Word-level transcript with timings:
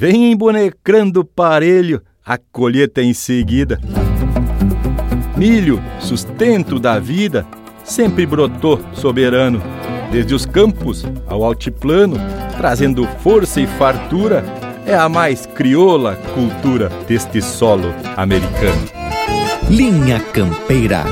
vem 0.00 0.32
embonecrando 0.32 1.22
parelho 1.22 2.00
a 2.24 2.38
colheita 2.38 3.02
em 3.02 3.12
seguida. 3.12 3.78
Milho, 5.36 5.78
sustento 5.98 6.78
da 6.78 6.98
vida, 6.98 7.46
sempre 7.84 8.24
brotou 8.24 8.80
soberano, 8.94 9.62
desde 10.10 10.34
os 10.34 10.46
campos 10.46 11.04
ao 11.26 11.44
altiplano, 11.44 12.16
trazendo 12.56 13.06
força 13.22 13.60
e 13.60 13.66
fartura, 13.66 14.42
é 14.86 14.94
a 14.94 15.06
mais 15.06 15.44
crioula 15.44 16.16
cultura 16.32 16.88
deste 17.06 17.42
solo 17.42 17.92
americano. 18.16 18.80
Linha 19.68 20.18
Campeira. 20.18 21.04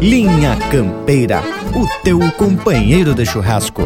Linha 0.00 0.56
Campeira, 0.70 1.42
o 1.74 2.04
teu 2.04 2.20
companheiro 2.36 3.12
de 3.16 3.26
churrasco. 3.26 3.82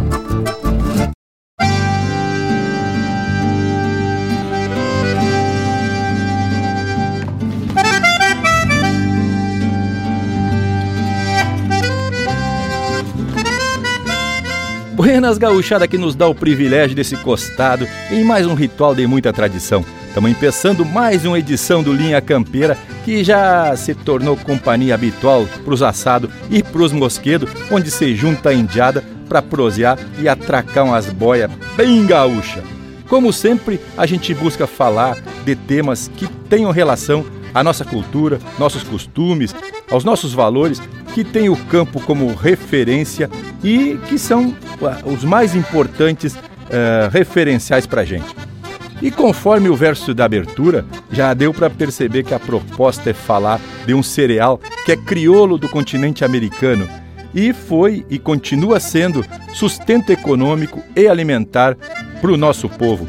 Buenas 14.92 15.38
gauchada 15.38 15.88
que 15.88 15.96
nos 15.96 16.14
dá 16.14 16.28
o 16.28 16.34
privilégio 16.34 16.94
desse 16.94 17.16
costado 17.16 17.88
em 18.10 18.22
mais 18.22 18.46
um 18.46 18.52
ritual 18.52 18.94
de 18.94 19.06
muita 19.06 19.32
tradição. 19.32 19.82
Estamos 20.12 20.30
empeçando 20.30 20.84
mais 20.84 21.24
uma 21.24 21.38
edição 21.38 21.82
do 21.82 21.90
Linha 21.90 22.20
Campeira 22.20 22.76
que 23.02 23.24
já 23.24 23.74
se 23.74 23.94
tornou 23.94 24.36
companhia 24.36 24.94
habitual 24.94 25.46
para 25.64 25.72
os 25.72 25.82
assados 25.82 26.28
e 26.50 26.62
para 26.62 26.82
os 26.82 26.92
mosquedos, 26.92 27.50
onde 27.70 27.90
se 27.90 28.14
junta 28.14 28.50
a 28.50 28.54
indiada 28.54 29.02
para 29.26 29.40
prosear 29.40 29.98
e 30.20 30.28
atracar 30.28 30.84
umas 30.84 31.06
boias 31.06 31.50
bem 31.78 32.04
gaúcha. 32.04 32.62
Como 33.08 33.32
sempre, 33.32 33.80
a 33.96 34.04
gente 34.04 34.34
busca 34.34 34.66
falar 34.66 35.16
de 35.46 35.56
temas 35.56 36.08
que 36.14 36.26
tenham 36.46 36.70
relação 36.70 37.24
à 37.54 37.64
nossa 37.64 37.82
cultura, 37.82 38.38
nossos 38.58 38.82
costumes, 38.82 39.54
aos 39.90 40.04
nossos 40.04 40.34
valores, 40.34 40.78
que 41.14 41.24
tem 41.24 41.48
o 41.48 41.56
campo 41.56 41.98
como 42.02 42.34
referência 42.34 43.30
e 43.64 43.98
que 44.10 44.18
são 44.18 44.54
os 45.06 45.24
mais 45.24 45.56
importantes 45.56 46.34
uh, 46.34 47.08
referenciais 47.10 47.86
para 47.86 48.02
a 48.02 48.04
gente. 48.04 48.51
E 49.02 49.10
conforme 49.10 49.68
o 49.68 49.74
verso 49.74 50.14
da 50.14 50.24
abertura, 50.24 50.86
já 51.10 51.34
deu 51.34 51.52
para 51.52 51.68
perceber 51.68 52.22
que 52.22 52.32
a 52.32 52.38
proposta 52.38 53.10
é 53.10 53.12
falar 53.12 53.60
de 53.84 53.92
um 53.92 54.02
cereal 54.02 54.60
que 54.86 54.92
é 54.92 54.96
crioulo 54.96 55.58
do 55.58 55.68
continente 55.68 56.24
americano 56.24 56.88
e 57.34 57.52
foi 57.52 58.06
e 58.08 58.16
continua 58.16 58.78
sendo 58.78 59.24
sustento 59.52 60.10
econômico 60.10 60.80
e 60.94 61.08
alimentar 61.08 61.76
para 62.20 62.30
o 62.30 62.36
nosso 62.36 62.68
povo. 62.68 63.08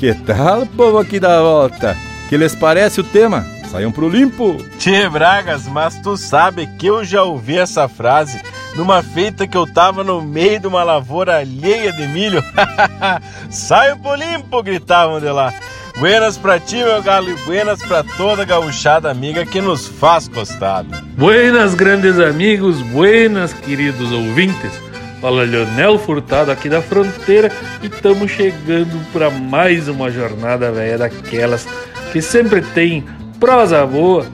Que 0.00 0.12
tal, 0.12 0.66
povo 0.66 0.98
aqui 0.98 1.20
da 1.20 1.40
volta? 1.40 1.96
Que 2.28 2.36
lhes 2.36 2.56
parece 2.56 3.00
o 3.00 3.04
tema? 3.04 3.46
Saiam 3.70 3.92
pro 3.92 4.08
limpo! 4.08 4.56
Tchê, 4.78 5.08
Bragas, 5.08 5.68
mas 5.68 6.00
tu 6.00 6.16
sabe 6.16 6.66
que 6.78 6.86
eu 6.86 7.04
já 7.04 7.22
ouvi 7.22 7.58
essa 7.58 7.86
frase 7.86 8.40
numa 8.78 9.02
feita 9.02 9.44
que 9.44 9.56
eu 9.56 9.66
tava 9.66 10.04
no 10.04 10.22
meio 10.22 10.60
de 10.60 10.68
uma 10.68 10.84
lavoura 10.84 11.38
alheia 11.38 11.92
de 11.92 12.06
milho. 12.06 12.40
Saiam 13.50 13.98
pro 13.98 14.14
limpo! 14.14 14.62
gritavam 14.62 15.18
de 15.18 15.28
lá. 15.28 15.52
Buenas 15.98 16.38
pra 16.38 16.60
ti, 16.60 16.76
meu 16.76 17.02
galo, 17.02 17.28
e 17.28 17.34
buenas 17.44 17.82
pra 17.82 18.04
toda 18.04 18.44
gauchada 18.44 19.10
amiga 19.10 19.44
que 19.44 19.60
nos 19.60 19.88
faz 19.88 20.28
costado. 20.28 20.90
Buenas, 21.16 21.74
grandes 21.74 22.20
amigos, 22.20 22.80
buenas, 22.80 23.52
queridos 23.52 24.12
ouvintes. 24.12 24.70
Fala 25.20 25.42
Leonel 25.42 25.98
Furtado 25.98 26.52
aqui 26.52 26.68
da 26.68 26.80
fronteira 26.80 27.50
e 27.82 27.86
estamos 27.88 28.30
chegando 28.30 29.04
para 29.12 29.28
mais 29.28 29.88
uma 29.88 30.08
jornada 30.08 30.70
velha 30.70 30.98
daquelas 30.98 31.66
que 32.12 32.22
sempre 32.22 32.62
tem 32.62 33.04
prosa 33.40 33.84
boa, 33.84 34.24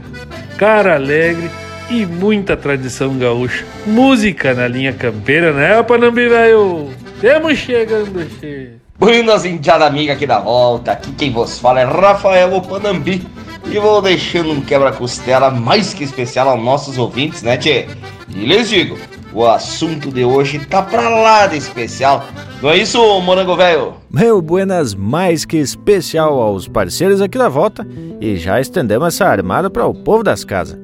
cara 0.58 0.96
alegre 0.96 1.50
e 1.90 2.06
muita 2.06 2.56
tradição 2.56 3.16
gaúcha. 3.18 3.64
Música 3.86 4.54
na 4.54 4.66
linha 4.68 4.92
campeira, 4.92 5.52
né, 5.52 5.82
Panambi, 5.82 6.28
velho? 6.28 6.90
Temos 7.20 7.58
chegando, 7.58 8.24
che. 8.40 8.72
Buenas, 8.98 9.44
indiada 9.44 9.86
amiga 9.86 10.12
aqui 10.12 10.26
da 10.26 10.38
volta. 10.38 10.92
Aqui 10.92 11.12
quem 11.12 11.32
vos 11.32 11.58
fala 11.58 11.80
é 11.80 11.84
Rafael 11.84 12.60
Panambi. 12.62 13.26
E 13.66 13.78
vou 13.78 14.00
deixando 14.00 14.52
um 14.52 14.60
quebra-costela 14.60 15.50
mais 15.50 15.94
que 15.94 16.04
especial 16.04 16.48
aos 16.48 16.62
nossos 16.62 16.98
ouvintes, 16.98 17.42
né, 17.42 17.56
tchê? 17.56 17.86
E 18.28 18.44
lhes 18.44 18.68
digo, 18.68 18.98
o 19.32 19.46
assunto 19.46 20.12
de 20.12 20.24
hoje 20.24 20.58
tá 20.58 20.82
pra 20.82 21.08
lá 21.08 21.46
de 21.46 21.56
especial. 21.56 22.24
Não 22.62 22.70
é 22.70 22.76
isso, 22.76 22.98
morango 23.20 23.56
velho? 23.56 23.94
Meu 24.10 24.40
buenas 24.40 24.94
mais 24.94 25.44
que 25.44 25.56
especial 25.56 26.40
aos 26.40 26.68
parceiros 26.68 27.20
aqui 27.20 27.36
da 27.36 27.48
volta 27.48 27.86
e 28.20 28.36
já 28.36 28.60
estendemos 28.60 29.08
essa 29.08 29.26
armada 29.26 29.68
para 29.68 29.86
o 29.86 29.94
povo 29.94 30.22
das 30.22 30.44
casas. 30.44 30.83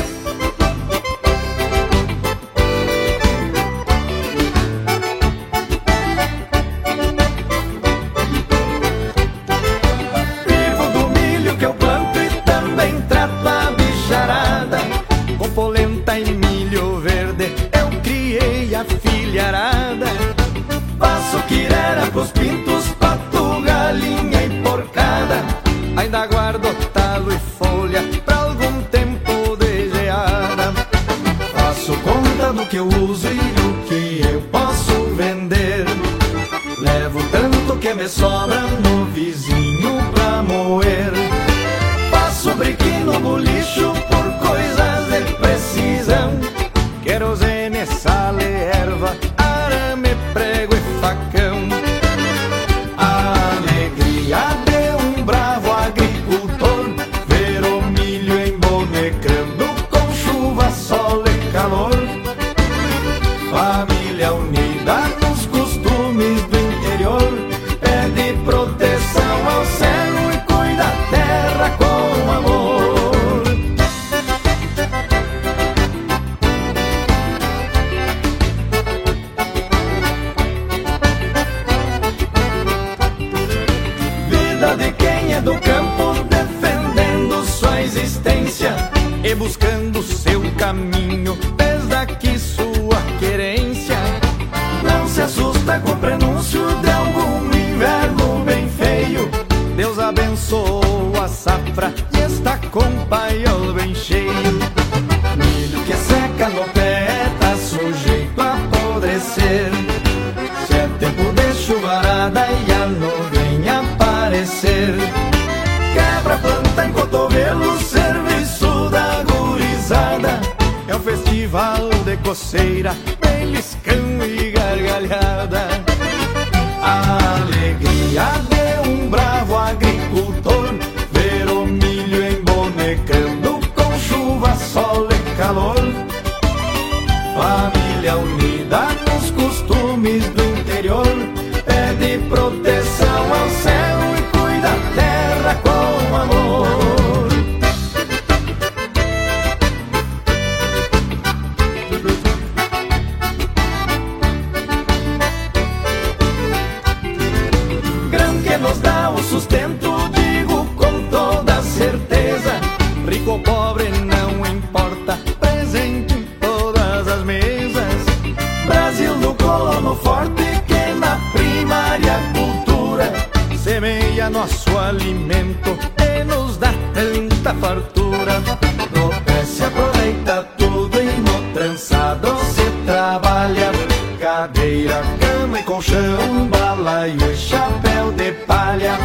Cadeira, 184.36 185.02
cama 185.18 185.60
e 185.60 185.62
colchão, 185.62 186.46
balaio 186.50 187.16
e 187.32 187.34
chapéu 187.34 188.12
de 188.12 188.32
palha. 188.44 188.98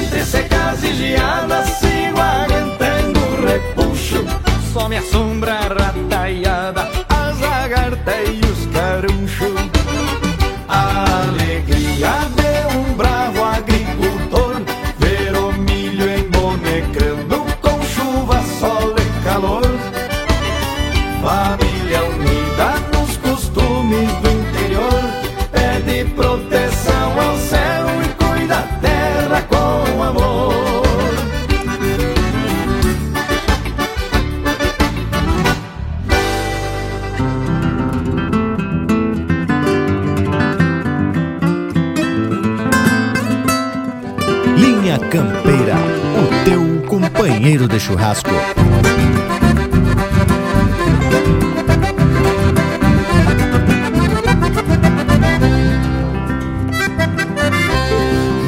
Entre 0.00 0.24
secas 0.24 0.80
e 0.84 0.92
geadas 0.92 1.68
sigo 1.80 2.20
aguentando 2.20 3.18
repuxo. 3.44 4.24
Só 4.72 4.88
me 4.88 4.98
assombra 4.98 5.54
a 5.54 5.66
rataiada, 5.66 6.88
as 7.08 7.40
lagartas 7.40 8.47
companheiro 47.48 47.66
de 47.66 47.80
churrasco. 47.80 48.30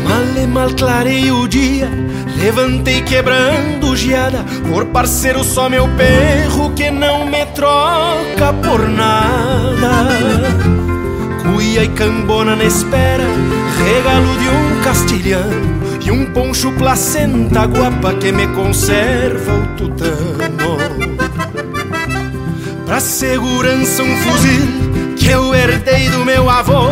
Mal 0.04 0.42
e 0.42 0.46
mal 0.46 0.70
clarei 0.74 1.30
o 1.30 1.48
dia, 1.48 1.88
levantei 2.36 3.00
quebrando 3.02 3.96
geada. 3.96 4.44
Por 4.68 4.86
parceiro 4.86 5.42
só 5.42 5.70
meu 5.70 5.88
perro 5.96 6.70
que 6.74 6.90
não 6.90 7.24
me 7.24 7.46
troca 7.46 8.52
por 8.62 8.86
nada. 8.86 10.08
Cuia 11.42 11.84
e 11.84 11.88
cambona 11.88 12.54
na 12.54 12.64
espera, 12.64 13.24
regalo 13.82 14.38
de 14.38 14.48
um 14.48 14.82
castilhano 14.82 15.79
um 16.10 16.26
poncho 16.26 16.72
placenta 16.72 17.66
guapa 17.66 18.14
que 18.14 18.32
me 18.32 18.46
conserva 18.48 19.52
o 19.54 19.66
tutano. 19.76 20.76
Pra 22.84 23.00
segurança 23.00 24.02
um 24.02 24.16
fuzil 24.16 25.14
que 25.16 25.28
eu 25.28 25.54
herdei 25.54 26.08
do 26.10 26.24
meu 26.24 26.48
avô. 26.50 26.88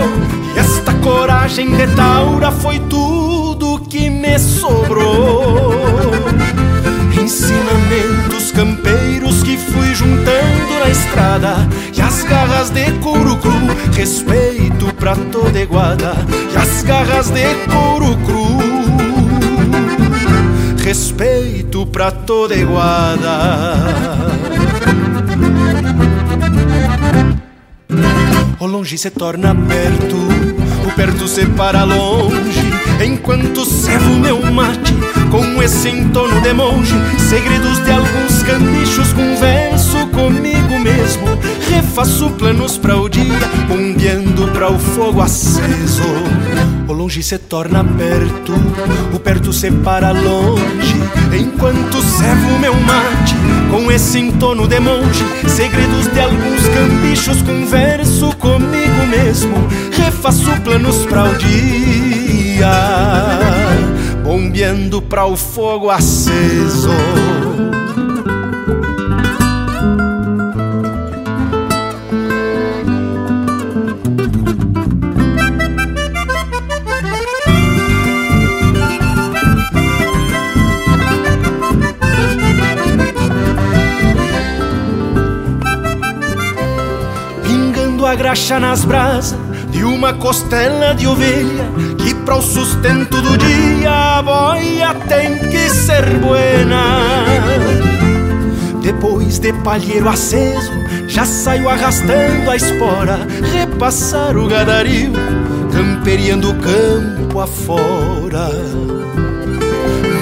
E 0.55 0.59
esta 0.59 0.95
coragem 0.95 1.75
de 1.77 1.87
taura 1.95 2.53
foi 2.53 2.79
tudo 2.81 3.81
que 3.89 4.09
me 4.09 4.39
sobrou. 4.39 5.75
Ensinamentos 7.21 8.53
campeiros 8.53 9.43
que 9.43 9.57
fui 9.57 9.95
juntando 9.95 10.79
na 10.79 10.89
estrada. 10.89 11.69
E 11.97 12.01
as 12.01 12.23
garras 12.23 12.71
de 12.71 12.93
couro 13.03 13.37
cru, 13.39 13.53
respeito 13.93 14.95
pra 14.95 15.17
toda 15.17 15.59
iguada 15.59 16.15
E 16.53 16.57
as 16.57 16.83
garras 16.83 17.29
de 17.31 17.43
couro 17.67 18.17
cru 18.25 18.48
Respeito 20.89 21.85
pra 21.85 22.11
toda 22.11 22.55
iguada 22.55 23.75
O 28.59 28.65
longe 28.65 28.97
se 28.97 29.11
torna 29.11 29.55
perto, 29.55 30.17
o 30.87 30.93
perto 30.97 31.29
se 31.29 31.45
para 31.45 31.85
longe, 31.85 32.73
enquanto 33.05 33.67
servo 33.67 34.15
meu 34.19 34.41
mate 34.51 34.95
com 35.31 35.63
esse 35.63 35.91
entono 35.91 36.41
de 36.41 36.53
monge. 36.55 36.95
Segredos 37.29 37.85
de 37.85 37.91
alguns 37.91 38.43
cambichos, 38.43 39.13
converso 39.13 40.07
comigo 40.09 40.79
mesmo, 40.79 41.38
refaço 41.79 42.29
planos 42.31 42.77
para 42.77 42.97
o 42.97 43.09
dia, 43.09 43.39
bombeando 43.69 44.49
para 44.49 44.69
o 44.69 44.79
fogo 44.79 45.21
aceso. 45.21 46.03
O 46.89 46.93
longe 46.93 47.23
se 47.23 47.39
torna 47.39 47.85
perto, 47.85 48.53
o 49.15 49.21
perto 49.21 49.53
se 49.53 49.71
para 49.71 50.11
longe, 50.11 50.97
enquanto 51.39 52.03
servo 52.03 52.59
meu 52.59 52.75
mate 52.75 53.37
com 53.71 53.93
esse 53.93 54.19
entono 54.19 54.67
de 54.67 54.81
monge. 54.81 55.25
Segredos 55.47 56.09
de 56.09 56.21
alguns 56.21 56.67
cambichos, 56.69 57.43
converso 57.43 58.35
comigo 58.37 59.07
mesmo, 59.09 59.55
refaço 59.93 60.51
planos 60.63 61.07
para 61.07 61.31
o 61.31 61.35
dia, 61.37 62.71
bombeando 64.25 65.01
para 65.01 65.27
o 65.27 65.37
fogo 65.37 65.91
aceso. 65.91 66.91
Graxa 88.19 88.59
nas 88.59 88.85
brasas 88.85 89.39
de 89.71 89.85
uma 89.85 90.13
costela 90.13 90.93
de 90.93 91.07
ovelha 91.07 91.65
que 91.99 92.13
para 92.13 92.37
o 92.37 92.43
sustento 92.43 93.23
do 93.23 93.39
dia 93.39 94.19
a 94.19 94.23
boia 94.23 94.93
tem 95.09 95.39
que 95.39 95.71
ser 95.71 96.05
buena. 96.19 97.25
Depois 98.83 99.39
de 99.39 99.53
palheiro 99.53 100.09
aceso, 100.09 100.73
já 101.07 101.25
saio 101.25 101.69
arrastando 101.69 102.51
a 102.51 102.57
espora, 102.57 103.21
repassar 103.53 104.37
o 104.37 104.49
gadario, 104.49 105.13
camperiando 105.73 106.51
o 106.51 106.55
campo 106.57 107.39
afora. 107.39 108.51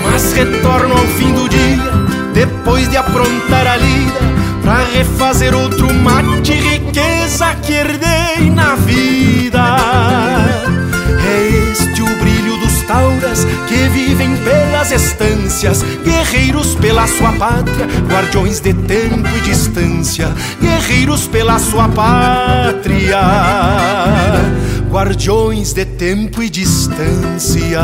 Mas 0.05 0.33
retorno 0.35 0.93
ao 0.93 1.07
fim 1.07 1.33
do 1.33 1.49
dia, 1.49 1.93
depois 2.35 2.91
de 2.91 2.99
aprontar 2.99 3.67
a 3.67 3.77
lida, 3.79 4.36
pra 4.67 5.05
fazer 5.17 5.55
outro 5.55 5.95
mate, 5.95 6.53
riqueza 6.53 7.55
que 7.63 7.73
herdei 7.73 8.51
na 8.51 8.75
vida. 8.75 9.63
É 11.25 11.71
este 11.71 12.03
o 12.03 12.17
brilho 12.17 12.57
dos 12.59 12.83
tauras 12.83 13.45
que 13.69 13.89
vivem 13.89 14.37
pelas 14.39 14.91
estâncias, 14.91 15.83
guerreiros 16.03 16.75
pela 16.75 17.07
sua 17.07 17.33
pátria, 17.35 17.87
guardiões 18.11 18.59
de 18.59 18.75
tempo 18.75 19.29
e 19.37 19.41
distância, 19.43 20.35
guerreiros 20.61 21.29
pela 21.29 21.61
sua 21.61 21.89
pátria, 21.89 23.21
guardiões 24.91 25.73
de 25.73 25.85
tempo 25.85 26.43
e 26.43 26.51
distância. 26.51 27.83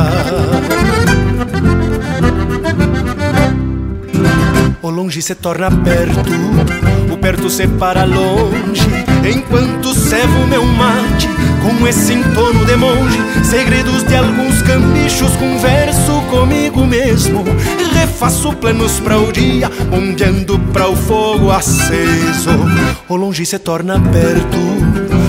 O 4.83 4.91
longe 4.91 5.23
se 5.23 5.37
torna 5.37 5.71
perto, 5.71 6.29
o 7.13 7.17
perto 7.17 7.49
se 7.49 7.69
para 7.69 8.05
longe, 8.05 8.83
enquanto 9.25 9.95
servo 9.95 10.45
meu 10.49 10.65
mate 10.65 11.29
com 11.63 11.87
esse 11.87 12.15
entono 12.15 12.65
de 12.65 12.75
monge. 12.75 13.17
Segredos 13.45 14.03
de 14.03 14.17
alguns 14.17 14.61
cambichos, 14.63 15.31
converso 15.37 16.21
comigo 16.29 16.85
mesmo, 16.85 17.45
refaço 17.95 18.53
planos 18.55 18.99
para 18.99 19.21
o 19.21 19.31
dia, 19.31 19.71
bombeando 19.89 20.59
para 20.73 20.89
o 20.89 20.97
fogo 20.97 21.53
aceso. 21.53 22.51
O 23.09 23.15
longe 23.15 23.47
se 23.47 23.61
torna 23.61 24.01
perto, 24.01 24.59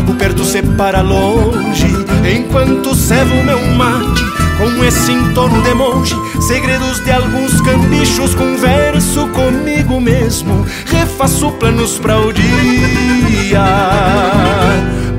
o 0.09 0.15
perto 0.15 0.43
se 0.43 0.63
para 0.63 1.01
longe, 1.01 1.85
enquanto 2.27 2.95
servo 2.95 3.43
meu 3.43 3.63
mate 3.75 4.32
com 4.63 4.83
esse 4.83 5.11
entorno 5.11 5.61
de 5.61 5.73
monge, 5.73 6.15
segredos 6.41 7.03
de 7.03 7.11
alguns 7.11 7.59
cambichos, 7.61 8.33
converso 8.33 9.27
comigo 9.29 9.99
mesmo, 9.99 10.65
refaço 10.85 11.51
planos 11.53 11.99
para 11.99 12.17
o 12.19 12.31
dia, 12.31 13.65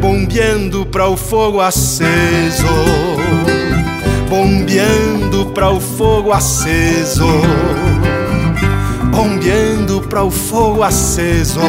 bombeando 0.00 0.86
para 0.86 1.08
o 1.08 1.16
fogo 1.16 1.60
aceso, 1.60 2.64
bombeando 4.30 5.46
para 5.46 5.70
o 5.70 5.80
fogo 5.80 6.32
aceso, 6.32 7.26
bombeando 9.10 10.00
para 10.08 10.22
o 10.22 10.30
fogo 10.30 10.82
aceso. 10.82 11.60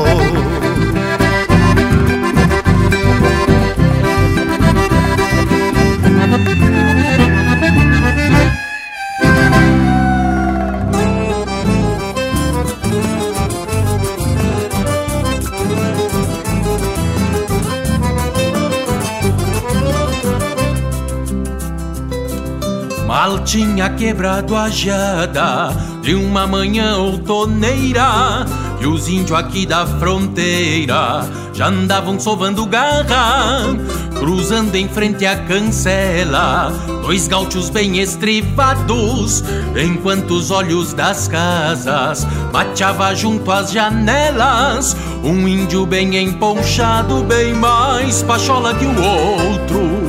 Mal 23.15 23.39
tinha 23.45 23.89
quebrado 23.91 24.57
a 24.57 24.69
jada 24.69 25.69
de 26.01 26.13
uma 26.13 26.45
manhã 26.45 26.97
outoneira 26.97 28.45
E 28.81 28.85
os 28.85 29.07
índios 29.07 29.39
aqui 29.39 29.65
da 29.65 29.87
fronteira 29.87 31.25
já 31.53 31.67
andavam 31.69 32.19
sovando 32.19 32.65
garra 32.65 33.73
Cruzando 34.19 34.75
em 34.75 34.89
frente 34.89 35.25
à 35.25 35.37
cancela 35.37 36.73
Dois 37.03 37.29
gaúchos 37.29 37.69
bem 37.69 37.99
estrivados 37.99 39.45
Enquanto 39.81 40.31
os 40.31 40.51
olhos 40.51 40.91
das 40.91 41.29
casas 41.29 42.27
Bateava 42.51 43.15
junto 43.15 43.49
às 43.49 43.71
janelas 43.71 44.93
Um 45.23 45.47
índio 45.47 45.85
bem 45.85 46.17
emponchado 46.17 47.23
Bem 47.23 47.53
mais 47.53 48.21
pachola 48.23 48.75
que 48.75 48.85
o 48.85 49.01
outro 49.01 50.04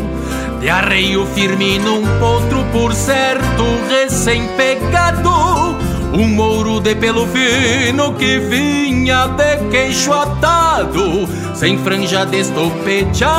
de 0.67 0.71
arreio 0.71 1.25
firme 1.27 1.79
num 1.79 2.03
potro, 2.19 2.65
por 2.73 2.93
certo, 2.93 3.63
recém-pegado. 3.89 5.31
Um 6.13 6.27
mouro 6.27 6.81
de 6.81 6.93
pelo 6.97 7.25
fino 7.29 8.15
que 8.15 8.41
vinha 8.41 9.29
de 9.29 9.59
queixo 9.71 10.13
atado, 10.13 11.29
sem 11.55 11.79
franja 11.79 12.27
destopeteado, 12.27 13.31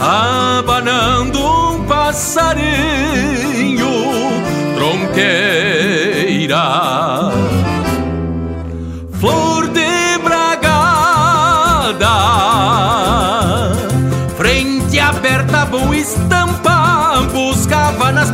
abanando 0.00 1.38
um 1.38 1.84
passarinho, 1.84 2.66
tronqueira. 4.74 6.58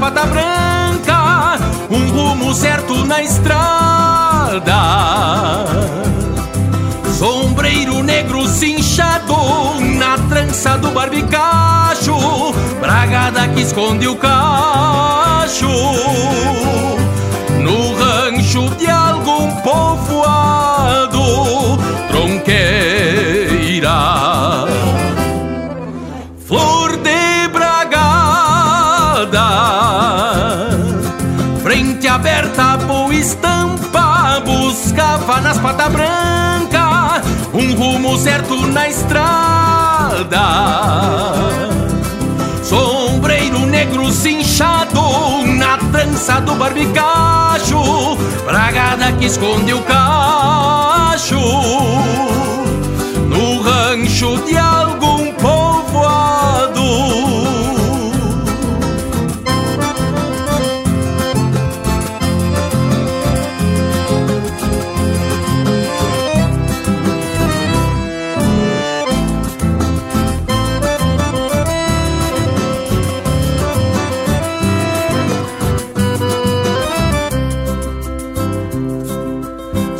Patas 0.04 0.28
brancas 0.28 1.60
um 1.88 2.10
rumo 2.10 2.54
certo 2.54 3.06
na 3.06 3.22
estrada. 3.22 4.74
Sombreiro 7.18 8.02
negro 8.02 8.46
cinchado 8.46 9.34
na 9.98 10.18
trança 10.28 10.76
do 10.76 10.90
barbicacho, 10.90 12.14
bragada 12.80 13.48
que 13.48 13.62
esconde 13.62 14.06
o 14.06 14.16
cacho. 14.16 15.68
Estampa, 33.24 34.42
buscava 34.44 35.40
nas 35.40 35.58
patas 35.58 35.90
brancas 35.90 37.24
um 37.54 37.74
rumo 37.74 38.18
certo 38.18 38.54
na 38.66 38.86
estrada. 38.86 40.40
Sombreiro 42.62 43.60
negro 43.60 44.12
cinchado 44.12 45.00
na 45.56 45.78
trança 45.90 46.40
do 46.42 46.54
barbicacho, 46.54 48.18
bragada 48.44 49.12
que 49.12 49.24
esconde 49.24 49.72
o 49.72 49.80
cacho. 49.82 51.40
No 53.26 53.62
rancho 53.62 54.36
de 54.44 54.58
algum 54.58 55.13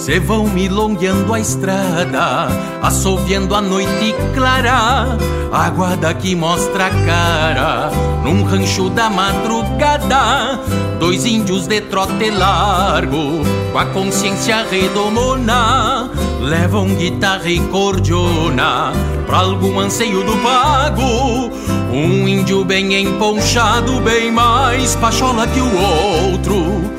Se 0.05 0.21
vão 0.21 0.47
milongueando 0.47 1.33
a 1.33 1.41
estrada, 1.41 2.49
assoviando 2.83 3.55
a 3.55 3.63
noite 3.63 4.15
clara, 4.35 5.17
a 5.51 5.71
guarda 5.71 6.13
que 6.13 6.37
mostra 6.37 6.89
a 6.89 6.91
cara, 6.91 7.91
num 8.23 8.45
rancho 8.45 8.91
da 8.91 9.09
madrugada, 9.09 10.61
dois 11.01 11.25
índios 11.25 11.67
de 11.67 11.81
trote 11.81 12.29
largo, 12.29 13.41
com 13.73 13.79
a 13.79 13.87
consciência 13.87 14.67
redomona, 14.71 16.11
levam 16.39 16.95
guitarra 16.95 17.49
e 17.49 17.61
cordiona, 17.69 18.93
pra 19.27 19.39
algum 19.39 19.81
anseio 19.81 20.23
do 20.23 20.37
pago, 20.43 21.51
um 21.91 22.29
índio 22.29 22.63
bem 22.63 22.95
emponchado, 22.95 24.03
bem 24.03 24.31
mais 24.31 24.95
pachola 24.97 25.47
que 25.47 25.61
o 25.61 26.31
outro, 26.31 26.93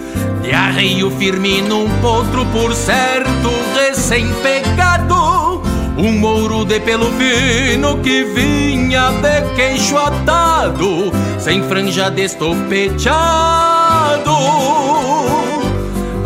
de 0.45 0.53
arreio 0.53 1.09
firme 1.11 1.61
num 1.61 1.89
potro, 2.01 2.45
por 2.47 2.73
certo, 2.75 3.49
recém-pegado. 3.73 5.63
Um 5.97 6.11
mouro 6.19 6.63
de 6.65 6.79
pelo 6.79 7.11
fino 7.13 7.97
que 7.99 8.23
vinha 8.25 9.09
de 9.11 9.41
queixo 9.55 9.97
atado, 9.97 11.11
sem 11.39 11.63
franja 11.63 12.11
destopeteado, 12.11 13.09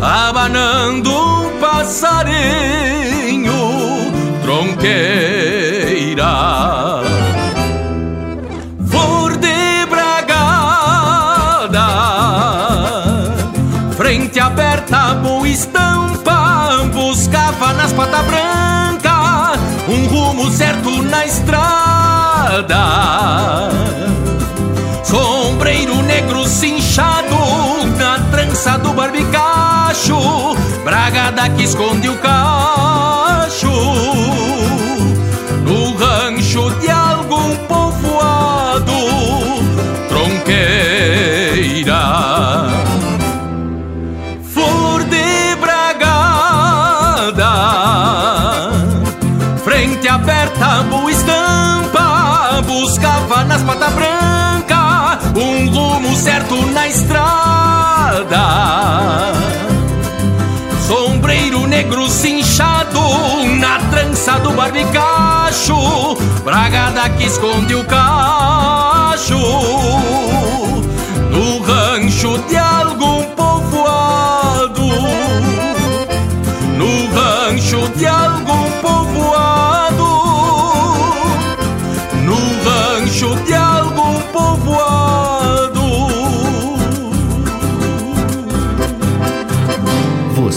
abanando 0.02 1.10
um 1.10 1.58
passarinho, 1.60 3.52
tronqueira. 4.42 4.90
Estampa, 15.50 16.88
buscava 16.92 17.72
nas 17.72 17.92
patas 17.92 18.24
brancas 18.26 19.60
um 19.88 20.06
rumo 20.06 20.50
certo 20.50 21.02
na 21.02 21.26
estrada. 21.26 22.76
Sombreiro 25.02 26.02
negro 26.02 26.46
cinchado 26.46 27.36
na 27.98 28.20
trança 28.30 28.78
do 28.78 28.92
barbicacho, 28.92 30.56
bragada 30.84 31.48
que 31.50 31.64
esconde 31.64 32.08
o 32.08 32.16
cacho. 32.18 33.72
No 35.64 35.96
rancho 35.96 36.70
de 36.80 36.88
algum 36.90 37.56
povoado, 37.66 38.92
tronqueira. 40.08 41.90
Sombreiro 60.86 61.66
negro 61.66 62.08
cinchado 62.08 63.00
na 63.58 63.80
trança 63.90 64.38
do 64.38 64.52
barbicacho, 64.52 65.74
bragada 66.44 67.08
que 67.10 67.24
esconde 67.24 67.74
o 67.74 67.84
cacho. 67.84 69.36
No 71.30 71.60
rancho 71.62 72.38
de 72.48 72.56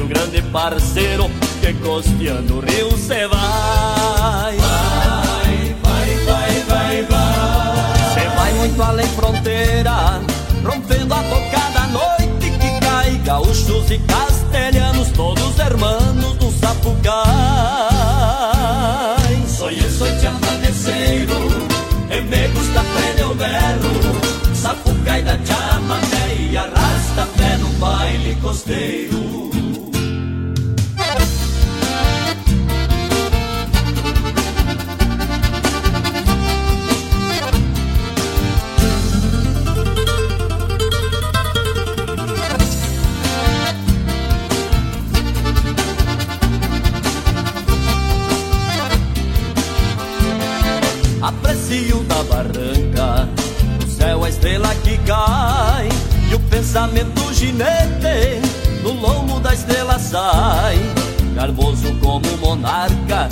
Rio 0.00 0.08
Grande 0.08 0.40
parceiro 0.50 1.30
Que 1.60 1.74
costeando 1.74 2.56
o 2.56 2.60
rio 2.60 2.90
cê 2.96 3.26
vai. 3.28 4.56
Vai, 4.56 5.76
vai, 5.82 6.14
vai, 6.24 6.62
vai, 6.62 7.02
vai 7.02 8.14
Cê 8.14 8.28
vai 8.34 8.52
muito 8.54 8.82
além 8.82 9.06
fronteira 9.08 10.22
Rompendo 10.64 11.12
a 11.12 11.22
boca 11.22 11.70
da 11.74 11.86
noite 11.88 12.50
que 12.58 12.80
cai 12.80 13.10
Gaúchos 13.26 13.90
e 13.90 13.98
castelhanos 13.98 14.29
estrela 54.40 54.74
que 54.76 54.96
cai 54.98 55.88
E 56.30 56.34
o 56.34 56.40
pensamento 56.40 57.32
ginete 57.34 58.40
No 58.82 58.92
lombo 58.92 59.38
da 59.40 59.52
estrela 59.52 59.98
sai. 59.98 60.78
Garboso 61.34 61.94
como 62.02 62.26
monarca 62.38 63.28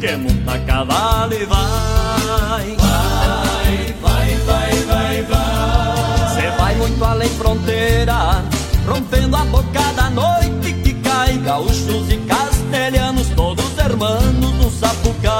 Que 0.00 0.16
monta 0.16 0.58
cavalo 0.60 1.34
e 1.34 1.44
vai. 1.44 2.76
Vai, 2.76 3.94
vai, 4.00 4.36
vai, 4.36 4.72
vai, 4.84 5.22
vai. 5.22 6.34
Cê 6.34 6.50
vai 6.56 6.74
muito 6.76 7.04
além 7.04 7.28
fronteira 7.30 8.44
Rompendo 8.86 9.36
a 9.36 9.44
boca 9.46 9.92
da 9.96 10.10
noite 10.10 10.72
que 10.84 10.94
cai. 10.94 11.36
Gaúchos 11.38 12.10
e 12.10 12.16
castelhanos 12.18 13.28
Todos 13.30 13.76
hermanos 13.78 14.52
do 14.52 14.70
sapucai. 14.70 15.34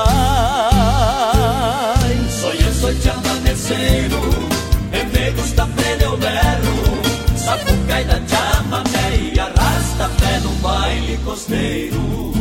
Soy 2.30 2.58
soy 2.72 3.00
chamaneceiro 3.00 4.03
baile 11.34 11.90
costeiro. 11.90 12.32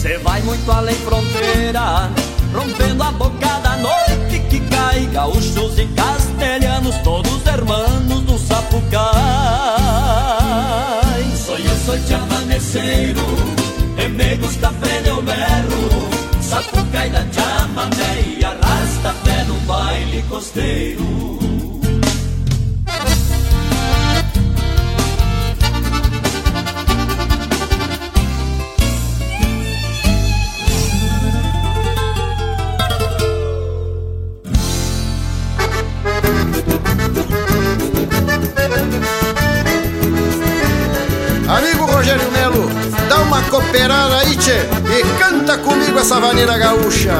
Cê 0.00 0.18
vai 0.18 0.40
muito 0.42 0.70
além 0.70 0.94
fronteira 0.96 2.10
Rompendo 2.54 3.02
a 3.02 3.12
boca 3.12 3.55
castelhanos 6.96 7.02
Todos 7.02 7.46
hermanos 7.46 8.24
do 8.24 8.38
sapucai. 8.38 9.06
Soy 11.36 11.62
soy 11.84 12.00
chamaneceiro 12.06 13.22
E 13.98 14.08
me 14.08 14.36
gusta 14.36 14.70
prender 14.72 15.12
o 15.12 15.22
berro 15.22 15.88
Sapucai 16.40 17.10
da 17.10 17.24
chamamé 17.32 18.38
E 18.38 18.44
arrasta 18.44 19.14
pé 19.24 19.44
no 19.44 19.54
baile 19.66 20.22
costeiro 20.28 21.45
cooperada 43.56 44.18
aí, 44.18 44.36
tchê, 44.36 44.66
e 44.98 45.18
canta 45.18 45.56
comigo 45.56 45.98
essa 45.98 46.20
vaneira 46.20 46.58
gaúcha. 46.58 47.12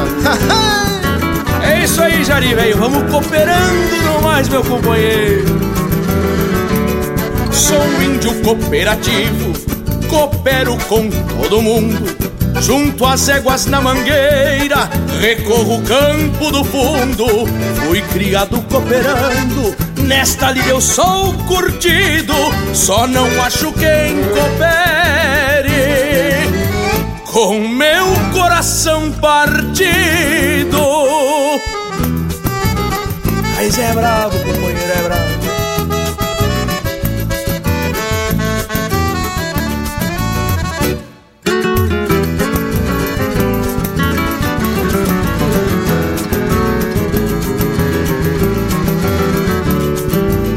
É 1.63 1.83
isso 1.83 2.01
aí, 2.01 2.23
Jari, 2.23 2.53
velho. 2.53 2.77
Vamos 2.77 3.11
cooperando 3.11 4.03
no 4.03 4.21
mais, 4.21 4.47
meu 4.47 4.63
companheiro. 4.63 5.45
Sou 7.51 7.81
um 7.81 8.03
índio 8.03 8.33
cooperativo, 8.43 9.51
coopero 10.07 10.77
com 10.87 11.09
todo 11.09 11.61
mundo. 11.61 12.15
Junto 12.61 13.05
às 13.05 13.27
éguas 13.29 13.65
na 13.65 13.81
mangueira, 13.81 14.89
recorro 15.19 15.77
o 15.77 15.81
campo 15.81 16.51
do 16.51 16.63
fundo. 16.63 17.25
Fui 17.87 18.01
criado 18.13 18.61
cooperando, 18.69 19.75
nesta 20.03 20.51
liga 20.51 20.69
eu 20.69 20.81
sou 20.81 21.33
curtido. 21.47 22.33
Só 22.73 23.07
não 23.07 23.27
acho 23.41 23.71
quem 23.73 24.23
coopere 24.25 24.96
com 27.37 27.59
meu 27.67 28.07
coração 28.33 29.11
partido. 29.11 30.79
Mas 33.55 33.77
é 33.77 33.93
bravo, 33.93 34.39
companheiro, 34.39 34.91
é 34.91 35.03
bravo. 35.03 35.37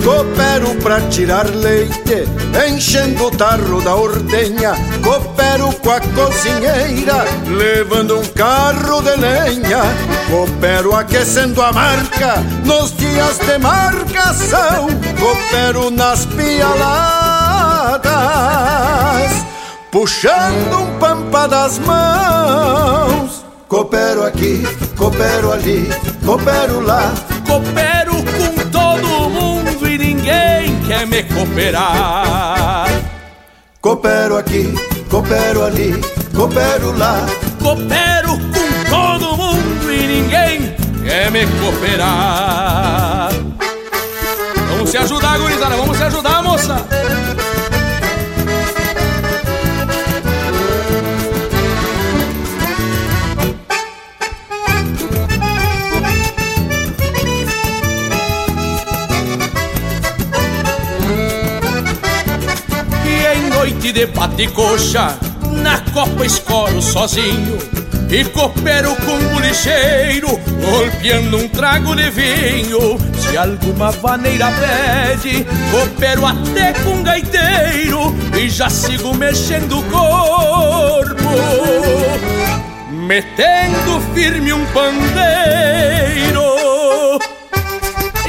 Coopero 0.02 0.74
pra 0.82 1.02
tirar 1.10 1.46
leite, 1.50 2.24
enchendo 2.66 3.26
o 3.26 3.30
tarro 3.30 3.82
da 3.82 3.94
ordenha. 3.94 4.72
Com 5.58 5.90
a 5.90 6.00
cozinheira, 6.00 7.24
levando 7.46 8.20
um 8.20 8.24
carro 8.28 9.02
de 9.02 9.16
lenha. 9.16 9.82
Coopero 10.30 10.94
aquecendo 10.94 11.60
a 11.60 11.72
marca, 11.72 12.36
nos 12.64 12.96
dias 12.96 13.38
de 13.38 13.58
marcação. 13.58 14.86
Coopero 15.18 15.90
nas 15.90 16.24
pialadas, 16.26 18.00
puxando 19.90 20.82
um 20.82 20.98
pampa 20.98 21.48
das 21.48 21.78
mãos. 21.80 23.44
Coopero 23.68 24.24
aqui, 24.24 24.62
coopero 24.96 25.52
ali, 25.52 25.88
coopero 26.24 26.80
lá. 26.80 27.12
Coopero 27.46 28.14
com 28.14 28.70
todo 28.70 29.30
mundo 29.30 29.88
e 29.88 29.98
ninguém 29.98 30.80
quer 30.86 31.06
me 31.06 31.24
cooperar. 31.24 32.88
Coopero 33.80 34.36
aqui, 34.36 34.74
coopero 35.10 35.64
ali, 35.64 36.00
coopero 36.34 36.96
lá. 36.96 37.26
Coopero 37.60 38.38
com 38.38 38.90
todo 38.90 39.36
mundo 39.36 39.92
e 39.92 40.06
ninguém 40.06 40.76
quer 41.04 41.30
me 41.30 41.46
cooperar. 41.46 43.30
Vamos 44.70 44.90
se 44.90 44.96
ajudar, 44.96 45.38
gurizada, 45.38 45.76
vamos 45.76 45.96
se 45.96 46.04
ajudar, 46.04 46.42
moça. 46.42 46.86
De 63.92 64.06
bate 64.06 64.46
coxa, 64.48 65.18
na 65.62 65.80
copa 65.92 66.24
escoro 66.24 66.80
sozinho. 66.80 67.58
E 68.10 68.24
coopero 68.24 68.94
com 68.96 69.12
um 69.12 69.28
bolicheiro, 69.34 70.28
golpeando 70.64 71.36
um 71.38 71.48
trago 71.48 71.94
de 71.94 72.10
vinho. 72.10 72.98
Se 73.16 73.36
alguma 73.36 73.90
vaneira 73.92 74.48
pede, 74.52 75.46
coopero 75.70 76.26
até 76.26 76.72
com 76.72 76.90
um 76.90 77.02
gaiteiro. 77.02 78.14
E 78.36 78.48
já 78.48 78.68
sigo 78.68 79.14
mexendo 79.14 79.78
o 79.78 79.82
corpo, 79.84 81.30
metendo 82.90 84.00
firme 84.14 84.52
um 84.52 84.64
pandeiro. 84.66 86.40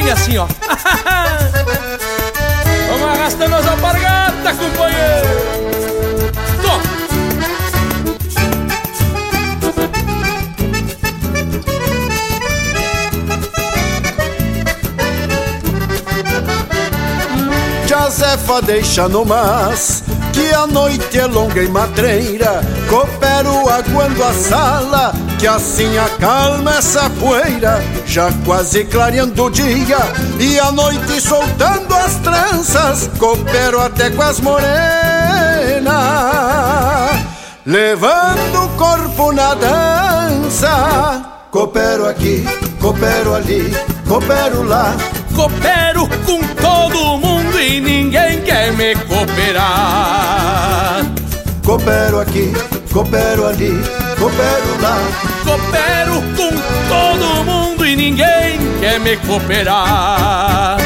E 0.04 0.12
assim, 0.12 0.38
ó. 0.38 0.48
Josefa 18.32 18.62
deixa 18.62 19.10
no 19.10 19.26
mas 19.26 20.04
que 20.32 20.54
a 20.54 20.66
noite 20.66 21.20
é 21.20 21.26
longa 21.26 21.62
e 21.62 21.68
matreira. 21.68 22.62
Coopero 22.88 23.68
aguando 23.68 24.24
a 24.24 24.32
sala, 24.34 25.14
que 25.38 25.46
assim 25.46 25.98
acalma 25.98 26.78
essa 26.78 27.10
poeira. 27.10 27.84
Já 28.06 28.32
quase 28.46 28.86
clareando 28.86 29.44
o 29.44 29.50
dia 29.50 29.98
e 30.40 30.58
a 30.60 30.72
noite 30.72 31.20
soltando 31.20 31.94
as 31.94 32.16
tranças. 32.16 33.10
Coopero 33.20 33.82
até 33.82 34.10
com 34.10 34.22
as 34.22 34.40
morenas, 34.40 34.72
levando 37.66 38.64
o 38.64 38.70
corpo 38.78 39.34
na 39.34 39.54
dança. 39.56 41.22
Coopero 41.52 42.08
aqui, 42.08 42.46
coopero 42.80 43.36
ali, 43.36 43.76
coopero 44.08 44.64
lá. 44.64 44.96
Coopero 45.36 46.08
com 46.26 46.42
todo 46.56 47.18
mundo 47.18 47.41
e 47.62 47.80
ninguém 47.80 48.42
quer 48.42 48.74
me 48.74 48.96
cooperar. 48.96 50.52
Coopero 51.64 52.20
aqui, 52.20 52.52
coopero 52.92 53.46
ali, 53.48 53.72
coopero 54.18 54.82
lá. 54.82 54.98
Coopero 55.44 56.22
com 56.36 56.50
todo 56.90 57.44
mundo 57.46 57.86
e 57.86 57.96
ninguém 57.96 58.60
quer 58.80 59.00
me 59.00 59.16
cooperar. 59.18 60.78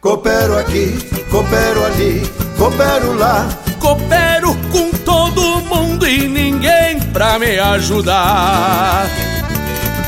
Coopero 0.00 0.58
aqui, 0.58 0.96
coopero 1.30 1.84
ali, 1.84 2.22
coopero 2.56 3.14
lá. 3.18 3.48
Coopero 3.78 4.54
com 4.70 4.90
todo 5.04 5.60
mundo 5.62 6.06
e 6.06 6.28
ninguém 6.28 7.00
pra 7.12 7.38
me 7.38 7.58
ajudar. 7.58 9.06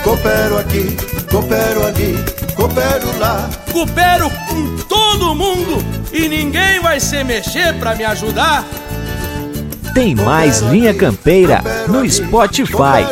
Coopero 0.05 0.59
aqui, 0.59 0.97
coopero 1.31 1.87
ali, 1.87 2.19
coopero 2.55 3.19
lá. 3.19 3.51
Coopero 3.73 4.31
todo 4.85 5.35
mundo 5.35 5.85
e 6.13 6.29
ninguém 6.29 6.81
vai 6.81 7.01
se 7.01 7.23
mexer 7.25 7.75
pra 7.79 7.95
me 7.95 8.05
ajudar. 8.05 8.65
Tem 9.95 10.15
mais 10.15 10.61
Linha 10.61 10.95
Campeira 10.95 11.63
no 11.89 12.09
Spotify. 12.09 13.05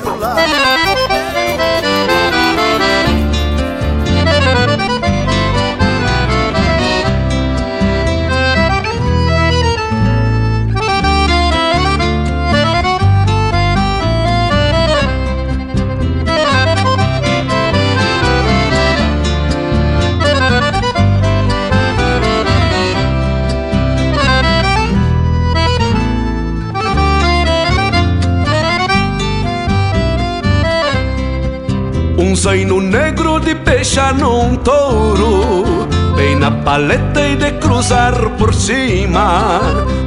Um 32.31 32.37
zaino 32.37 32.81
negro 32.81 33.41
de 33.41 33.57
peixe 33.57 34.01
num 34.13 34.55
touro 34.55 35.89
Bem 36.15 36.37
na 36.37 36.53
paleta 36.53 37.27
e 37.27 37.35
de 37.35 37.51
cruzar 37.55 38.15
por 38.39 38.55
cima 38.55 39.61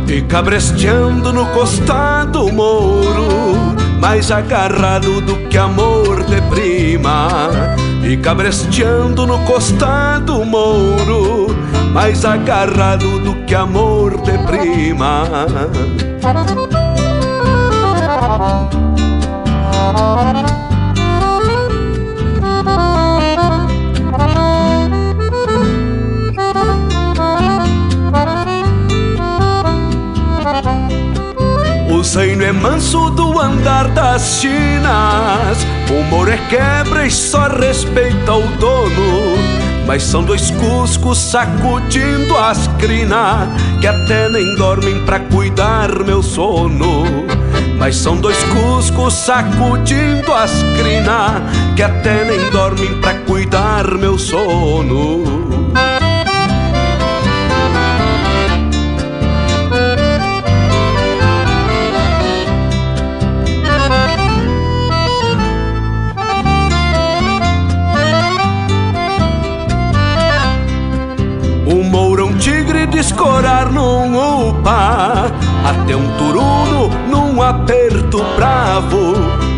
E 0.08 0.22
cabresteando 0.22 1.34
no 1.34 1.46
costado 1.48 2.50
mouro 2.50 3.76
Mais 4.00 4.32
agarrado 4.32 5.20
do 5.20 5.36
que 5.50 5.58
amor 5.58 6.24
de 6.24 6.42
prima 6.44 7.50
E 8.02 8.16
cabresteando 8.16 9.28
no 9.28 9.40
costado 9.40 10.46
mouro 10.46 11.48
Mais 11.92 12.24
agarrado 12.24 13.20
do 13.20 13.36
que 13.46 13.54
amor 13.54 14.22
de 14.22 14.38
prima. 14.48 15.24
O 20.48 20.50
zaino 32.04 32.44
é 32.44 32.52
manso 32.52 33.10
do 33.12 33.40
andar 33.40 33.88
das 33.90 34.40
chinas. 34.40 35.66
O 35.90 36.04
moro 36.10 36.30
é 36.30 36.38
quebra 36.50 37.06
e 37.06 37.12
só 37.12 37.48
respeita 37.48 38.34
o 38.34 38.48
dono. 38.58 39.38
Mas 39.88 40.04
são 40.04 40.24
dois 40.24 40.52
cuscos 40.52 41.18
sacudindo 41.18 42.38
as 42.38 42.70
crina 42.80 43.50
Que 43.82 43.88
até 43.88 44.30
nem 44.30 44.56
dormem 44.56 45.04
pra 45.06 45.20
cuidar 45.20 45.90
meu 46.06 46.24
sono. 46.24 47.04
Mas 47.78 47.98
são 47.98 48.16
dois 48.16 48.38
cuscos 48.44 49.14
sacudindo 49.14 50.32
as 50.34 50.52
crina 50.78 51.44
Que 51.76 51.84
até 51.84 52.24
nem 52.24 52.50
dormem 52.50 53.00
pra 53.02 53.14
cuidar 53.16 53.86
meu 53.98 54.18
sono 54.18 55.43
até 75.64 75.96
um 75.96 76.08
turuno 76.18 76.90
num 77.10 77.42
aperto 77.42 78.24
bravo. 78.36 79.14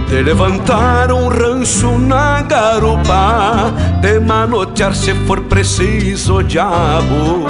De 0.07 0.21
levantar 0.21 1.11
um 1.11 1.27
rancho 1.27 1.97
na 1.97 2.41
garupa, 2.43 3.73
de 4.01 4.19
manotear 4.19 4.93
se 4.93 5.13
for 5.25 5.41
preciso, 5.41 6.43
diabo. 6.43 7.47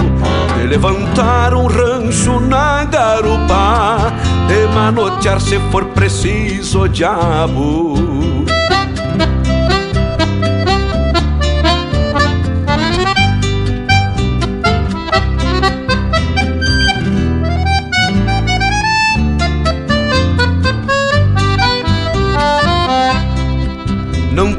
De 0.57 0.65
levantar 0.65 1.53
um 1.53 1.67
rancho 1.67 2.39
na 2.39 2.85
garupa, 2.85 4.13
de 4.47 4.73
manotear 4.73 5.41
se 5.41 5.59
for 5.69 5.85
preciso, 5.87 6.87
diabo. 6.87 8.44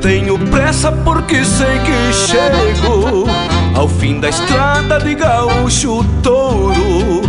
Tenho 0.01 0.39
pressa 0.51 0.93
porque 0.93 1.45
sei 1.45 1.79
que 1.81 2.13
chego 2.13 3.27
ao 3.75 3.89
fim 3.89 4.21
da 4.21 4.29
estrada 4.29 4.99
de 4.99 5.15
gaúcho 5.15 6.05
touro. 6.23 7.23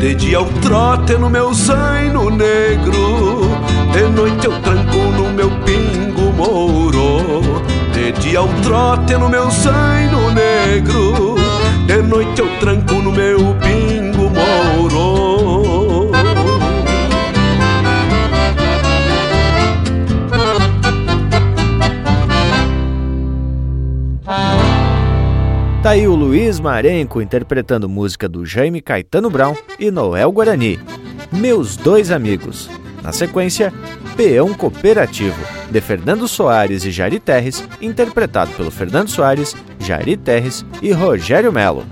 De 0.00 0.14
dia 0.14 0.36
eu 0.36 0.44
trote 0.62 1.14
no 1.14 1.28
meu 1.28 1.52
zaino 1.52 2.30
negro, 2.30 3.50
de 3.92 4.02
noite 4.14 4.46
eu 4.46 4.60
tranco 4.60 4.96
no 4.96 5.32
meu 5.32 5.50
pingo 5.64 6.32
mouro. 6.36 7.62
De 7.92 8.12
dia 8.12 8.38
eu 8.38 8.48
trote 8.62 9.16
no 9.16 9.28
meu 9.28 9.50
zaino 9.50 10.30
negro, 10.30 11.34
de 11.86 12.02
noite 12.02 12.40
eu 12.40 12.48
tranco 12.60 12.94
no 12.94 13.10
meu 13.10 13.37
Tá 25.88 25.92
aí 25.92 26.06
o 26.06 26.14
Luiz 26.14 26.60
Marenco 26.60 27.22
interpretando 27.22 27.88
música 27.88 28.28
do 28.28 28.44
Jaime 28.44 28.82
Caetano 28.82 29.30
Brown 29.30 29.56
e 29.78 29.90
Noel 29.90 30.30
Guarani, 30.30 30.78
Meus 31.32 31.78
Dois 31.78 32.10
Amigos. 32.10 32.68
Na 33.02 33.10
sequência, 33.10 33.72
Peão 34.14 34.52
Cooperativo, 34.52 35.40
de 35.70 35.80
Fernando 35.80 36.28
Soares 36.28 36.84
e 36.84 36.90
Jari 36.90 37.18
Terres, 37.18 37.66
interpretado 37.80 38.50
pelo 38.50 38.70
Fernando 38.70 39.08
Soares, 39.08 39.56
Jari 39.78 40.18
Terres 40.18 40.62
e 40.82 40.92
Rogério 40.92 41.50
Melo. 41.50 41.86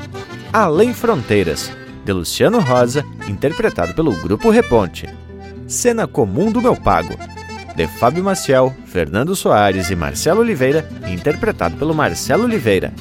Além 0.53 0.93
Fronteiras, 0.93 1.73
de 2.05 2.13
Luciano 2.13 2.61
Rosa, 2.61 3.03
interpretado 3.27 3.95
pelo 3.95 4.13
Grupo 4.13 4.51
Reponte. 4.51 5.09
Cena 5.67 6.07
Comum 6.07 6.53
do 6.53 6.61
Meu 6.61 6.77
Pago, 6.77 7.17
de 7.75 7.87
Fábio 7.87 8.23
Maciel, 8.23 8.75
Fernando 8.85 9.35
Soares 9.35 9.89
e 9.89 9.97
Marcelo 9.97 10.43
Oliveira, 10.43 10.87
interpretado 11.09 11.79
pelo 11.79 11.95
Marcelo 11.95 12.45
Oliveira. 12.45 12.93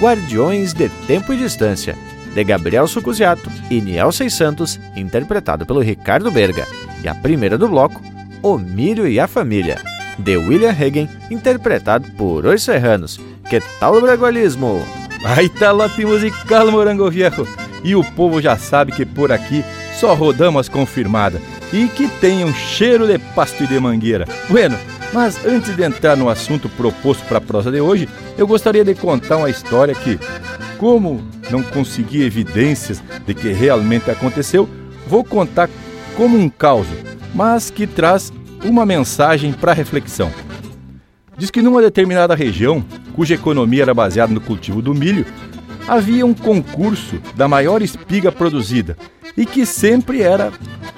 Guardiões 0.00 0.72
de 0.72 0.88
Tempo 1.06 1.32
e 1.32 1.36
Distância, 1.36 1.96
de 2.34 2.44
Gabriel 2.44 2.86
Sucuziato 2.86 3.50
e 3.70 3.80
Niel 3.80 4.10
Seis 4.12 4.34
Santos, 4.34 4.80
interpretado 4.96 5.64
pelo 5.64 5.80
Ricardo 5.80 6.30
Berga. 6.30 6.66
E 7.02 7.08
a 7.08 7.14
primeira 7.14 7.56
do 7.58 7.68
bloco, 7.68 8.00
O 8.42 8.58
Mírio 8.58 9.06
e 9.06 9.20
a 9.20 9.26
Família, 9.26 9.78
de 10.18 10.36
William 10.36 10.70
Hagen, 10.70 11.08
interpretado 11.30 12.10
por 12.12 12.44
Os 12.46 12.62
Serranos. 12.62 13.20
Que 13.48 13.60
tal 13.78 13.96
o 13.96 14.00
bragualismo? 14.00 14.82
Aí 15.24 15.48
tá 15.48 15.70
lote 15.70 16.04
musical, 16.04 16.70
Morango 16.70 17.10
Viejo. 17.10 17.46
E 17.84 17.94
o 17.94 18.04
povo 18.04 18.40
já 18.40 18.56
sabe 18.56 18.92
que 18.92 19.04
por 19.04 19.30
aqui 19.30 19.64
só 19.98 20.14
rodamos 20.14 20.68
confirmada 20.68 21.40
e 21.72 21.86
que 21.88 22.08
tem 22.20 22.44
um 22.44 22.52
cheiro 22.52 23.06
de 23.06 23.18
pasto 23.18 23.64
e 23.64 23.66
de 23.66 23.78
mangueira. 23.78 24.26
Bueno, 24.48 24.76
mas 25.12 25.44
antes 25.44 25.76
de 25.76 25.82
entrar 25.82 26.16
no 26.16 26.28
assunto 26.28 26.68
proposto 26.68 27.24
para 27.26 27.38
a 27.38 27.40
prosa 27.40 27.70
de 27.70 27.80
hoje, 27.80 28.08
eu 28.38 28.46
gostaria 28.46 28.84
de 28.84 28.94
contar 28.94 29.36
uma 29.36 29.50
história 29.50 29.94
que, 29.94 30.18
como 30.78 31.22
não 31.50 31.62
consegui 31.62 32.22
evidências 32.22 33.02
de 33.26 33.34
que 33.34 33.52
realmente 33.52 34.10
aconteceu, 34.10 34.68
vou 35.06 35.22
contar 35.22 35.68
como 36.16 36.38
um 36.38 36.48
caos, 36.48 36.86
mas 37.34 37.70
que 37.70 37.86
traz 37.86 38.32
uma 38.64 38.86
mensagem 38.86 39.52
para 39.52 39.72
reflexão. 39.72 40.30
Diz 41.36 41.50
que 41.50 41.62
numa 41.62 41.82
determinada 41.82 42.34
região, 42.34 42.84
cuja 43.14 43.34
economia 43.34 43.82
era 43.82 43.94
baseada 43.94 44.32
no 44.32 44.40
cultivo 44.40 44.80
do 44.80 44.94
milho, 44.94 45.26
havia 45.88 46.24
um 46.24 46.34
concurso 46.34 47.20
da 47.34 47.48
maior 47.48 47.82
espiga 47.82 48.30
produzida 48.30 48.96
e 49.36 49.44
que 49.44 49.66
sempre 49.66 50.22
era 50.22 50.52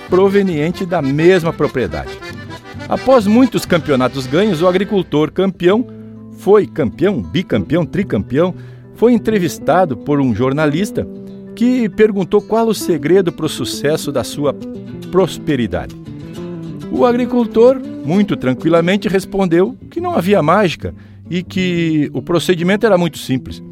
proveniente 0.08 0.84
da 0.84 1.00
mesma 1.00 1.52
propriedade. 1.52 2.10
Após 2.88 3.26
muitos 3.26 3.64
campeonatos 3.64 4.26
ganhos, 4.26 4.60
o 4.60 4.68
agricultor 4.68 5.32
campeão 5.32 5.86
foi 6.38 6.66
campeão, 6.66 7.22
bicampeão, 7.22 7.86
tricampeão, 7.86 8.54
foi 8.94 9.14
entrevistado 9.14 9.96
por 9.96 10.20
um 10.20 10.34
jornalista 10.34 11.06
que 11.56 11.88
perguntou 11.88 12.42
qual 12.42 12.66
o 12.66 12.74
segredo 12.74 13.32
para 13.32 13.46
o 13.46 13.48
sucesso 13.48 14.12
da 14.12 14.22
sua 14.22 14.54
prosperidade. 15.10 15.96
O 16.90 17.06
agricultor, 17.06 17.80
muito 18.04 18.36
tranquilamente, 18.36 19.08
respondeu 19.08 19.76
que 19.90 20.00
não 20.00 20.14
havia 20.14 20.42
mágica 20.42 20.94
e 21.30 21.42
que 21.42 22.10
o 22.12 22.20
procedimento 22.20 22.84
era 22.84 22.98
muito 22.98 23.18
simples. 23.18 23.62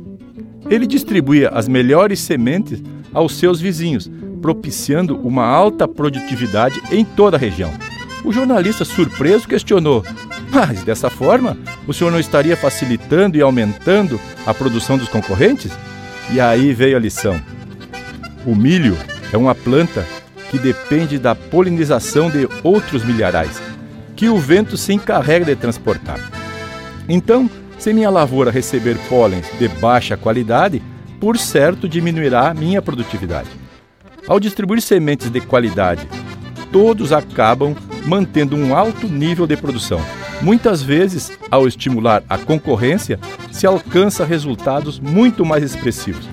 Ele 0.71 0.87
distribuía 0.87 1.51
as 1.51 1.69
melhores 1.69 2.19
sementes 2.21 2.83
aos 3.13 3.37
seus 3.37 3.61
vizinhos, 3.61 4.11
propiciando 4.41 5.19
uma 5.19 5.45
alta 5.45 5.87
produtividade 5.87 6.81
em 6.91 7.05
toda 7.05 7.37
a 7.37 7.41
região. 7.41 7.71
O 8.25 8.33
jornalista, 8.33 8.85
surpreso, 8.85 9.49
questionou: 9.49 10.05
Mas 10.51 10.83
dessa 10.83 11.11
forma, 11.11 11.57
o 11.87 11.93
senhor 11.93 12.11
não 12.11 12.21
estaria 12.21 12.57
facilitando 12.57 13.37
e 13.37 13.41
aumentando 13.41 14.21
a 14.47 14.55
produção 14.55 14.97
dos 14.97 15.09
concorrentes? 15.09 15.73
E 16.31 16.41
aí 16.41 16.73
veio 16.73 16.97
a 16.97 17.01
lição. 17.01 17.41
O 18.47 18.55
milho 18.55 18.97
é 19.33 19.37
uma 19.37 19.55
planta 19.55 20.07
que 20.51 20.59
depende 20.59 21.19
da 21.19 21.35
polinização 21.35 22.31
de 22.31 22.49
outros 22.63 23.05
milharais, 23.05 23.61
que 24.15 24.29
o 24.29 24.39
vento 24.39 24.77
se 24.77 24.93
encarrega 24.93 25.45
de 25.45 25.57
transportar. 25.57 26.21
Então, 27.09 27.51
se 27.79 27.93
minha 27.93 28.11
lavoura 28.11 28.51
receber 28.51 28.97
pólens 29.09 29.47
de 29.59 29.67
baixa 29.67 30.17
qualidade, 30.17 30.83
por 31.19 31.39
certo 31.39 31.89
diminuirá 31.89 32.55
minha 32.55 32.81
produtividade. 32.81 33.49
Ao 34.29 34.39
distribuir 34.39 34.81
sementes 34.81 35.31
de 35.31 35.41
qualidade, 35.41 36.07
todos 36.71 37.13
acabam 37.13 37.75
mantendo 38.07 38.57
um 38.57 38.75
alto 38.75 39.07
nível 39.07 39.47
de 39.47 39.57
produção. 39.57 40.01
Muitas 40.41 40.83
vezes, 40.83 41.31
ao 41.51 41.69
estimular 41.69 42.23
a 42.29 42.37
concorrência, 42.37 43.19
se 43.51 43.67
alcança 43.67 44.25
resultados 44.25 44.99
muito 44.99 45.45
mais 45.45 45.63
expressivos. 45.63 46.29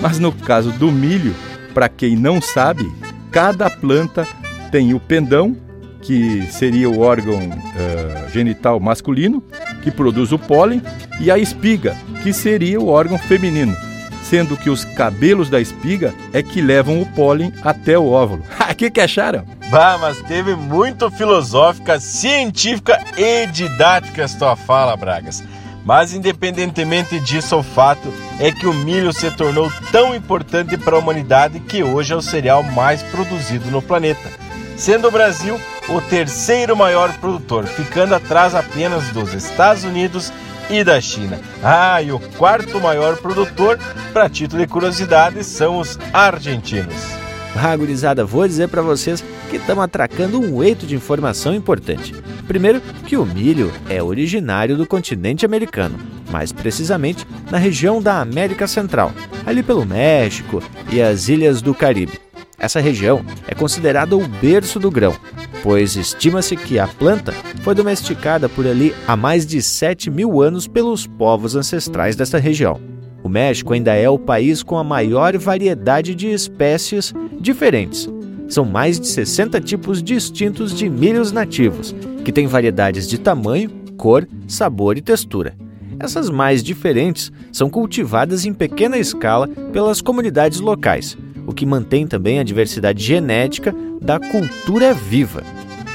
Mas 0.00 0.18
no 0.18 0.32
caso 0.32 0.72
do 0.72 0.90
milho, 0.90 1.34
para 1.72 1.88
quem 1.88 2.16
não 2.16 2.40
sabe, 2.40 2.90
cada 3.30 3.70
planta 3.70 4.26
tem 4.70 4.92
o 4.92 5.00
pendão, 5.00 5.56
que 6.02 6.46
seria 6.50 6.90
o 6.90 7.00
órgão 7.00 7.38
uh, 7.38 8.30
genital 8.30 8.78
masculino, 8.78 9.42
que 9.82 9.90
produz 9.90 10.32
o 10.32 10.38
pólen, 10.38 10.82
e 11.20 11.30
a 11.30 11.38
espiga, 11.38 11.96
que 12.22 12.32
seria 12.32 12.80
o 12.80 12.88
órgão 12.88 13.18
feminino, 13.18 13.74
sendo 14.22 14.56
que 14.56 14.68
os 14.68 14.84
cabelos 14.84 15.48
da 15.48 15.60
espiga 15.60 16.12
é 16.32 16.42
que 16.42 16.60
levam 16.60 17.00
o 17.00 17.06
pólen 17.06 17.52
até 17.62 17.98
o 17.98 18.06
óvulo. 18.06 18.42
O 18.70 18.74
que, 18.74 18.90
que 18.90 19.00
acharam? 19.00 19.44
Bah, 19.74 19.98
mas 19.98 20.22
teve 20.22 20.54
muito 20.54 21.10
filosófica, 21.10 21.98
científica 21.98 22.96
e 23.16 23.44
didática 23.48 24.22
essa 24.22 24.38
tua 24.38 24.54
fala, 24.54 24.96
Bragas. 24.96 25.42
Mas 25.84 26.14
independentemente 26.14 27.18
disso, 27.18 27.56
o 27.56 27.62
fato 27.64 28.08
é 28.38 28.52
que 28.52 28.68
o 28.68 28.72
milho 28.72 29.12
se 29.12 29.28
tornou 29.32 29.68
tão 29.90 30.14
importante 30.14 30.76
para 30.76 30.94
a 30.94 31.00
humanidade 31.00 31.58
que 31.58 31.82
hoje 31.82 32.12
é 32.12 32.16
o 32.16 32.22
cereal 32.22 32.62
mais 32.62 33.02
produzido 33.02 33.68
no 33.68 33.82
planeta, 33.82 34.30
sendo 34.76 35.08
o 35.08 35.10
Brasil 35.10 35.60
o 35.88 36.00
terceiro 36.00 36.76
maior 36.76 37.12
produtor, 37.14 37.66
ficando 37.66 38.14
atrás 38.14 38.54
apenas 38.54 39.08
dos 39.08 39.34
Estados 39.34 39.82
Unidos 39.82 40.32
e 40.70 40.84
da 40.84 41.00
China. 41.00 41.40
Ah, 41.64 42.00
e 42.00 42.12
o 42.12 42.20
quarto 42.20 42.80
maior 42.80 43.16
produtor, 43.16 43.76
para 44.12 44.30
título 44.30 44.62
de 44.62 44.68
curiosidade, 44.68 45.42
são 45.42 45.78
os 45.78 45.98
argentinos. 46.12 47.24
Ah, 47.56 47.76
gurizada, 47.76 48.24
vou 48.24 48.46
dizer 48.46 48.68
para 48.68 48.82
vocês 48.82 49.22
que 49.44 49.56
estamos 49.56 49.84
atracando 49.84 50.40
um 50.40 50.62
eito 50.62 50.86
de 50.86 50.94
informação 50.94 51.54
importante. 51.54 52.14
Primeiro, 52.46 52.80
que 53.06 53.16
o 53.16 53.24
milho 53.24 53.72
é 53.88 54.02
originário 54.02 54.76
do 54.76 54.86
continente 54.86 55.46
americano, 55.46 55.98
mais 56.30 56.52
precisamente 56.52 57.26
na 57.50 57.58
região 57.58 58.02
da 58.02 58.20
América 58.20 58.66
Central, 58.66 59.12
ali 59.46 59.62
pelo 59.62 59.84
México 59.84 60.62
e 60.92 61.00
as 61.00 61.28
ilhas 61.28 61.62
do 61.62 61.74
Caribe. 61.74 62.20
Essa 62.58 62.80
região 62.80 63.24
é 63.46 63.54
considerada 63.54 64.16
o 64.16 64.26
berço 64.26 64.78
do 64.78 64.90
grão, 64.90 65.14
pois 65.62 65.96
estima-se 65.96 66.56
que 66.56 66.78
a 66.78 66.86
planta 66.86 67.32
foi 67.62 67.74
domesticada 67.74 68.48
por 68.48 68.66
ali 68.66 68.94
há 69.06 69.16
mais 69.16 69.46
de 69.46 69.60
7 69.60 70.10
mil 70.10 70.40
anos 70.40 70.66
pelos 70.66 71.06
povos 71.06 71.56
ancestrais 71.56 72.16
dessa 72.16 72.38
região. 72.38 72.80
O 73.22 73.28
México 73.28 73.72
ainda 73.72 73.94
é 73.94 74.08
o 74.08 74.18
país 74.18 74.62
com 74.62 74.76
a 74.76 74.84
maior 74.84 75.36
variedade 75.38 76.14
de 76.14 76.30
espécies 76.30 77.14
diferentes. 77.40 78.08
São 78.48 78.64
mais 78.64 79.00
de 79.00 79.06
60 79.06 79.60
tipos 79.60 80.02
distintos 80.02 80.74
de 80.74 80.88
milhos 80.88 81.32
nativos, 81.32 81.94
que 82.24 82.32
têm 82.32 82.46
variedades 82.46 83.08
de 83.08 83.18
tamanho, 83.18 83.70
cor, 83.96 84.28
sabor 84.46 84.96
e 84.96 85.02
textura. 85.02 85.56
Essas 85.98 86.28
mais 86.28 86.62
diferentes 86.62 87.30
são 87.52 87.70
cultivadas 87.70 88.44
em 88.44 88.52
pequena 88.52 88.98
escala 88.98 89.48
pelas 89.72 90.00
comunidades 90.00 90.60
locais, 90.60 91.16
o 91.46 91.52
que 91.52 91.66
mantém 91.66 92.06
também 92.06 92.38
a 92.38 92.44
diversidade 92.44 93.02
genética 93.02 93.74
da 94.00 94.18
cultura 94.18 94.92
viva. 94.92 95.42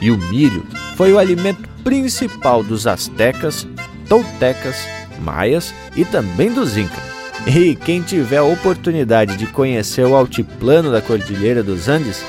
E 0.01 0.09
o 0.09 0.17
milho 0.17 0.65
foi 0.95 1.11
o 1.11 1.19
alimento 1.19 1.67
principal 1.83 2.63
dos 2.63 2.87
astecas, 2.87 3.67
toltecas, 4.07 4.77
maias 5.21 5.73
e 5.95 6.05
também 6.05 6.51
dos 6.51 6.77
incas. 6.77 7.03
E 7.47 7.75
quem 7.75 8.01
tiver 8.01 8.37
a 8.37 8.43
oportunidade 8.43 9.37
de 9.37 9.47
conhecer 9.47 10.05
o 10.05 10.15
altiplano 10.15 10.91
da 10.91 11.01
Cordilheira 11.01 11.63
dos 11.63 11.87
Andes, 11.87 12.23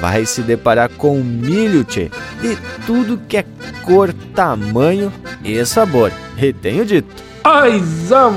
vai 0.00 0.26
se 0.26 0.42
deparar 0.42 0.90
com 0.90 1.22
milho, 1.22 1.84
tchê, 1.84 2.10
de 2.40 2.56
tudo 2.86 3.20
que 3.28 3.38
é 3.38 3.44
cor, 3.82 4.12
tamanho 4.34 5.12
e 5.44 5.64
sabor. 5.64 6.12
E 6.38 6.52
tenho 6.52 6.84
dito. 6.84 7.26
Ai, 7.48 7.80
Zá, 7.80 8.28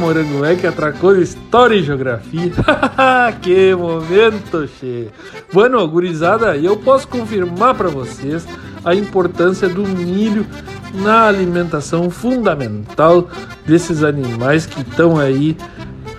é 0.48 0.56
que 0.56 0.68
atracou 0.68 1.20
História 1.20 1.76
e 1.76 1.82
Geografia. 1.82 2.52
que 3.42 3.74
momento, 3.74 4.70
che. 4.80 5.08
Bueno, 5.52 5.88
gurizada, 5.88 6.56
eu 6.56 6.78
posso 6.78 7.08
confirmar 7.08 7.74
para 7.74 7.90
vocês 7.90 8.48
a 8.86 8.94
importância 8.94 9.68
do 9.68 9.82
milho 9.82 10.46
na 10.94 11.24
alimentação 11.24 12.12
fundamental 12.12 13.28
desses 13.66 14.04
animais 14.04 14.68
que 14.68 14.82
estão 14.82 15.18
aí 15.18 15.58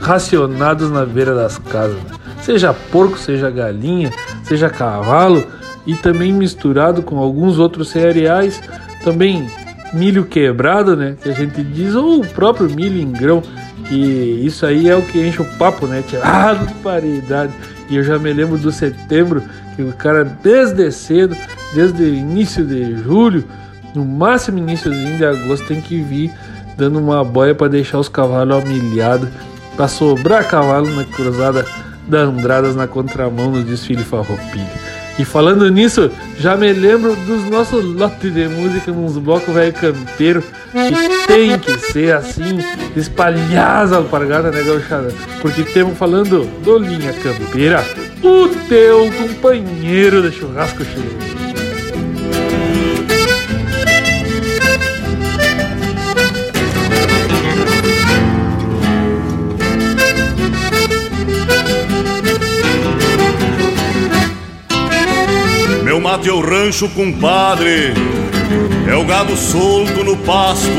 racionados 0.00 0.90
na 0.90 1.06
beira 1.06 1.32
das 1.32 1.58
casas. 1.58 2.19
Seja 2.42 2.72
porco, 2.72 3.18
seja 3.18 3.50
galinha, 3.50 4.10
seja 4.44 4.68
cavalo 4.68 5.46
e 5.86 5.94
também 5.94 6.32
misturado 6.32 7.02
com 7.02 7.18
alguns 7.18 7.58
outros 7.58 7.90
cereais, 7.90 8.60
também 9.04 9.50
milho 9.92 10.24
quebrado, 10.24 10.96
né? 10.96 11.16
Que 11.22 11.28
a 11.28 11.32
gente 11.32 11.62
diz, 11.62 11.94
ou 11.94 12.20
o 12.20 12.26
próprio 12.26 12.70
milho 12.70 13.00
em 13.00 13.10
grão, 13.10 13.42
que 13.86 13.94
isso 13.94 14.64
aí 14.64 14.88
é 14.88 14.96
o 14.96 15.02
que 15.02 15.20
enche 15.20 15.42
o 15.42 15.44
papo, 15.58 15.86
né? 15.86 16.02
Ah, 16.22 16.56
paridade. 16.82 17.52
E 17.88 17.96
eu 17.96 18.04
já 18.04 18.18
me 18.18 18.32
lembro 18.32 18.56
do 18.56 18.70
setembro, 18.70 19.42
que 19.74 19.82
o 19.82 19.92
cara 19.92 20.24
desde 20.24 20.90
cedo, 20.92 21.36
desde 21.74 22.02
o 22.02 22.14
início 22.14 22.64
de 22.64 22.96
julho, 22.98 23.44
no 23.94 24.04
máximo 24.04 24.58
iníciozinho 24.58 25.16
de 25.16 25.24
agosto, 25.24 25.66
tem 25.66 25.80
que 25.80 26.00
vir 26.00 26.30
dando 26.76 26.98
uma 26.98 27.24
boia 27.24 27.54
para 27.54 27.68
deixar 27.68 27.98
os 27.98 28.08
cavalos 28.08 28.62
humilhados, 28.62 29.28
para 29.76 29.88
sobrar 29.88 30.46
cavalo 30.46 30.88
na 30.94 31.04
cruzada 31.04 31.66
da 32.10 32.18
Andradas 32.18 32.76
na 32.76 32.86
contramão 32.86 33.50
no 33.50 33.62
desfile 33.62 34.02
farroupilha. 34.02 34.68
E 35.18 35.24
falando 35.24 35.70
nisso, 35.70 36.10
já 36.38 36.56
me 36.56 36.72
lembro 36.72 37.14
dos 37.14 37.44
nossos 37.50 37.84
lotes 37.84 38.32
de 38.32 38.48
música 38.48 38.90
nos 38.90 39.18
blocos 39.18 39.52
velho 39.52 39.72
campeiro, 39.72 40.42
que 40.72 41.26
tem 41.26 41.58
que 41.58 41.78
ser 41.78 42.14
assim, 42.14 42.58
espalhar 42.96 43.84
as 43.84 43.92
alpargatas, 43.92 44.54
né, 44.54 44.62
gauchada? 44.62 45.12
Porque 45.42 45.62
temos 45.62 45.98
falando 45.98 46.44
do 46.62 46.78
Linha 46.78 47.12
Campeira, 47.12 47.84
o 48.22 48.48
teu 48.68 49.10
companheiro 49.12 50.22
de 50.22 50.34
churrasco 50.34 50.82
cheio. 50.84 51.49
Meu 65.90 66.00
mate 66.00 66.28
é 66.28 66.32
o 66.32 66.40
rancho, 66.40 66.88
compadre, 66.90 67.92
é 68.88 68.94
o 68.94 69.04
gado 69.04 69.36
solto 69.36 70.04
no 70.04 70.16
pasto, 70.18 70.70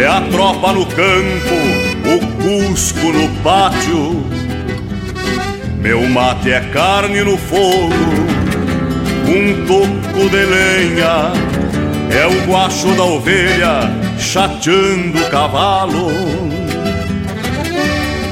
é 0.00 0.06
a 0.06 0.20
tropa 0.20 0.72
no 0.72 0.86
campo, 0.86 1.56
o 2.04 2.70
cusco 2.70 3.12
no 3.12 3.28
pátio. 3.42 4.24
Meu 5.80 6.08
mate 6.08 6.52
é 6.52 6.60
carne 6.72 7.22
no 7.22 7.36
fogo, 7.36 7.92
um 9.26 9.66
toco 9.66 10.30
de 10.30 10.44
lenha, 10.44 11.32
é 12.08 12.24
o 12.24 12.48
guacho 12.48 12.94
da 12.94 13.02
ovelha 13.02 13.80
chateando 14.16 15.18
o 15.18 15.28
cavalo. 15.28 16.55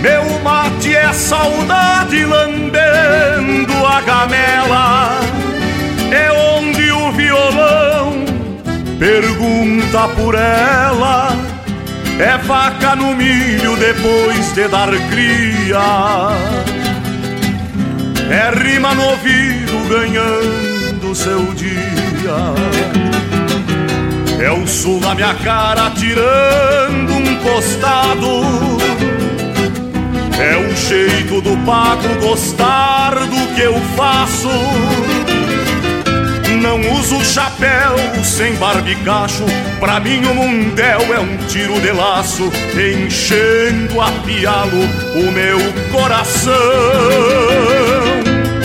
Meu 0.05 0.38
mate 0.40 0.95
é 0.95 1.11
saudade 1.14 2.27
lambendo 2.27 3.73
a 3.87 4.03
gamela, 4.03 5.19
é 6.12 6.31
onde 6.31 6.93
o 6.93 7.11
violão 7.12 8.12
pergunta 8.99 10.07
por 10.09 10.35
ela. 10.35 11.35
É 12.19 12.37
vaca 12.37 12.95
no 12.95 13.17
milho 13.17 13.79
depois 13.79 14.53
de 14.53 14.69
dar 14.69 14.90
cria. 15.09 15.81
É 18.31 18.62
rima 18.62 18.95
no 18.95 19.05
ouvido 19.05 19.88
ganhando 19.88 21.14
seu 21.14 21.40
dia. 21.55 22.53
É 24.38 24.51
o 24.51 24.67
sul 24.67 25.01
na 25.01 25.14
minha 25.14 25.35
cara 25.37 25.90
tirando 25.97 27.14
um 27.14 27.37
costado. 27.37 28.84
É 30.38 30.57
o 30.57 30.77
jeito 30.77 31.40
do 31.40 31.57
pago 31.64 32.09
gostar 32.20 33.14
do 33.14 33.55
que 33.55 33.62
eu 33.62 33.81
faço. 33.97 34.49
Não 36.61 36.81
uso 36.99 37.25
chapéu 37.25 37.94
sem 38.25 38.55
barbicacho. 38.57 39.44
Pra 39.79 40.01
mim 40.01 40.25
o 40.25 40.35
mundel 40.35 41.01
é 41.14 41.20
um 41.20 41.37
tiro 41.47 41.81
de 41.81 41.92
laço, 41.92 42.51
enchendo 42.75 44.01
a 44.01 44.11
pialo 44.25 44.81
o 45.14 45.31
meu 45.31 45.59
coração. 45.92 46.55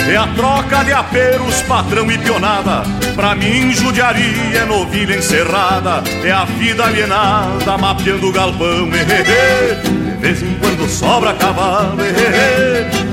É 0.09 0.15
a 0.15 0.25
troca 0.27 0.83
de 0.83 0.91
aperos, 0.91 1.61
patrão 1.61 2.09
e 2.11 2.17
pionada. 2.17 2.81
Pra 3.15 3.35
mim, 3.35 3.71
judiaria 3.73 4.59
é 4.59 4.65
novilha 4.65 5.15
encerrada. 5.15 6.01
É 6.23 6.31
a 6.31 6.45
vida 6.45 6.83
alienada, 6.85 7.77
mapeando 7.77 8.31
galpão. 8.31 8.89
Vez 10.19 10.43
em 10.43 10.53
quando 10.55 10.89
sobra 10.89 11.33
cavalo. 11.33 11.97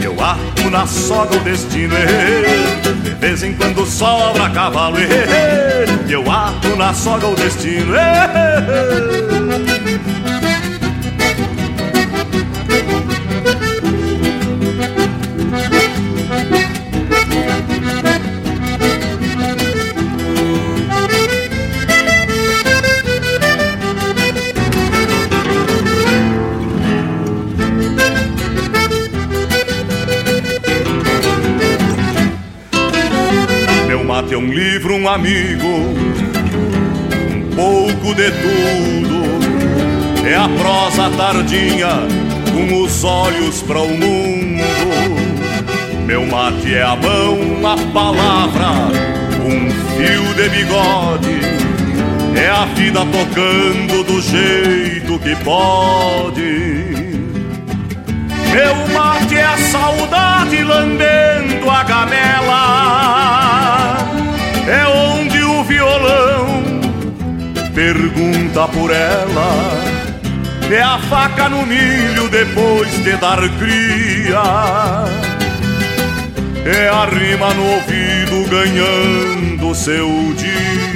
Eu 0.03 0.13
ato 0.23 0.71
na 0.71 0.87
soga 0.87 1.37
o 1.37 1.41
destino. 1.41 1.95
De 3.03 3.11
vez 3.11 3.43
em 3.43 3.55
quando 3.55 3.87
sobra 3.87 4.51
cavalo. 4.51 4.97
Eu 6.09 6.31
ato 6.31 6.77
na 6.77 6.93
soga 6.93 7.29
o 7.29 7.35
destino. 7.35 7.95
Livro, 34.87 34.95
um 34.95 35.09
amigo, 35.09 35.67
um 37.27 37.41
pouco 37.55 38.15
de 38.15 38.31
tudo. 38.31 39.27
É 40.25 40.37
a 40.37 40.49
prosa 40.49 41.11
tardinha, 41.17 41.89
com 42.53 42.83
os 42.83 43.05
olhos 43.05 43.63
para 43.63 43.81
o 43.81 43.89
mundo. 43.89 44.65
Meu 46.07 46.25
mate 46.27 46.75
é 46.75 46.83
a 46.83 46.95
mão, 46.97 47.39
a 47.67 47.77
palavra, 47.93 48.69
um 49.45 49.71
fio 49.97 50.35
de 50.35 50.49
bigode. 50.51 51.41
É 52.37 52.49
a 52.49 52.67
vida 52.67 53.01
tocando 53.01 54.05
do 54.05 54.21
jeito 54.21 55.19
que 55.19 55.35
pode. 55.43 56.87
Meu 58.53 58.77
mate 58.93 59.37
é 59.37 59.45
a 59.45 59.57
saudade 59.59 60.63
lambendo 60.63 61.69
a 61.71 61.83
gamela. 61.83 63.17
É 64.69 64.87
onde 64.89 65.43
o 65.43 65.63
violão 65.65 66.47
pergunta 67.75 68.67
por 68.69 68.91
ela. 68.91 69.97
É 70.71 70.83
a 70.83 70.99
faca 70.99 71.49
no 71.49 71.65
milho 71.65 72.29
depois 72.29 72.91
de 73.05 73.17
dar 73.17 73.39
cria. 73.59 74.43
É 76.65 76.89
a 76.89 77.05
rima 77.05 77.55
no 77.55 77.65
ouvido 77.75 78.51
ganhando 78.51 79.75
seu 79.75 80.09
dia. 80.35 80.87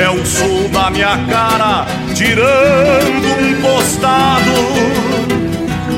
É 0.00 0.08
o 0.08 0.24
sul 0.24 0.68
da 0.68 0.88
minha 0.90 1.18
cara, 1.28 1.86
tirando 2.14 3.26
um 3.40 3.60
costado. 3.60 4.52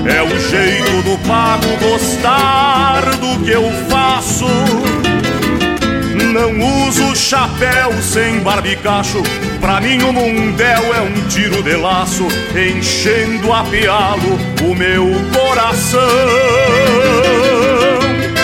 É 0.06 0.22
o 0.22 0.38
jeito 0.38 1.02
do 1.02 1.18
pago 1.26 1.66
gostar 1.80 3.02
do 3.16 3.44
que 3.44 3.50
eu 3.50 3.70
faço. 3.90 4.46
Não 6.34 6.50
uso 6.88 7.14
chapéu 7.14 7.92
sem 8.02 8.40
barbicacho. 8.40 9.22
Pra 9.60 9.80
mim 9.80 10.02
o 10.02 10.12
mundel 10.12 10.92
é 10.92 11.00
um 11.00 11.28
tiro 11.28 11.62
de 11.62 11.76
laço, 11.76 12.26
enchendo 12.52 13.52
a 13.52 13.62
pialo 13.62 14.36
o 14.68 14.74
meu 14.74 15.12
coração. 15.32 16.00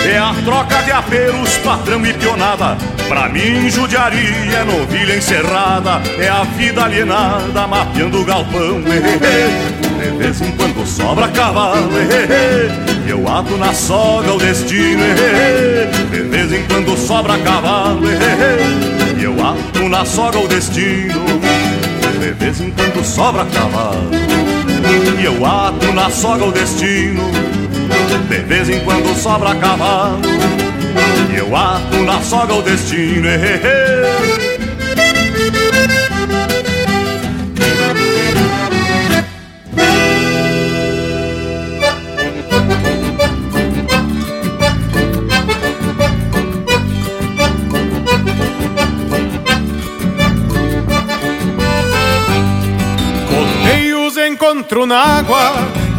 É 0.06 0.16
a 0.16 0.32
troca 0.44 0.80
de 0.84 0.92
apelos, 0.92 1.56
patrão 1.64 2.06
e 2.06 2.12
pionada. 2.14 2.78
Pra 3.08 3.28
mim, 3.28 3.68
judiaria 3.68 4.58
é 4.58 4.64
novilha 4.64 5.16
encerrada. 5.16 6.00
É 6.16 6.28
a 6.28 6.44
vida 6.44 6.84
alienada, 6.84 7.66
mapeando 7.66 8.20
o 8.20 8.24
galpão. 8.24 8.80
De 8.82 10.16
vez 10.16 10.40
em 10.40 10.52
quando 10.52 10.86
sobra 10.86 11.26
cavalo. 11.26 11.90
Eu 13.10 13.26
ato 13.26 13.56
na 13.56 13.74
soga 13.74 14.34
o 14.34 14.38
destino. 14.38 15.02
De 16.12 16.20
vez 16.20 16.52
em 16.52 16.62
quando 16.68 16.96
sobra 16.96 17.36
cavalo. 17.38 18.02
E 19.18 19.24
eu 19.24 19.34
ato 19.44 19.88
na 19.88 20.04
soga 20.04 20.38
o 20.38 20.46
destino. 20.46 21.24
De 22.20 22.30
vez 22.30 22.60
em 22.60 22.70
quando 22.70 23.04
sobra 23.04 23.44
cavalo. 23.46 24.10
E 25.20 25.24
eu 25.24 25.44
ato 25.44 25.92
na 25.92 26.08
soga 26.08 26.44
o 26.44 26.52
destino. 26.52 27.24
De 28.28 28.38
vez 28.42 28.68
em 28.68 28.78
quando 28.84 29.12
sobra 29.20 29.56
cavalo 29.56 30.20
E 31.32 31.36
eu 31.36 31.56
ato 31.56 31.96
na 32.04 32.20
soga 32.22 32.54
o 32.54 32.62
destino 32.62 33.26
encontro 54.70 54.86
na 54.86 55.18
água 55.18 55.52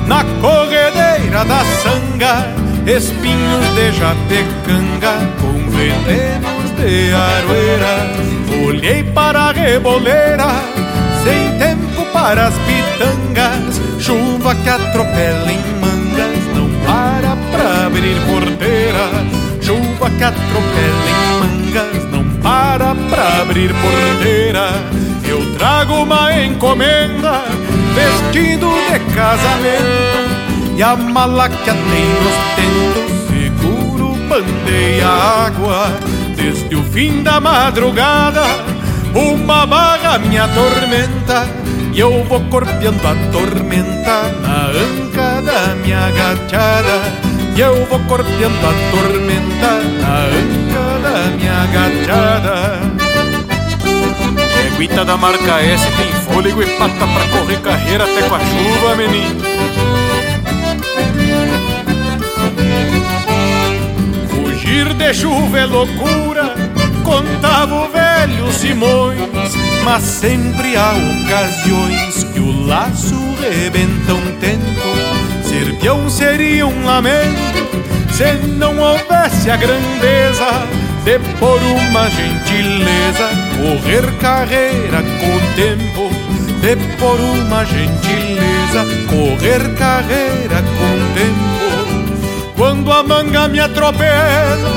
na 0.08 0.24
corredeira 0.40 1.44
da 1.44 1.64
sanga, 1.82 2.48
espinhos 2.86 3.76
de 3.76 3.92
jatecanga 3.92 5.12
com 5.40 5.70
venenos 5.70 6.72
de 6.78 7.14
aroeira. 7.14 8.66
Olhei 8.66 9.04
para 9.04 9.40
a 9.40 9.52
reboleira, 9.52 10.48
sem 11.24 11.58
tempo 11.58 12.06
para 12.14 12.48
as 12.48 12.54
pitangas, 12.60 13.82
chuva 14.00 14.56
que 14.56 14.70
atropela 14.70 15.52
em 15.52 15.62
mangas, 15.80 16.56
não 16.56 16.70
para 16.86 17.36
pra 17.52 17.88
abrir 17.88 18.16
porteira. 18.26 19.10
Chuva 19.62 20.10
que 20.10 20.24
atropela 20.24 21.10
em 21.10 21.72
mangas, 21.72 22.12
não 22.12 22.24
para 22.42 22.96
pra 23.10 23.42
abrir 23.42 23.74
porteira. 23.74 24.70
Eu 25.28 25.58
trago 25.58 26.04
uma 26.04 26.44
encomenda 26.44 27.44
vestido 27.94 28.68
de 28.90 29.00
casamento 29.14 30.76
E 30.76 30.84
a 30.84 30.96
mala 30.96 31.50
que 31.50 31.70
atei 31.70 32.08
nos 32.24 32.38
tentos 32.56 33.12
Seguro 33.28 34.16
bandeia 34.28 35.08
água. 35.08 35.92
Desde 36.36 36.76
o 36.76 36.84
fim 36.84 37.24
da 37.24 37.40
madrugada 37.40 38.44
Uma 39.14 39.66
barra 39.66 40.18
me 40.18 40.38
atormenta 40.38 41.48
E 41.94 42.00
eu 42.00 42.24
vou 42.24 42.42
corpeando 42.50 43.06
a 43.08 43.16
tormenta 43.32 44.32
Na 44.42 44.68
anca 44.68 45.42
da 45.42 45.76
minha 45.76 46.10
gachada. 46.12 47.02
E 47.56 47.60
eu 47.60 47.86
vou 47.86 48.00
corpeando 48.08 48.66
a 48.66 48.74
tormenta 48.92 49.82
Na 50.02 50.26
anca 50.26 51.00
da 51.04 51.38
minha 51.38 51.66
gachada 51.68 53.01
Eguita 54.82 55.06
da 55.06 55.16
marca 55.16 55.62
S 55.62 55.86
tem 55.96 56.12
fôlego 56.24 56.64
e 56.64 56.66
pata 56.76 57.06
pra 57.06 57.38
correr 57.38 57.62
carreira 57.62 58.04
até 58.04 58.28
com 58.28 58.34
a 58.34 58.40
chuva, 58.40 58.96
menino. 58.96 59.40
Fugir 64.28 64.92
de 64.96 65.14
chuva 65.14 65.60
é 65.60 65.66
loucura, 65.68 66.56
contava 67.04 67.76
o 67.76 67.92
velho 67.92 68.52
Simões, 68.52 69.54
mas 69.84 70.02
sempre 70.02 70.76
há 70.76 70.94
ocasiões 70.94 72.24
que 72.34 72.40
o 72.40 72.66
laço 72.66 73.36
rebenta 73.40 74.16
um 74.16 74.40
tento. 74.40 74.82
Ser 75.48 76.10
seria 76.10 76.66
um 76.66 76.86
lamento 76.86 77.70
se 78.12 78.34
não 78.48 78.80
houvesse 78.80 79.52
a 79.52 79.58
grandeza 79.58 80.81
de 81.04 81.18
por 81.40 81.60
uma 81.62 82.10
gentileza 82.10 83.30
correr 83.58 84.18
carreira 84.20 85.02
com 85.20 85.40
tempo, 85.56 86.10
de 86.62 86.76
por 86.98 87.20
uma 87.20 87.66
gentileza 87.66 88.86
correr 89.10 89.76
carreira 89.76 90.62
com 90.62 91.14
tempo. 91.16 92.52
Quando 92.56 92.92
a 92.92 93.02
manga 93.02 93.48
me 93.48 93.60
atropela, 93.60 94.72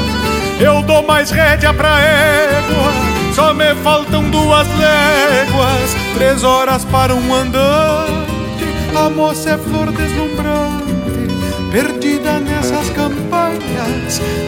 eu 0.58 0.82
dou 0.82 1.02
mais 1.06 1.30
rédea 1.30 1.74
pra 1.74 2.00
égua. 2.00 2.92
Só 3.34 3.52
me 3.52 3.74
faltam 3.82 4.30
duas 4.30 4.66
léguas, 4.78 5.96
três 6.14 6.42
horas 6.42 6.84
para 6.86 7.14
um 7.14 7.34
andante. 7.34 8.64
A 8.96 9.10
moça 9.10 9.50
é 9.50 9.58
flor 9.58 9.90
deslumbrante 9.92 10.94
perdida 11.74 12.38
nessas 12.38 12.88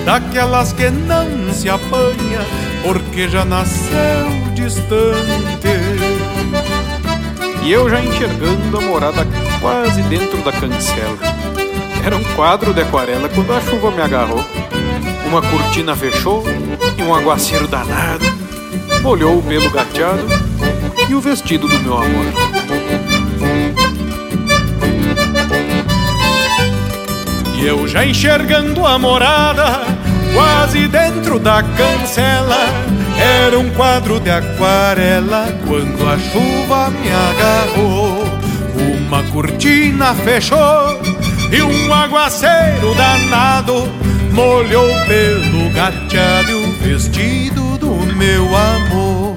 daquelas 0.04 0.72
que 0.72 0.90
não 0.90 1.52
se 1.52 1.68
apanha, 1.68 2.40
porque 2.82 3.28
já 3.28 3.44
nasceu 3.44 4.26
distante. 4.54 5.68
E 7.62 7.72
eu 7.72 7.90
já 7.90 8.00
enxergando 8.00 8.78
a 8.78 8.80
morada 8.80 9.26
quase 9.60 10.02
dentro 10.02 10.38
da 10.42 10.52
cancela. 10.52 11.18
Era 12.04 12.16
um 12.16 12.24
quadro 12.34 12.72
de 12.72 12.82
aquarela 12.82 13.28
quando 13.28 13.52
a 13.52 13.60
chuva 13.60 13.90
me 13.90 14.00
agarrou. 14.00 14.44
Uma 15.26 15.42
cortina 15.42 15.96
fechou 15.96 16.44
e 16.96 17.02
um 17.02 17.14
aguaceiro 17.14 17.66
danado 17.66 18.24
molhou 19.06 19.38
o 19.38 19.42
pelo 19.42 19.70
gateado 19.70 20.26
e 21.08 21.14
o 21.14 21.20
vestido 21.20 21.68
do 21.68 21.78
meu 21.78 21.96
amor. 21.96 22.55
E 27.56 27.66
eu 27.66 27.88
já 27.88 28.04
enxergando 28.04 28.84
a 28.84 28.98
morada, 28.98 29.80
quase 30.34 30.86
dentro 30.88 31.38
da 31.38 31.62
cancela. 31.62 32.68
Era 33.18 33.58
um 33.58 33.70
quadro 33.70 34.20
de 34.20 34.30
aquarela 34.30 35.48
quando 35.66 36.06
a 36.06 36.18
chuva 36.18 36.90
me 36.90 37.08
agarrou. 37.10 38.24
Uma 39.06 39.22
cortina 39.32 40.14
fechou 40.14 41.00
e 41.50 41.62
um 41.62 41.94
aguaceiro 41.94 42.94
danado 42.94 43.88
molhou 44.32 44.88
pelo 45.06 45.70
gateado 45.70 46.58
o 46.58 46.72
vestido 46.82 47.78
do 47.78 47.94
meu 48.16 48.44
amor. 48.54 49.36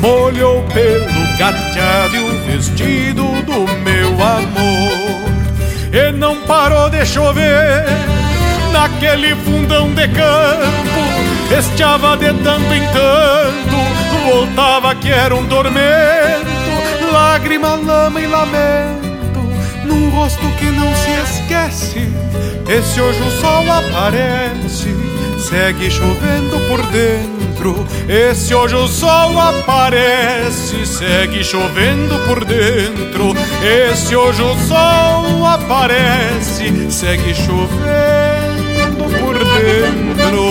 Molhou 0.00 0.62
pelo 0.64 1.38
gateado 1.38 2.26
o 2.26 2.46
vestido 2.46 3.22
do 3.46 3.66
meu 3.82 4.10
amor 4.22 5.23
e 5.94 6.10
não 6.10 6.36
parou 6.42 6.90
de 6.90 7.06
chover 7.06 7.84
naquele 8.72 9.36
fundão 9.36 9.88
de 9.94 10.08
campo. 10.08 11.56
Estiava 11.56 12.16
de 12.16 12.32
tanto 12.42 12.74
em 12.74 12.82
tanto, 12.88 14.28
voltava 14.28 14.92
que 14.96 15.08
era 15.08 15.36
um 15.36 15.46
tormento, 15.46 17.12
lágrima, 17.12 17.76
lama 17.76 18.20
e 18.20 18.26
lamento, 18.26 19.40
num 19.84 20.10
rosto 20.10 20.48
que 20.58 20.66
não 20.66 20.92
se 20.96 21.10
esquece. 21.10 22.08
Esse 22.68 23.00
hoje 23.00 23.22
o 23.22 23.30
sol 23.40 23.64
aparece, 23.70 24.96
segue 25.38 25.88
chovendo 25.90 26.58
por 26.66 26.82
dentro. 26.86 27.33
Esse 28.08 28.54
hoje 28.54 28.74
o 28.74 28.86
sol 28.86 29.40
aparece, 29.40 30.84
segue 30.84 31.42
chovendo 31.42 32.18
por 32.26 32.44
dentro. 32.44 33.32
Esse 33.62 34.14
hoje 34.14 34.42
o 34.42 34.54
sol 34.56 35.46
aparece, 35.46 36.90
segue 36.90 37.34
chovendo 37.34 39.04
por 39.18 39.38
dentro. 39.38 40.44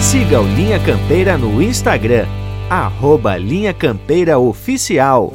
Siga 0.00 0.40
o 0.40 0.44
Linha 0.54 0.78
Campeira 0.78 1.36
no 1.36 1.60
Instagram, 1.60 2.26
arroba 2.68 3.36
Linha 3.36 3.74
Campeira 3.74 4.38
Oficial. 4.38 5.32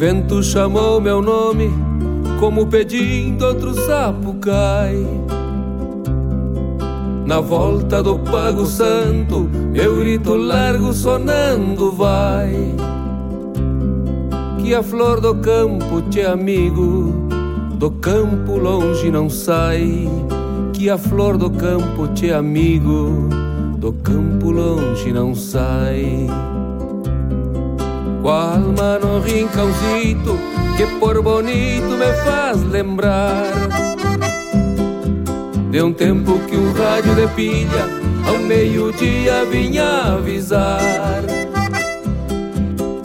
Vento 0.00 0.42
chamou 0.42 0.98
meu 0.98 1.20
nome, 1.20 1.70
como 2.40 2.66
pedindo 2.66 3.44
outro 3.44 3.74
sapo 3.74 4.32
cai. 4.40 4.96
Na 7.26 7.38
volta 7.40 8.02
do 8.02 8.18
Pago 8.18 8.64
Santo, 8.64 9.40
meu 9.40 9.96
grito 9.96 10.34
largo 10.36 10.94
sonando 10.94 11.92
vai. 11.92 12.50
Que 14.62 14.74
a 14.74 14.82
flor 14.82 15.20
do 15.20 15.34
campo 15.34 16.00
te 16.08 16.22
amigo, 16.22 17.12
do 17.74 17.90
campo 17.90 18.56
longe 18.56 19.10
não 19.10 19.28
sai. 19.28 20.08
Que 20.72 20.88
a 20.88 20.96
flor 20.96 21.36
do 21.36 21.50
campo 21.50 22.08
te 22.14 22.32
amigo, 22.32 23.28
do 23.76 23.92
campo 23.92 24.50
longe 24.50 25.12
não 25.12 25.34
sai. 25.34 26.26
Qual 28.22 28.58
mano 28.76 29.20
rincãozito 29.20 30.38
que 30.76 30.86
por 30.98 31.22
bonito 31.22 31.86
me 31.86 32.12
faz 32.24 32.62
lembrar 32.64 33.50
De 35.70 35.82
um 35.82 35.92
tempo 35.92 36.38
que 36.40 36.56
um 36.56 36.72
rádio 36.72 37.14
de 37.14 37.26
pilha 37.34 37.88
ao 38.26 38.38
meio-dia 38.38 39.44
vinha 39.50 40.14
avisar 40.14 41.22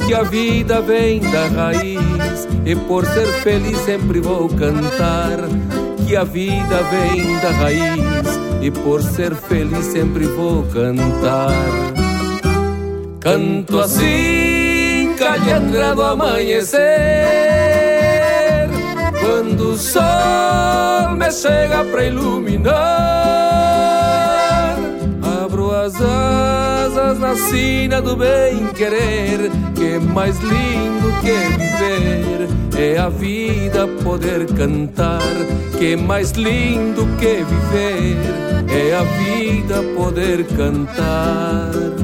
Que 0.06 0.14
a 0.14 0.24
vida 0.24 0.82
vem 0.82 1.20
da 1.20 1.48
raiz 1.48 2.48
e 2.66 2.76
por 2.76 3.06
ser 3.06 3.28
feliz 3.44 3.78
sempre 3.80 4.20
vou 4.20 4.50
cantar 4.50 5.40
Que 6.06 6.16
a 6.16 6.24
vida 6.24 6.82
vem 6.92 7.38
da 7.40 7.52
raiz 7.52 8.46
e 8.62 8.72
por 8.72 9.04
ser 9.04 9.36
feliz 9.36 9.86
sempre 9.86 10.26
vou 10.26 10.64
cantar. 10.64 11.52
Canto 13.20 13.80
assim 13.80 14.55
calhandra 15.36 15.94
do 15.94 16.02
amanhecer. 16.02 16.80
Quando 19.20 19.72
o 19.72 19.78
sol 19.78 21.16
me 21.18 21.32
chega 21.32 21.84
pra 21.86 22.06
iluminar 22.06 22.74
Abro 25.44 25.72
as 25.72 25.96
asas 26.00 27.20
na 27.20 27.36
sina 27.36 28.02
do 28.02 28.16
bem-querer 28.16 29.50
Que 29.76 29.94
é 29.94 30.00
mais 30.00 30.38
lindo 30.40 31.12
que 31.22 31.34
viver. 31.58 32.48
É 32.78 32.98
a 32.98 33.10
vida 33.10 33.88
poder 34.04 34.46
cantar 34.54 35.22
Que 35.78 35.94
é 35.94 35.96
mais 35.96 36.32
lindo 36.32 37.08
que 37.18 37.44
viver. 37.44 38.18
É 38.70 38.96
a 38.96 39.04
vida 39.04 39.82
poder 39.96 40.46
cantar 40.56 41.95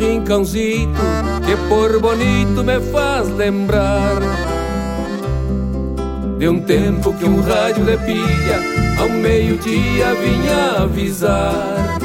rincãozito 0.00 1.02
que 1.44 1.56
por 1.68 2.00
bonito 2.00 2.64
me 2.64 2.80
faz 2.90 3.28
lembrar 3.28 4.18
de 6.38 6.48
um 6.48 6.58
tempo 6.60 7.12
que 7.12 7.26
um 7.26 7.42
rádio 7.42 7.84
de 7.84 7.98
pilha 7.98 8.58
ao 8.98 9.10
meio-dia 9.10 10.14
vinha 10.14 10.82
avisar 10.84 11.98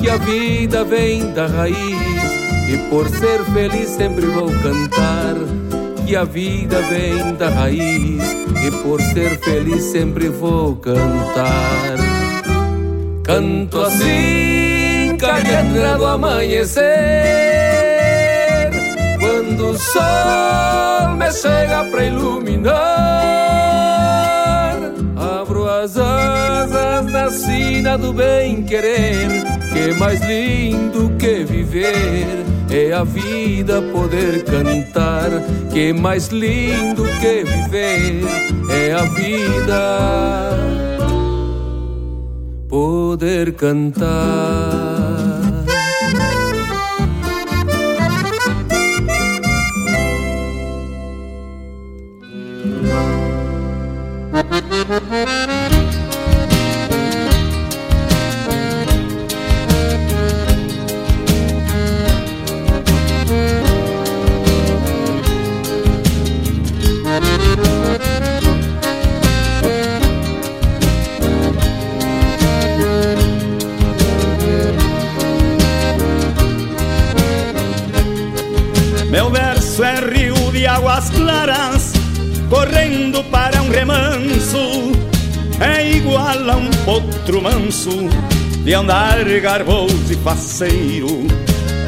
que 0.00 0.08
a 0.08 0.16
vida 0.16 0.84
vem 0.84 1.32
da 1.32 1.46
raiz 1.46 1.76
e 2.68 2.78
por 2.88 3.08
ser 3.08 3.42
feliz 3.52 3.88
sempre 3.88 4.26
vou 4.26 4.46
cantar 4.62 5.34
que 6.06 6.14
a 6.14 6.24
vida 6.24 6.80
vem 6.82 7.34
da 7.34 7.48
raiz 7.48 8.22
e 8.64 8.70
por 8.82 9.00
ser 9.00 9.38
feliz 9.38 9.82
sempre 9.84 10.28
vou 10.28 10.76
cantar. 10.76 11.96
Canto 13.24 13.80
assim 13.80 14.61
calhandra 15.22 15.96
do 15.96 16.06
amanhecer. 16.06 16.82
Quando 19.20 19.70
o 19.70 19.78
sol 19.78 21.16
me 21.16 21.30
chega 21.30 21.84
pra 21.90 22.04
iluminar 22.04 22.72
Abro 25.16 25.68
as 25.68 25.96
asas 25.96 27.06
na 27.06 27.30
sina 27.30 27.96
do 27.96 28.12
bem-querer 28.12 29.44
Que 29.72 29.90
é 29.90 29.94
mais 29.94 30.20
lindo 30.22 31.12
que 31.18 31.44
viver. 31.44 32.44
É 32.68 32.92
a 32.92 33.04
vida 33.04 33.80
poder 33.92 34.44
cantar 34.44 35.30
Que 35.72 35.90
é 35.90 35.92
mais 35.92 36.28
lindo 36.28 37.04
que 37.20 37.44
viver. 37.44 38.24
É 38.70 38.92
a 38.92 39.04
vida 39.04 40.58
poder 42.68 43.52
cantar 43.52 44.71
Meu 54.88 55.51
manso, 87.82 88.08
de 88.64 88.74
andar 88.74 89.24
garboso 89.40 90.12
e 90.12 90.16
faceiro. 90.16 91.26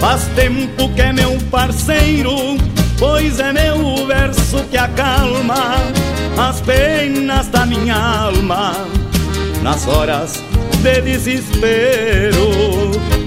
Faz 0.01 0.27
tempo 0.35 0.89
que 0.95 1.01
é 1.01 1.13
meu 1.13 1.39
parceiro, 1.51 2.57
pois 2.99 3.39
é 3.39 3.53
meu 3.53 4.07
verso 4.07 4.65
que 4.71 4.77
acalma 4.77 5.77
as 6.37 6.61
penas 6.61 7.49
da 7.49 7.65
minha 7.65 7.97
alma. 7.97 8.73
Nas 9.63 9.87
horas 9.87 10.43
de 10.83 11.01
desespero, 11.01 12.51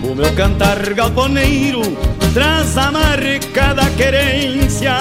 o 0.04 0.16
meu 0.16 0.32
cantar 0.34 0.94
galponeiro 0.94 1.82
traz 2.34 2.78
a 2.78 2.92
marca 2.92 3.74
da 3.74 3.90
querência 3.92 4.94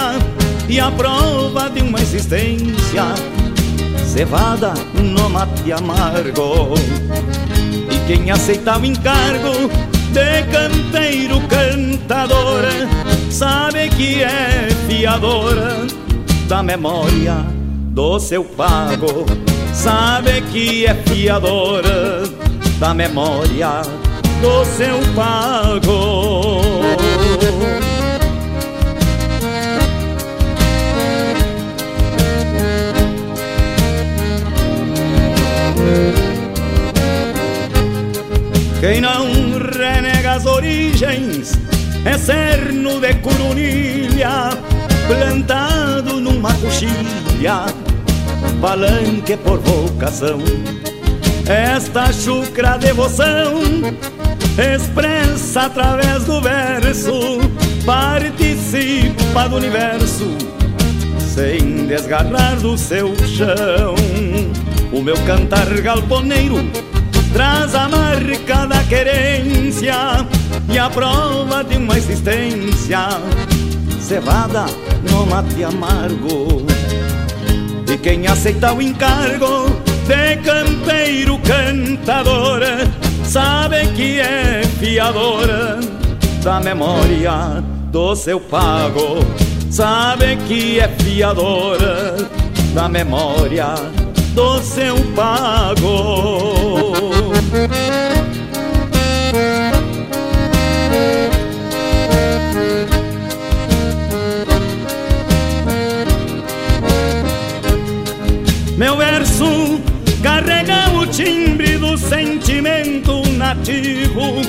e 0.68 0.80
a 0.80 0.90
prova 0.90 1.68
de 1.68 1.82
uma 1.82 2.00
existência 2.00 3.04
cevada 4.06 4.72
no 4.94 5.28
mate 5.28 5.72
amargo. 5.72 6.74
Quem 8.06 8.30
aceita 8.30 8.78
o 8.78 8.84
encargo 8.84 9.68
de 10.12 10.42
canteiro 10.52 11.40
cantador 11.48 12.62
sabe 13.30 13.88
que 13.90 14.22
é 14.22 14.68
fiadora 14.86 15.86
da 16.46 16.62
memória 16.62 17.44
do 17.90 18.20
seu 18.20 18.44
pago. 18.44 19.26
Sabe 19.74 20.40
que 20.52 20.86
é 20.86 20.94
fiadora 20.94 22.22
da 22.78 22.94
memória 22.94 23.82
do 24.40 24.64
seu 24.64 25.00
pago. 25.16 26.60
Quem 38.86 39.00
não 39.00 39.26
renega 39.76 40.34
as 40.34 40.46
origens 40.46 41.54
é 42.04 42.16
cerno 42.16 43.00
de 43.00 43.14
curunilha, 43.14 44.50
plantado 45.08 46.20
numa 46.20 46.54
coxilha, 46.54 47.66
palanque 48.60 49.36
por 49.38 49.58
vocação. 49.58 50.38
Esta 51.48 52.12
chucra 52.12 52.78
devoção 52.78 53.60
expressa 54.56 55.62
através 55.62 56.22
do 56.22 56.40
verso, 56.40 57.40
participa 57.84 59.48
do 59.48 59.56
universo, 59.56 60.28
sem 61.34 61.88
desgarrar 61.88 62.54
do 62.60 62.78
seu 62.78 63.16
chão. 63.26 63.96
O 64.92 65.02
meu 65.02 65.16
cantar 65.24 65.68
galponeiro 65.80 66.70
traz 67.36 67.74
a 67.74 67.86
marca 67.86 68.66
da 68.66 68.82
querência 68.84 70.26
e 70.72 70.78
a 70.78 70.88
prova 70.88 71.62
de 71.62 71.76
uma 71.76 71.98
existência 71.98 73.08
cevada 74.00 74.64
no 75.10 75.26
mate 75.26 75.62
amargo. 75.62 76.64
E 77.92 77.98
quem 77.98 78.26
aceita 78.26 78.72
o 78.72 78.80
encargo 78.80 79.68
de 80.06 80.36
campeiro 80.36 81.38
cantador 81.40 82.62
sabe 83.22 83.86
que 83.88 84.18
é 84.18 84.62
fiador 84.80 85.46
da 86.42 86.58
memória 86.58 87.62
do 87.92 88.16
seu 88.16 88.40
pago. 88.40 89.18
Sabe 89.70 90.38
que 90.48 90.80
é 90.80 90.88
fiador 90.88 91.76
da 92.72 92.88
memória 92.88 93.74
do 94.34 94.58
seu 94.62 94.96
pago. 95.14 96.55
Meu 108.76 108.96
verso 108.96 109.80
carrega 110.22 110.90
o 110.90 111.06
timbre 111.06 111.78
do 111.78 111.96
sentimento 111.96 113.22
nativo 113.32 114.42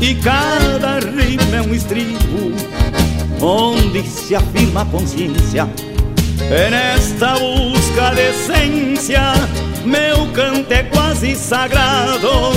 e 0.00 0.14
cada 0.14 1.00
rima 1.00 1.56
é 1.56 1.62
um 1.62 1.74
estribo 1.74 2.52
onde 3.40 4.02
se 4.02 4.34
afirma 4.36 4.82
a 4.82 4.84
consciência. 4.84 5.68
É 6.50 6.70
nesta 6.70 7.36
busca 7.38 8.14
de 8.14 8.30
essência, 8.30 9.32
meu 9.84 10.26
canto 10.32 10.70
é 10.70 10.84
quase 10.84 11.34
sagrado, 11.34 12.52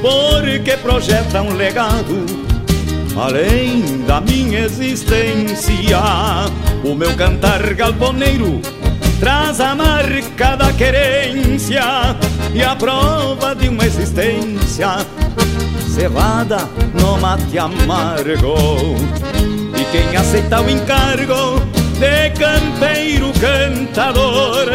porque 0.00 0.76
projeta 0.78 1.42
um 1.42 1.54
legado 1.54 2.24
além 3.16 4.04
da 4.06 4.20
minha 4.20 4.60
existência. 4.60 6.00
O 6.82 6.94
meu 6.94 7.14
cantar 7.14 7.74
galponeiro 7.74 8.60
traz 9.20 9.60
a 9.60 9.74
marca 9.74 10.21
da 10.36 10.72
querência 10.72 11.82
e 12.54 12.62
a 12.62 12.74
prova 12.74 13.54
de 13.54 13.68
uma 13.68 13.84
existência 13.84 14.88
cevada 15.88 16.68
no 16.94 17.18
mate 17.18 17.58
amargo. 17.58 18.56
E 19.78 19.84
quem 19.92 20.16
aceita 20.16 20.60
o 20.60 20.68
encargo 20.68 21.60
de 21.98 22.30
campeiro 22.30 23.32
cantador 23.40 24.66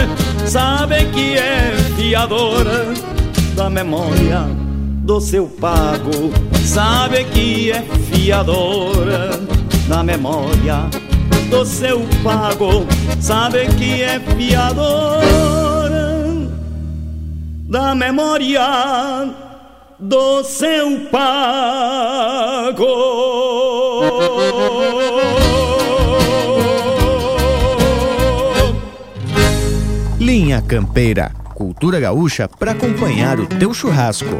sabe 0.46 1.06
que 1.06 1.38
é 1.38 1.76
fiador 1.98 2.66
da 3.56 3.70
memória 3.70 4.46
do 5.04 5.20
seu 5.20 5.48
pago, 5.48 6.32
sabe 6.66 7.26
que 7.26 7.72
é 7.72 7.84
fiador 8.12 9.08
da 9.88 10.04
memória 10.04 11.07
do 11.50 11.66
seu 11.66 12.02
pago, 12.24 12.86
sabe 13.20 13.68
que 13.78 14.02
é 14.02 14.20
fiador 14.20 15.12
da 17.70 17.96
memória 17.96 19.34
do 20.00 20.44
seu 20.44 21.02
pago. 21.10 22.86
Linha 30.20 30.62
Campeira, 30.62 31.32
cultura 31.54 32.00
gaúcha 32.00 32.48
para 32.48 32.72
acompanhar 32.72 33.40
o 33.40 33.48
teu 33.48 33.74
churrasco. 33.74 34.36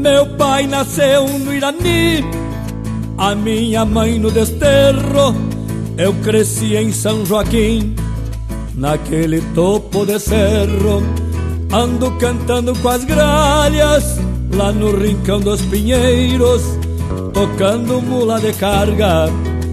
Meu 0.00 0.24
pai 0.24 0.66
nasceu 0.66 1.28
no 1.28 1.52
Irani, 1.52 2.24
a 3.18 3.34
minha 3.34 3.84
mãe 3.84 4.18
no 4.18 4.30
Desterro. 4.30 5.34
Eu 5.98 6.14
cresci 6.24 6.74
em 6.74 6.90
São 6.90 7.26
Joaquim, 7.26 7.94
naquele 8.74 9.42
topo 9.54 10.06
de 10.06 10.18
cerro. 10.18 11.02
Ando 11.70 12.10
cantando 12.12 12.74
com 12.76 12.88
as 12.88 13.04
gralhas, 13.04 14.18
lá 14.54 14.72
no 14.72 14.90
rincão 14.96 15.38
dos 15.38 15.60
pinheiros. 15.60 16.62
Tocando 17.34 18.00
mula 18.00 18.40
de 18.40 18.54
carga, 18.54 19.26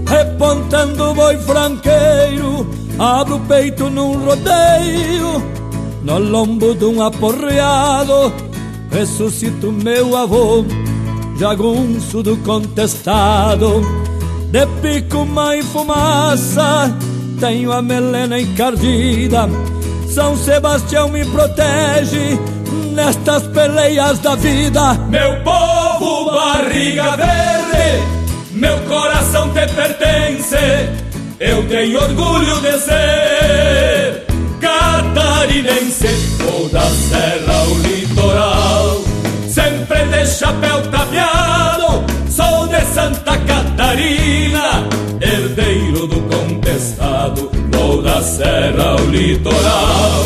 repontando 0.06 1.14
boi 1.14 1.38
franqueiro. 1.38 2.68
Abro 3.00 3.38
o 3.38 3.40
peito 3.40 3.90
num 3.90 4.26
rodeio, 4.26 5.42
no 6.04 6.20
lombo 6.20 6.76
de 6.76 6.84
um 6.84 7.02
aporreado 7.02 8.47
ressuscito 8.98 9.72
meu 9.72 10.18
avô, 10.18 10.66
jagunço 11.40 12.24
do 12.24 12.36
contestado. 12.38 13.82
De 14.50 14.66
pico, 14.82 15.24
mãe, 15.24 15.62
fumaça, 15.62 16.92
tenho 17.40 17.72
a 17.72 17.82
melena 17.82 18.40
encardida. 18.40 19.48
São 20.10 20.36
Sebastião 20.36 21.10
me 21.10 21.24
protege 21.26 22.40
nestas 22.96 23.44
peleias 23.48 24.18
da 24.20 24.36
vida. 24.36 24.96
Meu 25.10 25.44
povo, 25.44 26.32
barriga 26.32 27.16
verde, 27.18 28.04
meu 28.54 28.80
coração 28.88 29.50
te 29.50 29.68
pertence. 29.76 30.58
Eu 31.40 31.68
tenho 31.68 32.02
orgulho 32.02 32.62
de 32.62 32.80
ser 32.80 34.26
catarinense, 34.60 36.08
ou 36.52 36.68
da 36.70 36.82
serra 36.82 37.54
ao 37.60 37.78
litoral. 37.78 38.67
Sempre 39.58 40.06
de 40.06 40.24
chapéu 40.28 40.80
tapeado, 40.92 42.04
sou 42.30 42.68
de 42.68 42.80
Santa 42.94 43.36
Catarina, 43.40 44.88
herdeiro 45.20 46.06
do 46.06 46.22
contestado, 46.30 47.50
ou 47.76 48.04
da 48.04 48.22
serra 48.22 48.92
ao 48.92 49.00
litoral. 49.08 50.26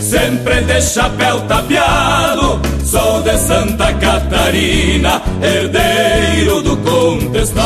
Sempre 0.00 0.62
de 0.62 0.82
chapéu 0.82 1.40
tapeado, 1.42 2.60
sou 2.84 3.22
de 3.22 3.38
Santa 3.38 3.92
Catarina, 3.92 5.22
herdeiro 5.40 6.60
do 6.62 6.76
contestado. 6.78 7.62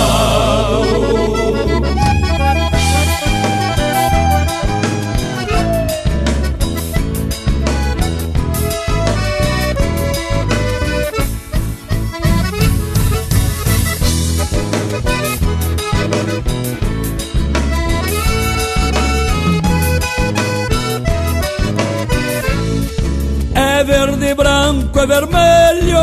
Branco, 24.97 25.01
é 25.01 25.07
vermelho 25.07 25.99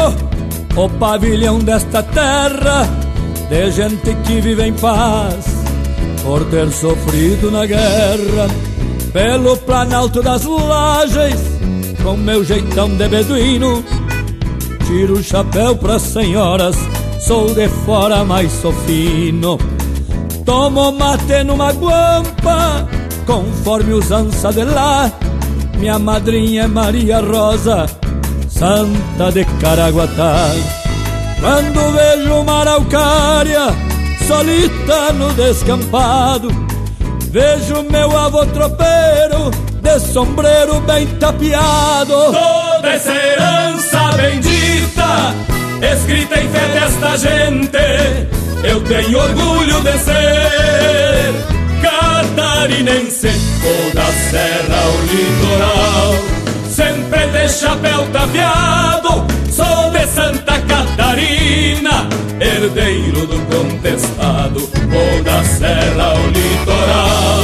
O 0.75 0.89
pavilhão 0.99 1.59
desta 1.59 2.03
terra 2.03 2.87
De 3.49 3.71
gente 3.71 4.15
que 4.25 4.39
vive 4.39 4.63
em 4.63 4.73
paz 4.73 5.45
Por 6.23 6.45
ter 6.45 6.69
sofrido 6.71 7.49
na 7.49 7.65
guerra 7.65 8.47
Pelo 9.11 9.57
planalto 9.57 10.21
das 10.21 10.45
lajes 10.45 11.39
Com 12.03 12.17
meu 12.17 12.43
jeitão 12.43 12.89
de 12.89 13.07
beduíno. 13.07 13.83
Tiro 14.85 15.15
o 15.15 15.23
chapéu 15.23 15.75
pras 15.75 16.01
senhoras 16.01 16.75
Sou 17.19 17.53
de 17.53 17.67
fora, 17.69 18.23
mas 18.23 18.51
sou 18.51 18.73
fino 18.85 19.57
Tomo 20.45 20.91
mate 20.91 21.43
numa 21.43 21.71
guampa 21.71 22.87
Conforme 23.25 23.93
usança 23.93 24.51
de 24.51 24.65
lá. 24.65 25.09
Minha 25.77 25.97
madrinha 25.97 26.63
é 26.63 26.67
Maria 26.67 27.21
Rosa, 27.21 27.85
santa 28.57 29.31
de 29.31 29.45
Caraguatá. 29.59 30.51
Quando 31.39 31.91
vejo 31.91 32.33
uma 32.35 32.61
araucária, 32.61 33.67
solita 34.27 35.11
no 35.13 35.33
descampado, 35.33 36.49
vejo 37.29 37.83
meu 37.91 38.15
avô 38.17 38.45
tropeiro, 38.45 39.51
de 39.81 39.99
sombreiro 39.99 40.79
bem 40.81 41.07
tapeado. 41.17 42.13
Toda 42.13 42.89
essa 42.89 43.11
herança 43.11 44.11
bendita, 44.15 45.35
escrita 45.93 46.39
em 46.39 46.47
fé 46.47 46.67
desta 46.79 47.17
gente, 47.17 48.27
eu 48.63 48.81
tenho 48.81 49.17
orgulho 49.19 49.81
de 49.81 49.97
ser 49.99 51.33
catarinense, 51.81 53.29
toda 53.61 54.01
a 54.01 54.13
serra 54.29 54.81
ao 54.85 55.01
litoral. 55.01 56.42
Sempre 56.73 57.27
de 57.27 57.47
chapéu 57.49 58.07
tapeado. 58.11 59.25
Sou 59.51 59.91
de 59.91 60.07
Santa 60.07 60.59
Catarina, 60.61 62.09
herdeiro 62.39 63.27
do 63.27 63.39
contestado, 63.45 64.61
ou 64.61 65.23
da 65.23 65.43
serra 65.43 66.05
ao 66.05 66.27
litoral. 66.27 67.43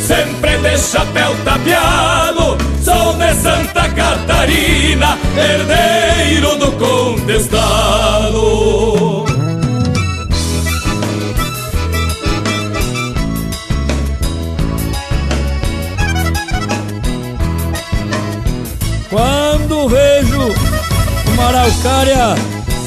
Sempre 0.00 0.58
de 0.58 0.76
chapéu 0.78 1.32
tapeado, 1.44 2.58
sou 2.82 3.14
de 3.14 3.32
Santa 3.34 3.88
Catarina, 3.90 5.16
herdeiro 5.36 6.56
do 6.58 6.72
contestado. 6.72 7.54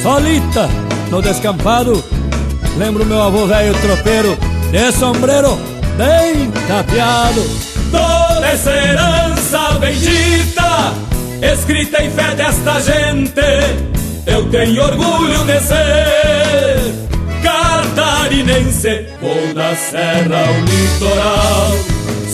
Solita 0.01 0.67
no 1.11 1.21
descampado, 1.21 2.03
lembro 2.77 3.05
meu 3.05 3.21
avô 3.21 3.45
velho 3.45 3.73
tropeiro 3.75 4.35
de 4.71 4.91
sombreiro 4.91 5.55
bem 5.97 6.49
tapeado. 6.67 7.43
Toda 7.91 8.47
essa 8.47 8.71
herança 8.71 9.73
bendita, 9.79 10.93
escrita 11.53 12.03
em 12.03 12.09
fé 12.09 12.35
desta 12.35 12.79
gente, 12.81 13.41
eu 14.25 14.49
tenho 14.49 14.83
orgulho 14.83 15.43
de 15.45 15.59
ser 15.59 16.93
catarinense, 17.43 19.05
ou 19.21 19.53
da 19.53 19.75
serra 19.75 20.43
ao 20.47 20.59
litoral, 20.61 21.71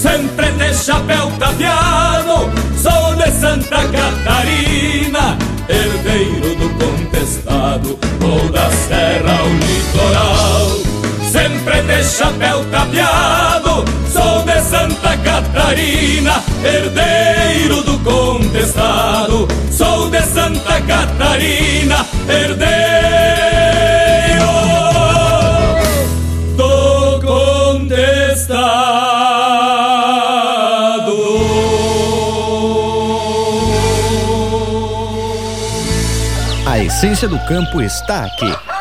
sempre 0.01 0.51
de 0.51 0.73
chapéu 0.75 1.29
tapeado, 1.37 2.49
sou 2.81 3.15
de 3.15 3.31
Santa 3.31 3.81
Catarina, 3.89 5.37
herdeiro 5.73 6.55
do 6.55 6.69
contestado, 6.83 7.99
ou 8.21 8.49
da 8.49 8.69
serra 8.69 9.39
ao 9.39 9.49
litoral. 9.49 10.67
Sempre 11.31 11.81
de 11.81 12.03
chapéu 12.03 12.63
tapeado, 12.65 13.85
sou 14.11 14.43
de 14.43 14.61
Santa 14.61 15.17
Catarina, 15.17 16.43
herdeiro 16.63 17.83
do 17.83 17.97
contestado. 17.99 19.47
Sou 19.71 20.09
de 20.09 20.21
Santa 20.21 20.79
Catarina, 20.81 22.05
herdeiro 22.29 23.52
essência 37.03 37.27
do 37.27 37.37
campo 37.39 37.81
está 37.81 38.23
aqui. 38.23 38.72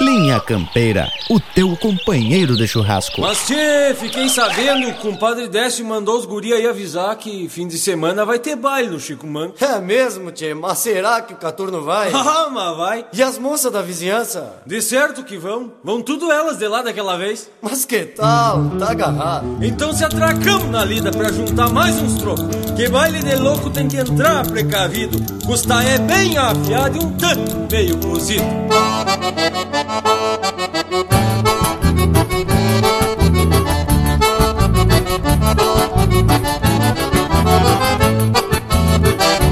Linha 0.00 0.40
Campeira, 0.40 1.12
o 1.28 1.38
teu 1.38 1.76
companheiro 1.76 2.56
de 2.56 2.66
churrasco. 2.66 3.20
Mas 3.20 3.44
tchê, 3.46 3.94
fiquei 3.94 4.30
sabendo 4.30 4.86
que 4.86 4.92
o 4.92 5.12
compadre 5.12 5.46
Décio 5.46 5.84
mandou 5.84 6.18
os 6.18 6.24
guri 6.24 6.54
aí 6.54 6.66
avisar 6.66 7.14
que 7.16 7.46
fim 7.50 7.68
de 7.68 7.76
semana 7.76 8.24
vai 8.24 8.38
ter 8.38 8.56
baile 8.56 8.88
no 8.88 8.98
Chico 8.98 9.26
Mano. 9.26 9.52
É 9.60 9.78
mesmo, 9.78 10.32
tchê? 10.32 10.54
Mas 10.54 10.78
será 10.78 11.20
que 11.20 11.34
o 11.34 11.36
Caturno 11.36 11.82
vai? 11.84 12.10
Ah, 12.30 12.48
mas 12.50 12.76
vai. 12.76 13.06
E 13.12 13.22
as 13.22 13.36
moças 13.38 13.72
da 13.72 13.82
vizinhança? 13.82 14.54
De 14.64 14.80
certo 14.80 15.24
que 15.24 15.36
vão. 15.36 15.72
Vão 15.82 16.00
tudo 16.00 16.30
elas 16.30 16.56
de 16.58 16.66
lá 16.68 16.80
daquela 16.80 17.16
vez. 17.16 17.50
Mas 17.60 17.84
que 17.84 18.04
tal? 18.04 18.70
Tá 18.78 18.92
agarrado. 18.92 19.58
Então 19.62 19.92
se 19.92 20.04
atracamos 20.04 20.70
na 20.70 20.84
lida 20.84 21.10
pra 21.10 21.30
juntar 21.32 21.68
mais 21.68 22.00
uns 22.00 22.14
trocos. 22.14 22.44
Que 22.76 22.88
baile 22.88 23.18
de 23.20 23.36
louco 23.36 23.68
tem 23.68 23.88
que 23.88 23.96
entrar 23.96 24.46
precavido. 24.46 25.18
Custa 25.44 25.82
é 25.82 25.98
bem 25.98 26.38
afiado 26.38 26.96
e 26.98 27.04
um 27.04 27.12
tanto 27.16 27.66
meio 27.70 27.96
cozido. 27.98 28.44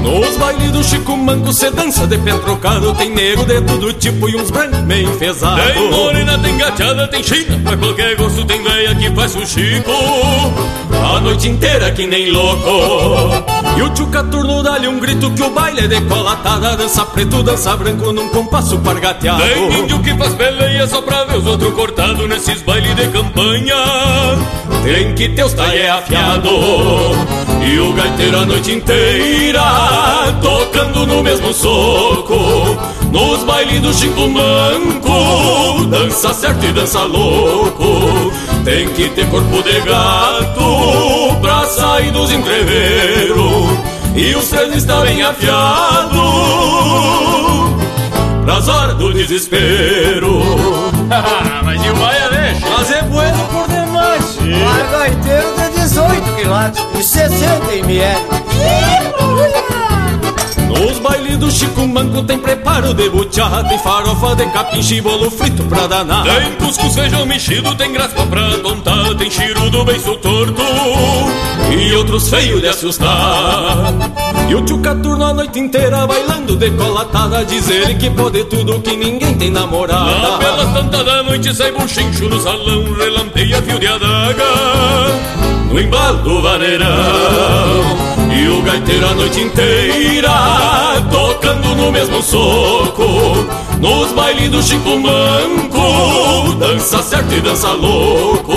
Nos 0.09 0.37
bailes 0.37 0.71
do 0.71 0.83
Chico 0.83 1.15
Manco 1.15 1.53
cê 1.53 1.69
dança 1.69 2.07
de 2.07 2.17
pé 2.17 2.37
trocado 2.39 2.93
Tem 2.95 3.09
nego 3.09 3.45
de 3.45 3.61
todo 3.61 3.93
tipo 3.93 4.27
e 4.29 4.35
uns 4.35 4.49
brancos 4.49 4.79
meio 4.81 5.09
enfesados 5.09 5.63
Tem 5.73 5.91
morena, 5.91 6.37
tem 6.39 6.57
gateada, 6.57 7.07
tem 7.07 7.23
china. 7.23 7.59
Pra 7.63 7.77
qualquer 7.77 8.15
gosto 8.15 8.45
tem 8.45 8.61
veia 8.63 8.95
que 8.95 9.09
faz 9.11 9.35
o 9.35 9.45
Chico. 9.45 9.91
A 11.15 11.19
noite 11.19 11.49
inteira 11.49 11.91
que 11.91 12.05
nem 12.05 12.31
louco 12.31 13.58
E 13.79 13.81
o 13.81 13.89
tio 13.91 14.07
Caturno 14.07 14.61
dá-lhe 14.61 14.89
um 14.89 14.99
grito 14.99 15.31
que 15.31 15.41
o 15.41 15.51
baile 15.51 15.79
é 15.79 15.87
decolatada 15.87 16.75
Dança 16.75 17.05
preto, 17.05 17.41
dança 17.41 17.77
branco 17.77 18.11
num 18.11 18.27
compasso 18.27 18.77
pargateado. 18.79 19.41
Tem 19.41 19.79
índio 19.79 19.99
que 20.01 20.13
faz 20.17 20.33
peleia 20.33 20.85
só 20.85 21.01
pra 21.01 21.23
ver 21.23 21.37
os 21.37 21.47
outros 21.47 21.73
cortados 21.73 22.27
Nesses 22.27 22.61
bailes 22.61 22.93
de 22.93 23.07
campanha. 23.07 23.77
Tem 24.83 25.15
que 25.15 25.29
teus 25.29 25.53
tá 25.53 25.73
é 25.73 25.89
afiado 25.89 26.49
E 27.65 27.79
o 27.79 27.93
gaiteiro 27.93 28.39
a 28.39 28.45
noite 28.45 28.73
inteira 28.73 29.63
Tocando 30.41 31.07
no 31.07 31.23
mesmo 31.23 31.53
soco. 31.53 32.35
Nos 33.13 33.45
bailes 33.45 33.79
do 33.79 33.93
Chico 33.93 34.27
Manco 34.27 35.85
Dança 35.85 36.33
certo 36.33 36.65
e 36.65 36.73
dança 36.73 37.03
louco. 37.03 38.29
Tem 38.65 38.89
que 38.89 39.07
ter 39.11 39.25
corpo 39.29 39.63
de 39.63 39.79
gato 39.79 41.39
Pra 41.41 41.65
sair 41.65 42.11
dos 42.11 42.29
entreveiros 42.29 43.48
E 44.21 44.35
os 44.35 44.49
três 44.49 44.75
estão 44.75 45.01
bem 45.03 45.23
afiados 45.23 46.11
Pras 48.43 48.67
horas 48.67 48.97
do 48.97 49.13
desespero. 49.13 50.41
Mas 51.63 51.85
e 51.85 51.89
o 51.89 51.95
baia 51.95 52.29
deixa? 52.29 52.69
Mas 52.69 52.91
é 52.91 53.01
bueno 53.03 53.37
por 53.49 53.65
demais. 53.69 54.37
Mas 54.41 54.91
gaiteiro 54.91 55.55
de 55.55 55.69
18 55.79 56.35
quilates 56.35 56.83
e 56.99 57.03
60 57.03 57.75
ml 57.75 58.19
Nos 60.79 60.97
bailes 60.99 61.37
do 61.37 61.51
Chico 61.51 61.85
Manco 61.87 62.23
tem 62.23 62.39
preparo 62.39 62.93
de 62.93 63.09
buchá 63.09 63.63
Tem 63.63 63.77
farofa 63.77 64.35
de 64.35 64.45
capim, 64.47 65.01
bolo 65.01 65.29
frito 65.29 65.63
pra 65.63 65.87
danar. 65.87 66.23
Tem 66.23 66.53
cuscuz, 66.53 66.95
feijão 66.95 67.25
mexido, 67.25 67.75
tem 67.75 67.91
graspa 67.91 68.25
pra 68.25 68.57
tontar 68.59 69.13
Tem 69.15 69.29
chirudo, 69.29 69.83
beiço 69.83 70.15
torto 70.17 70.61
e 71.71 71.95
outros 71.95 72.29
feios 72.29 72.61
de 72.61 72.67
assustar. 72.67 73.93
E 74.49 74.55
o 74.55 74.61
tio 74.63 74.79
Caturno 74.79 75.23
a 75.23 75.33
noite 75.33 75.59
inteira 75.59 76.07
bailando 76.07 76.55
decolatada 76.55 77.45
Diz 77.45 77.69
ele 77.69 77.95
que 77.95 78.09
pode 78.09 78.43
tudo, 78.45 78.81
que 78.81 78.95
ninguém 78.95 79.35
tem 79.35 79.51
namorada. 79.51 80.27
Lá 80.27 80.37
pelas 80.37 80.73
tantas 80.73 81.05
da 81.05 81.23
noite 81.23 81.53
sai 81.53 81.71
buchincho 81.71 82.27
no 82.27 82.41
salão 82.41 82.91
Relampeia 82.93 83.61
fio 83.61 83.79
de 83.79 83.87
adaga 83.87 85.48
no 85.69 85.79
embalo 85.79 86.17
do 86.23 86.41
vaneirão. 86.41 88.09
E 88.35 88.47
o 88.47 88.61
gaiteiro 88.61 89.07
a 89.07 89.13
noite 89.15 89.41
inteira 89.41 90.29
Tocando 91.11 91.75
no 91.75 91.91
mesmo 91.91 92.21
soco. 92.21 93.47
Nos 93.79 94.11
bailes 94.11 94.49
do 94.51 94.61
Chico 94.61 94.97
Manco 94.97 96.53
Dança 96.59 97.01
certo 97.01 97.33
e 97.33 97.41
dança 97.41 97.71
louco. 97.71 98.53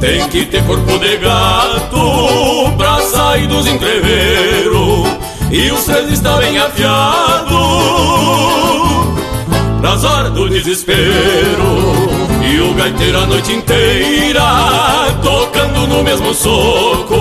Tem 0.00 0.28
que 0.28 0.46
ter 0.46 0.64
corpo 0.64 0.98
de 0.98 1.16
gato 1.18 2.72
Pra 2.76 3.00
sair 3.02 3.46
dos 3.46 3.66
entreveiros. 3.66 5.08
E 5.50 5.70
os 5.70 5.84
três 5.84 6.10
estão 6.10 6.38
bem 6.38 6.58
afiados 6.58 7.56
Pras 9.80 10.04
horas 10.04 10.32
do 10.32 10.48
desespero. 10.48 10.96
E 12.42 12.60
o 12.60 12.74
gaiteiro 12.74 13.18
a 13.18 13.26
noite 13.26 13.52
inteira 13.52 14.42
Tocando 15.22 15.65
no 15.96 16.02
mesmo 16.02 16.34
soco 16.34 17.16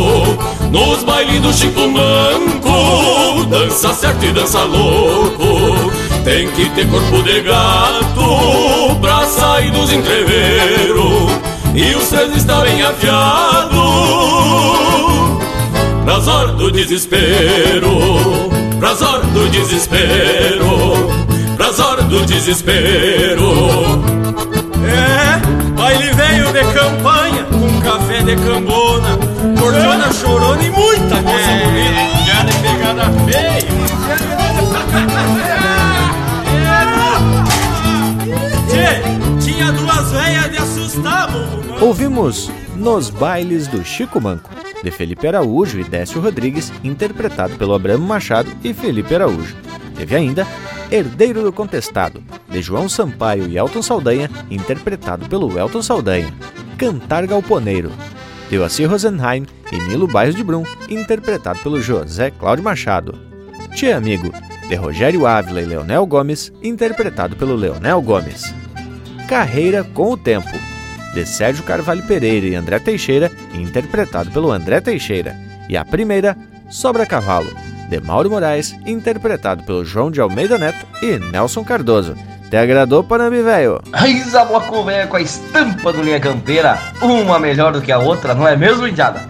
Nos 0.69 1.03
bailes 1.03 1.41
do 1.41 1.53
Chico 1.53 1.87
Manco 1.87 3.45
Dança 3.45 3.93
certo 3.93 4.25
e 4.25 4.31
dança 4.31 4.63
louco 4.63 5.91
Tem 6.23 6.49
que 6.51 6.69
ter 6.71 6.87
corpo 6.87 7.23
de 7.23 7.41
gato 7.41 8.95
Pra 9.01 9.25
sair 9.25 9.71
dos 9.71 9.91
entreveiros 9.91 11.31
E 11.73 11.95
os 11.95 12.07
três 12.09 12.35
estão 12.35 12.61
bem 12.61 12.81
afiados. 12.81 13.75
Pras 16.03 16.27
horas 16.27 16.55
do 16.55 16.71
desespero 16.71 17.89
Pras 18.79 19.01
horas 19.01 19.25
do 19.27 19.49
desespero 19.49 21.25
Pras 21.55 21.79
horas 21.79 22.05
do 22.05 22.25
desespero. 22.25 23.53
É, 24.85 25.71
baile 25.75 26.11
veio 26.13 26.51
de 26.51 26.73
campanha, 26.73 27.14
de 28.25 28.35
cambona, 28.37 29.17
cordiona 29.59 30.11
chorona 30.11 30.63
e 30.63 30.69
muita 30.71 31.21
moça 31.21 31.51
é. 31.51 31.63
bonita. 31.63 32.25
Já 32.25 32.43
de 32.43 32.53
pegada 32.59 33.05
feia. 33.29 33.75
Tchê, 38.67 39.41
tinha 39.45 39.71
duas 39.71 40.11
velhas 40.11 40.51
de 40.51 40.57
assustar, 40.57 41.29
Ouvimos 41.79 42.49
Nos 42.75 43.11
Bailes 43.11 43.67
do 43.67 43.85
Chico 43.85 44.19
Manco. 44.19 44.49
de 44.83 44.89
Felipe 44.89 45.27
Araújo 45.27 45.79
e 45.79 45.83
Décio 45.83 46.19
Rodrigues, 46.19 46.73
interpretado 46.83 47.55
pelo 47.57 47.75
Abramo 47.75 48.05
Machado 48.05 48.51
e 48.63 48.73
Felipe 48.73 49.13
Araújo. 49.13 49.55
Teve 49.95 50.15
ainda 50.15 50.47
Herdeiro 50.91 51.43
do 51.43 51.53
Contestado, 51.53 52.23
de 52.49 52.61
João 52.61 52.89
Sampaio 52.89 53.47
e 53.47 53.57
Elton 53.57 53.81
Saldanha, 53.81 54.29
interpretado 54.49 55.27
pelo 55.27 55.57
Elton 55.57 55.81
Saldanha. 55.81 56.33
Cantar 56.77 57.25
Galponeiro, 57.25 57.89
de 58.49 58.59
Oacir 58.59 58.89
Rosenheim 58.89 59.45
e 59.71 59.77
Nilo 59.77 60.07
Bairros 60.07 60.35
de 60.35 60.43
Brum, 60.43 60.63
interpretado 60.89 61.59
pelo 61.59 61.81
José 61.81 62.31
Cláudio 62.31 62.65
Machado. 62.65 63.17
Tia 63.73 63.95
Amigo, 63.95 64.31
de 64.67 64.75
Rogério 64.75 65.25
Ávila 65.25 65.61
e 65.61 65.65
Leonel 65.65 66.05
Gomes, 66.05 66.51
interpretado 66.61 67.35
pelo 67.35 67.55
Leonel 67.55 68.01
Gomes. 68.01 68.53
Carreira 69.27 69.83
com 69.83 70.11
o 70.11 70.17
Tempo, 70.17 70.51
de 71.13 71.25
Sérgio 71.25 71.63
Carvalho 71.63 72.03
Pereira 72.03 72.45
e 72.45 72.55
André 72.55 72.77
Teixeira, 72.79 73.31
interpretado 73.53 74.29
pelo 74.31 74.51
André 74.51 74.81
Teixeira. 74.81 75.35
E 75.69 75.77
a 75.77 75.85
primeira, 75.85 76.37
Sobra 76.69 77.05
Cavalo, 77.05 77.51
de 77.89 77.99
Mauro 78.01 78.29
Moraes, 78.29 78.75
interpretado 78.85 79.63
pelo 79.63 79.85
João 79.85 80.11
de 80.11 80.19
Almeida 80.19 80.57
Neto 80.57 80.85
e 81.01 81.17
Nelson 81.17 81.63
Cardoso. 81.63 82.15
Te 82.49 82.57
agradou, 82.57 83.03
Panambi, 83.03 83.41
velho? 83.41 83.81
A 83.91 84.45
bloco 84.45 84.83
velho 84.83 85.07
com 85.07 85.17
a 85.17 85.21
estampa 85.21 85.91
do 85.91 86.03
Linha 86.03 86.19
Campeira, 86.19 86.77
uma 87.01 87.39
melhor 87.39 87.73
do 87.73 87.81
que 87.81 87.91
a 87.91 87.97
outra, 87.97 88.35
não 88.35 88.47
é 88.47 88.55
mesmo, 88.55 88.87
Indiada? 88.87 89.27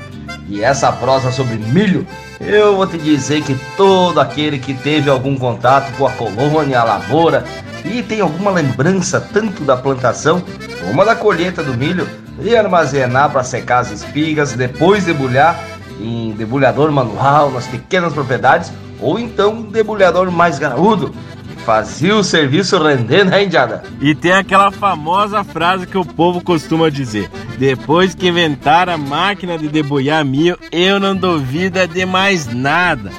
E 0.50 0.62
essa 0.62 0.92
prosa 0.92 1.32
sobre 1.32 1.56
milho, 1.56 2.06
eu 2.42 2.76
vou 2.76 2.86
te 2.86 2.98
dizer 2.98 3.42
que 3.42 3.56
todo 3.78 4.20
aquele 4.20 4.60
que 4.60 4.74
teve 4.74 5.10
algum 5.10 5.38
contato 5.38 5.96
com 5.98 6.06
a 6.06 6.12
colônia, 6.12 6.82
a 6.82 6.84
lavoura, 6.84 7.46
e 7.86 8.04
tem 8.04 8.20
alguma 8.20 8.52
lembrança 8.52 9.22
tanto 9.22 9.64
da 9.64 9.78
plantação 9.78 10.44
como 10.86 11.06
da 11.06 11.16
colheita 11.16 11.64
do 11.64 11.74
milho, 11.74 12.08
e 12.42 12.56
armazenar 12.56 13.32
para 13.32 13.46
secar 13.46 13.80
as 13.80 13.92
espigas, 13.92 14.54
depois 14.54 15.06
debulhar 15.06 15.58
em 16.02 16.32
debulhador 16.34 16.92
manual 16.92 17.50
nas 17.50 17.66
pequenas 17.66 18.12
propriedades, 18.12 18.74
ou 19.00 19.18
então 19.18 19.62
debulhador 19.62 20.30
mais 20.30 20.60
graúdo, 20.60 21.16
fazia 21.66 22.16
o 22.16 22.24
serviço 22.24 22.78
render, 22.78 23.26
né, 23.26 23.44
Indiada? 23.44 23.84
E 24.00 24.14
tem 24.14 24.32
aquela 24.32 24.70
famosa 24.70 25.44
frase 25.44 25.88
que 25.88 25.98
o 25.98 26.06
povo 26.06 26.40
costuma 26.40 26.90
dizer: 26.90 27.30
depois 27.58 28.14
que 28.14 28.28
inventaram 28.28 28.94
a 28.94 28.98
máquina 28.98 29.58
de 29.58 29.68
debulhar 29.68 30.24
milho, 30.24 30.58
eu 30.72 31.00
não 31.00 31.16
duvido 31.16 31.86
de 31.88 32.06
mais 32.06 32.46
nada. 32.48 33.12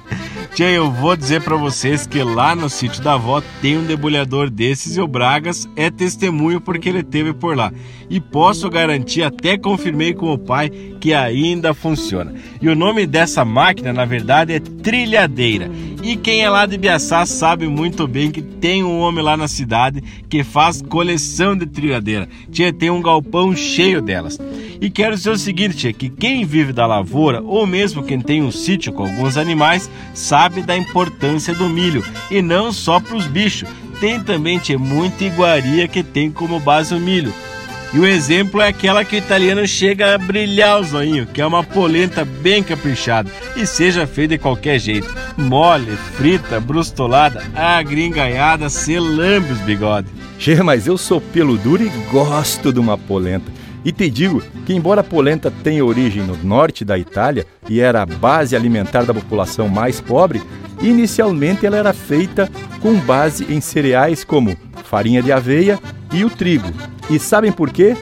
Tia, 0.54 0.70
eu 0.70 0.90
vou 0.90 1.14
dizer 1.14 1.42
para 1.42 1.56
vocês 1.56 2.06
que 2.06 2.22
lá 2.22 2.54
no 2.54 2.70
sítio 2.70 3.02
da 3.02 3.14
avó 3.14 3.42
tem 3.60 3.76
um 3.76 3.84
debulhador 3.84 4.48
desses 4.48 4.96
e 4.96 5.00
o 5.00 5.06
Bragas 5.06 5.68
é 5.76 5.90
testemunho 5.90 6.60
porque 6.60 6.88
ele 6.88 7.02
teve 7.02 7.34
por 7.34 7.54
lá. 7.54 7.70
E 8.08 8.20
posso 8.20 8.70
garantir, 8.70 9.22
até 9.22 9.58
confirmei 9.58 10.14
com 10.14 10.32
o 10.32 10.38
pai, 10.38 10.70
que 11.00 11.12
ainda 11.12 11.74
funciona. 11.74 12.34
E 12.62 12.68
o 12.68 12.74
nome 12.74 13.06
dessa 13.06 13.44
máquina, 13.44 13.92
na 13.92 14.04
verdade, 14.04 14.52
é 14.52 14.60
trilhadeira. 14.60 15.70
E 16.02 16.16
quem 16.16 16.42
é 16.42 16.48
lá 16.48 16.66
de 16.66 16.78
Biaçá 16.78 17.26
sabe 17.26 17.66
muito 17.66 18.06
bem 18.06 18.30
que 18.30 18.40
tem 18.40 18.84
um 18.84 19.00
homem 19.00 19.24
lá 19.24 19.36
na 19.36 19.48
cidade 19.48 20.02
que 20.28 20.44
faz 20.44 20.80
coleção 20.80 21.56
de 21.56 21.66
trilhadeira. 21.66 22.28
Tia, 22.50 22.72
tem 22.72 22.90
um 22.90 23.02
galpão 23.02 23.54
cheio 23.56 24.00
delas. 24.00 24.38
E 24.80 24.88
quero 24.88 25.16
dizer 25.16 25.30
o 25.30 25.38
seguinte, 25.38 25.76
tia, 25.76 25.92
que 25.92 26.08
quem 26.08 26.44
vive 26.44 26.72
da 26.72 26.86
lavoura, 26.86 27.42
ou 27.42 27.66
mesmo 27.66 28.04
quem 28.04 28.20
tem 28.20 28.42
um 28.42 28.52
sítio 28.52 28.92
com 28.92 29.02
alguns 29.02 29.36
animais, 29.36 29.90
sabe 30.14 30.35
da 30.62 30.76
importância 30.76 31.54
do 31.54 31.68
milho. 31.68 32.04
E 32.30 32.42
não 32.42 32.72
só 32.72 33.00
para 33.00 33.16
os 33.16 33.26
bichos. 33.26 33.68
Tem 34.00 34.20
também, 34.20 34.58
tia, 34.58 34.78
muita 34.78 35.24
iguaria 35.24 35.88
que 35.88 36.02
tem 36.02 36.30
como 36.30 36.60
base 36.60 36.94
o 36.94 37.00
milho. 37.00 37.32
E 37.94 37.98
o 37.98 38.04
exemplo 38.04 38.60
é 38.60 38.68
aquela 38.68 39.04
que 39.04 39.16
o 39.16 39.18
italiano 39.18 39.66
chega 39.66 40.14
a 40.14 40.18
brilhar 40.18 40.80
o 40.80 40.84
zoinho, 40.84 41.26
que 41.26 41.40
é 41.40 41.46
uma 41.46 41.62
polenta 41.64 42.24
bem 42.24 42.62
caprichada 42.62 43.30
e 43.56 43.66
seja 43.66 44.06
feita 44.06 44.36
de 44.36 44.42
qualquer 44.42 44.78
jeito. 44.78 45.14
Mole, 45.36 45.96
frita, 46.16 46.60
brustolada, 46.60 47.42
agringaiada, 47.54 48.68
selambe 48.68 49.52
os 49.52 49.60
bigodes. 49.60 50.10
Che, 50.38 50.62
mas 50.62 50.86
eu 50.86 50.98
sou 50.98 51.20
pelo 51.20 51.56
duro 51.56 51.82
e 51.84 51.88
gosto 52.10 52.72
de 52.72 52.78
uma 52.78 52.98
polenta. 52.98 53.50
E 53.86 53.92
te 53.92 54.10
digo 54.10 54.42
que, 54.66 54.74
embora 54.74 55.00
a 55.00 55.04
polenta 55.04 55.48
tenha 55.48 55.84
origem 55.84 56.20
no 56.20 56.36
norte 56.38 56.84
da 56.84 56.98
Itália 56.98 57.46
e 57.68 57.78
era 57.78 58.02
a 58.02 58.06
base 58.06 58.56
alimentar 58.56 59.04
da 59.04 59.14
população 59.14 59.68
mais 59.68 60.00
pobre, 60.00 60.42
inicialmente 60.82 61.64
ela 61.64 61.76
era 61.76 61.92
feita 61.92 62.50
com 62.82 62.98
base 62.98 63.46
em 63.48 63.60
cereais 63.60 64.24
como 64.24 64.56
farinha 64.82 65.22
de 65.22 65.30
aveia 65.30 65.78
e 66.12 66.24
o 66.24 66.30
trigo. 66.30 66.66
E 67.08 67.20
sabem 67.20 67.52
por 67.52 67.70
quê? 67.70 67.96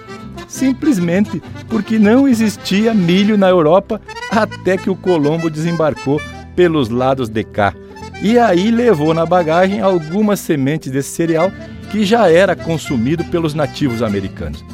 Simplesmente 0.48 1.42
porque 1.68 1.98
não 1.98 2.26
existia 2.26 2.94
milho 2.94 3.36
na 3.36 3.50
Europa 3.50 4.00
até 4.30 4.78
que 4.78 4.88
o 4.88 4.96
Colombo 4.96 5.50
desembarcou 5.50 6.18
pelos 6.56 6.88
lados 6.88 7.28
de 7.28 7.44
cá. 7.44 7.74
E 8.22 8.38
aí 8.38 8.70
levou 8.70 9.12
na 9.12 9.26
bagagem 9.26 9.82
algumas 9.82 10.40
sementes 10.40 10.90
desse 10.90 11.10
cereal 11.10 11.52
que 11.90 12.06
já 12.06 12.30
era 12.30 12.56
consumido 12.56 13.22
pelos 13.24 13.52
nativos 13.52 14.00
americanos. 14.00 14.64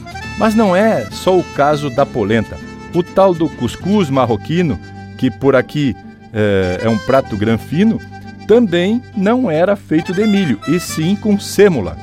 Mas 0.40 0.54
não 0.54 0.74
é 0.74 1.06
só 1.10 1.38
o 1.38 1.44
caso 1.44 1.90
da 1.90 2.06
polenta. 2.06 2.56
O 2.94 3.02
tal 3.02 3.34
do 3.34 3.46
cuscuz 3.46 4.08
marroquino, 4.08 4.80
que 5.18 5.30
por 5.30 5.54
aqui 5.54 5.94
é, 6.32 6.80
é 6.82 6.88
um 6.88 6.96
prato 6.96 7.36
granfino, 7.36 8.00
também 8.48 9.02
não 9.14 9.50
era 9.50 9.76
feito 9.76 10.14
de 10.14 10.26
milho, 10.26 10.58
e 10.66 10.80
sim 10.80 11.14
com 11.14 11.38
sêmola. 11.38 11.94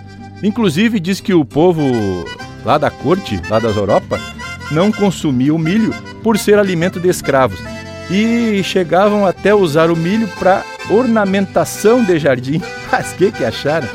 Inclusive 0.44 1.00
diz 1.00 1.20
que 1.20 1.34
o 1.34 1.44
povo 1.44 1.84
lá 2.64 2.78
da 2.78 2.92
corte, 2.92 3.42
lá 3.50 3.58
das 3.58 3.76
Europa, 3.76 4.20
não 4.70 4.92
consumia 4.92 5.54
o 5.54 5.58
milho 5.58 5.92
por 6.22 6.38
ser 6.38 6.60
alimento 6.60 7.00
de 7.00 7.10
escravos 7.10 7.60
e 8.12 8.62
chegavam 8.64 9.26
até 9.26 9.56
usar 9.56 9.90
o 9.90 9.96
milho 9.96 10.28
para 10.40 10.64
ornamentação 10.92 12.04
de 12.04 12.20
jardim. 12.20 12.62
Mas 12.92 13.14
que 13.14 13.32
que 13.32 13.44
acharam? 13.44 13.90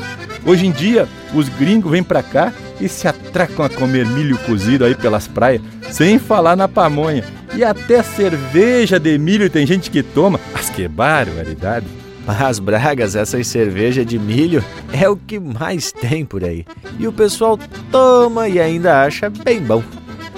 Hoje 0.45 0.65
em 0.65 0.71
dia, 0.71 1.07
os 1.33 1.47
gringos 1.47 1.89
vêm 1.91 2.03
para 2.03 2.21
cá 2.21 2.53
e 2.79 2.89
se 2.89 3.07
atracam 3.07 3.65
a 3.65 3.69
comer 3.69 4.05
milho 4.05 4.37
cozido 4.39 4.83
aí 4.83 4.93
pelas 4.93 5.27
praias, 5.27 5.61
sem 5.89 6.19
falar 6.19 6.55
na 6.55 6.67
pamonha. 6.67 7.23
E 7.55 7.63
até 7.63 8.03
cerveja 8.03 8.99
de 8.99 9.17
milho 9.17 9.49
tem 9.49 9.65
gente 9.65 9.89
que 9.89 10.03
toma. 10.03 10.39
Mas 10.51 10.69
que 10.69 10.87
barbaridade! 10.87 11.85
Mas, 12.25 12.57
Bragas, 12.57 13.15
essas 13.15 13.47
cervejas 13.47 14.05
de 14.05 14.17
milho 14.17 14.63
é 14.93 15.09
o 15.09 15.15
que 15.15 15.39
mais 15.39 15.91
tem 15.91 16.25
por 16.25 16.43
aí. 16.43 16.65
E 16.97 17.07
o 17.07 17.11
pessoal 17.11 17.59
toma 17.91 18.47
e 18.47 18.59
ainda 18.59 19.03
acha 19.03 19.29
bem 19.29 19.61
bom. 19.61 19.83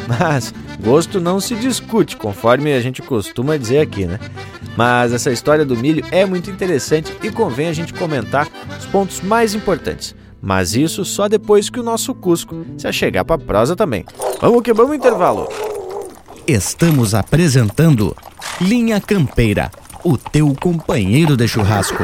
Mas 0.08 0.54
gosto 0.84 1.20
não 1.20 1.40
se 1.40 1.56
discute, 1.56 2.18
conforme 2.18 2.74
a 2.74 2.82
gente 2.82 3.02
costuma 3.02 3.58
dizer 3.58 3.80
aqui, 3.80 4.06
né? 4.06 4.20
Mas 4.76 5.14
essa 5.14 5.32
história 5.32 5.66
do 5.66 5.76
milho 5.76 6.06
é 6.12 6.26
muito 6.26 6.50
interessante 6.50 7.16
e 7.24 7.32
convém 7.32 7.68
a 7.68 7.74
gente 7.74 7.94
comentar 7.94 8.48
os 8.78 8.86
pontos 8.86 9.22
mais 9.22 9.54
importantes. 9.54 10.16
Mas 10.42 10.76
isso 10.76 11.04
só 11.04 11.28
depois 11.28 11.70
que 11.70 11.80
o 11.80 11.84
nosso 11.84 12.14
Cusco 12.14 12.66
se 12.78 12.88
achegar 12.88 13.26
para 13.26 13.38
prosa 13.38 13.76
também. 13.76 14.06
Vamos 14.40 14.62
que 14.62 14.74
vamos 14.74 14.96
intervalo. 14.96 15.48
Estamos 16.46 17.16
apresentando 17.16 18.16
Linha 18.62 19.02
Campeira, 19.02 19.72
o 20.04 20.18
teu 20.18 20.54
companheiro 20.62 21.36
de 21.36 21.48
churrasco. 21.48 22.04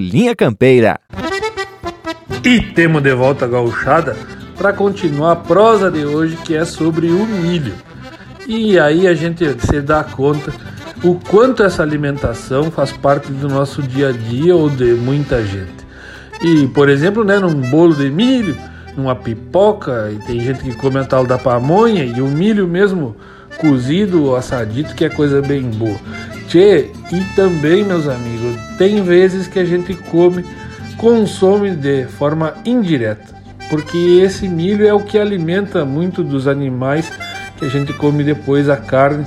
Linha 0.01 0.35
Campeira. 0.35 0.99
E 2.43 2.59
temos 2.59 3.03
de 3.03 3.13
volta 3.13 3.45
a 3.45 3.47
gauchada 3.47 4.17
para 4.57 4.73
continuar 4.73 5.33
a 5.33 5.35
prosa 5.35 5.91
de 5.91 6.03
hoje 6.03 6.35
que 6.37 6.55
é 6.55 6.65
sobre 6.65 7.07
o 7.07 7.25
milho. 7.25 7.73
E 8.47 8.79
aí 8.79 9.07
a 9.07 9.13
gente 9.13 9.45
se 9.65 9.79
dá 9.79 10.03
conta 10.03 10.51
o 11.03 11.15
quanto 11.15 11.63
essa 11.63 11.83
alimentação 11.83 12.71
faz 12.71 12.91
parte 12.91 13.31
do 13.31 13.47
nosso 13.47 13.81
dia 13.83 14.09
a 14.09 14.11
dia 14.11 14.55
ou 14.55 14.69
de 14.69 14.93
muita 14.93 15.43
gente. 15.45 15.85
E, 16.43 16.67
por 16.67 16.89
exemplo, 16.89 17.23
né, 17.23 17.37
num 17.37 17.53
bolo 17.69 17.93
de 17.93 18.09
milho, 18.09 18.57
numa 18.97 19.15
pipoca, 19.15 20.11
e 20.11 20.17
tem 20.25 20.41
gente 20.41 20.63
que 20.63 20.75
come 20.75 20.97
a 20.97 21.03
tal 21.03 21.25
da 21.25 21.37
pamonha 21.37 22.03
e 22.03 22.19
o 22.21 22.27
milho 22.27 22.67
mesmo 22.67 23.15
cozido 23.59 24.23
ou 24.23 24.35
assadito, 24.35 24.95
que 24.95 25.05
é 25.05 25.09
coisa 25.09 25.41
bem 25.41 25.63
boa. 25.63 25.99
Tchê, 26.51 26.89
e 27.13 27.23
também, 27.33 27.81
meus 27.81 28.09
amigos, 28.09 28.57
tem 28.77 29.01
vezes 29.01 29.47
que 29.47 29.57
a 29.57 29.63
gente 29.63 29.93
come, 29.93 30.43
consome 30.97 31.71
de 31.71 32.03
forma 32.07 32.55
indireta, 32.65 33.33
porque 33.69 33.97
esse 34.21 34.49
milho 34.49 34.85
é 34.85 34.93
o 34.93 34.99
que 34.99 35.17
alimenta 35.17 35.85
muito 35.85 36.21
dos 36.21 36.49
animais 36.49 37.09
que 37.55 37.63
a 37.63 37.69
gente 37.69 37.93
come 37.93 38.21
depois 38.21 38.67
a 38.67 38.75
carne 38.75 39.25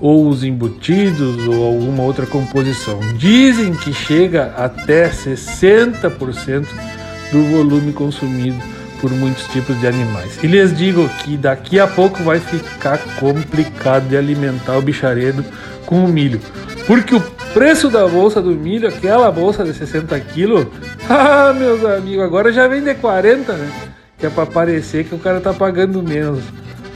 ou 0.00 0.28
os 0.28 0.44
embutidos 0.44 1.48
ou 1.48 1.66
alguma 1.66 2.04
outra 2.04 2.26
composição. 2.26 3.00
Dizem 3.18 3.74
que 3.74 3.92
chega 3.92 4.54
até 4.56 5.08
60% 5.08 6.64
do 7.32 7.42
volume 7.42 7.92
consumido 7.92 8.62
por 9.00 9.10
muitos 9.10 9.48
tipos 9.48 9.80
de 9.80 9.88
animais. 9.88 10.38
E 10.40 10.46
lhes 10.46 10.72
digo 10.76 11.08
que 11.24 11.36
daqui 11.36 11.80
a 11.80 11.88
pouco 11.88 12.22
vai 12.22 12.38
ficar 12.38 12.98
complicado 13.18 14.08
de 14.08 14.16
alimentar 14.16 14.78
o 14.78 14.82
bicharedo 14.82 15.44
com 15.92 16.06
o 16.06 16.08
milho, 16.08 16.40
porque 16.86 17.14
o 17.14 17.20
preço 17.52 17.90
da 17.90 18.08
bolsa 18.08 18.40
do 18.40 18.52
milho, 18.52 18.88
aquela 18.88 19.30
bolsa 19.30 19.62
de 19.62 19.74
60 19.74 20.18
quilos, 20.20 20.66
ah, 21.06 21.52
meus 21.52 21.84
amigos, 21.84 22.24
agora 22.24 22.50
já 22.50 22.66
vem 22.66 22.82
de 22.82 22.94
40, 22.94 23.52
né? 23.52 23.70
Que 24.16 24.24
é 24.24 24.30
para 24.30 24.46
parecer 24.46 25.04
que 25.04 25.14
o 25.14 25.18
cara 25.18 25.38
tá 25.38 25.52
pagando 25.52 26.02
menos. 26.02 26.42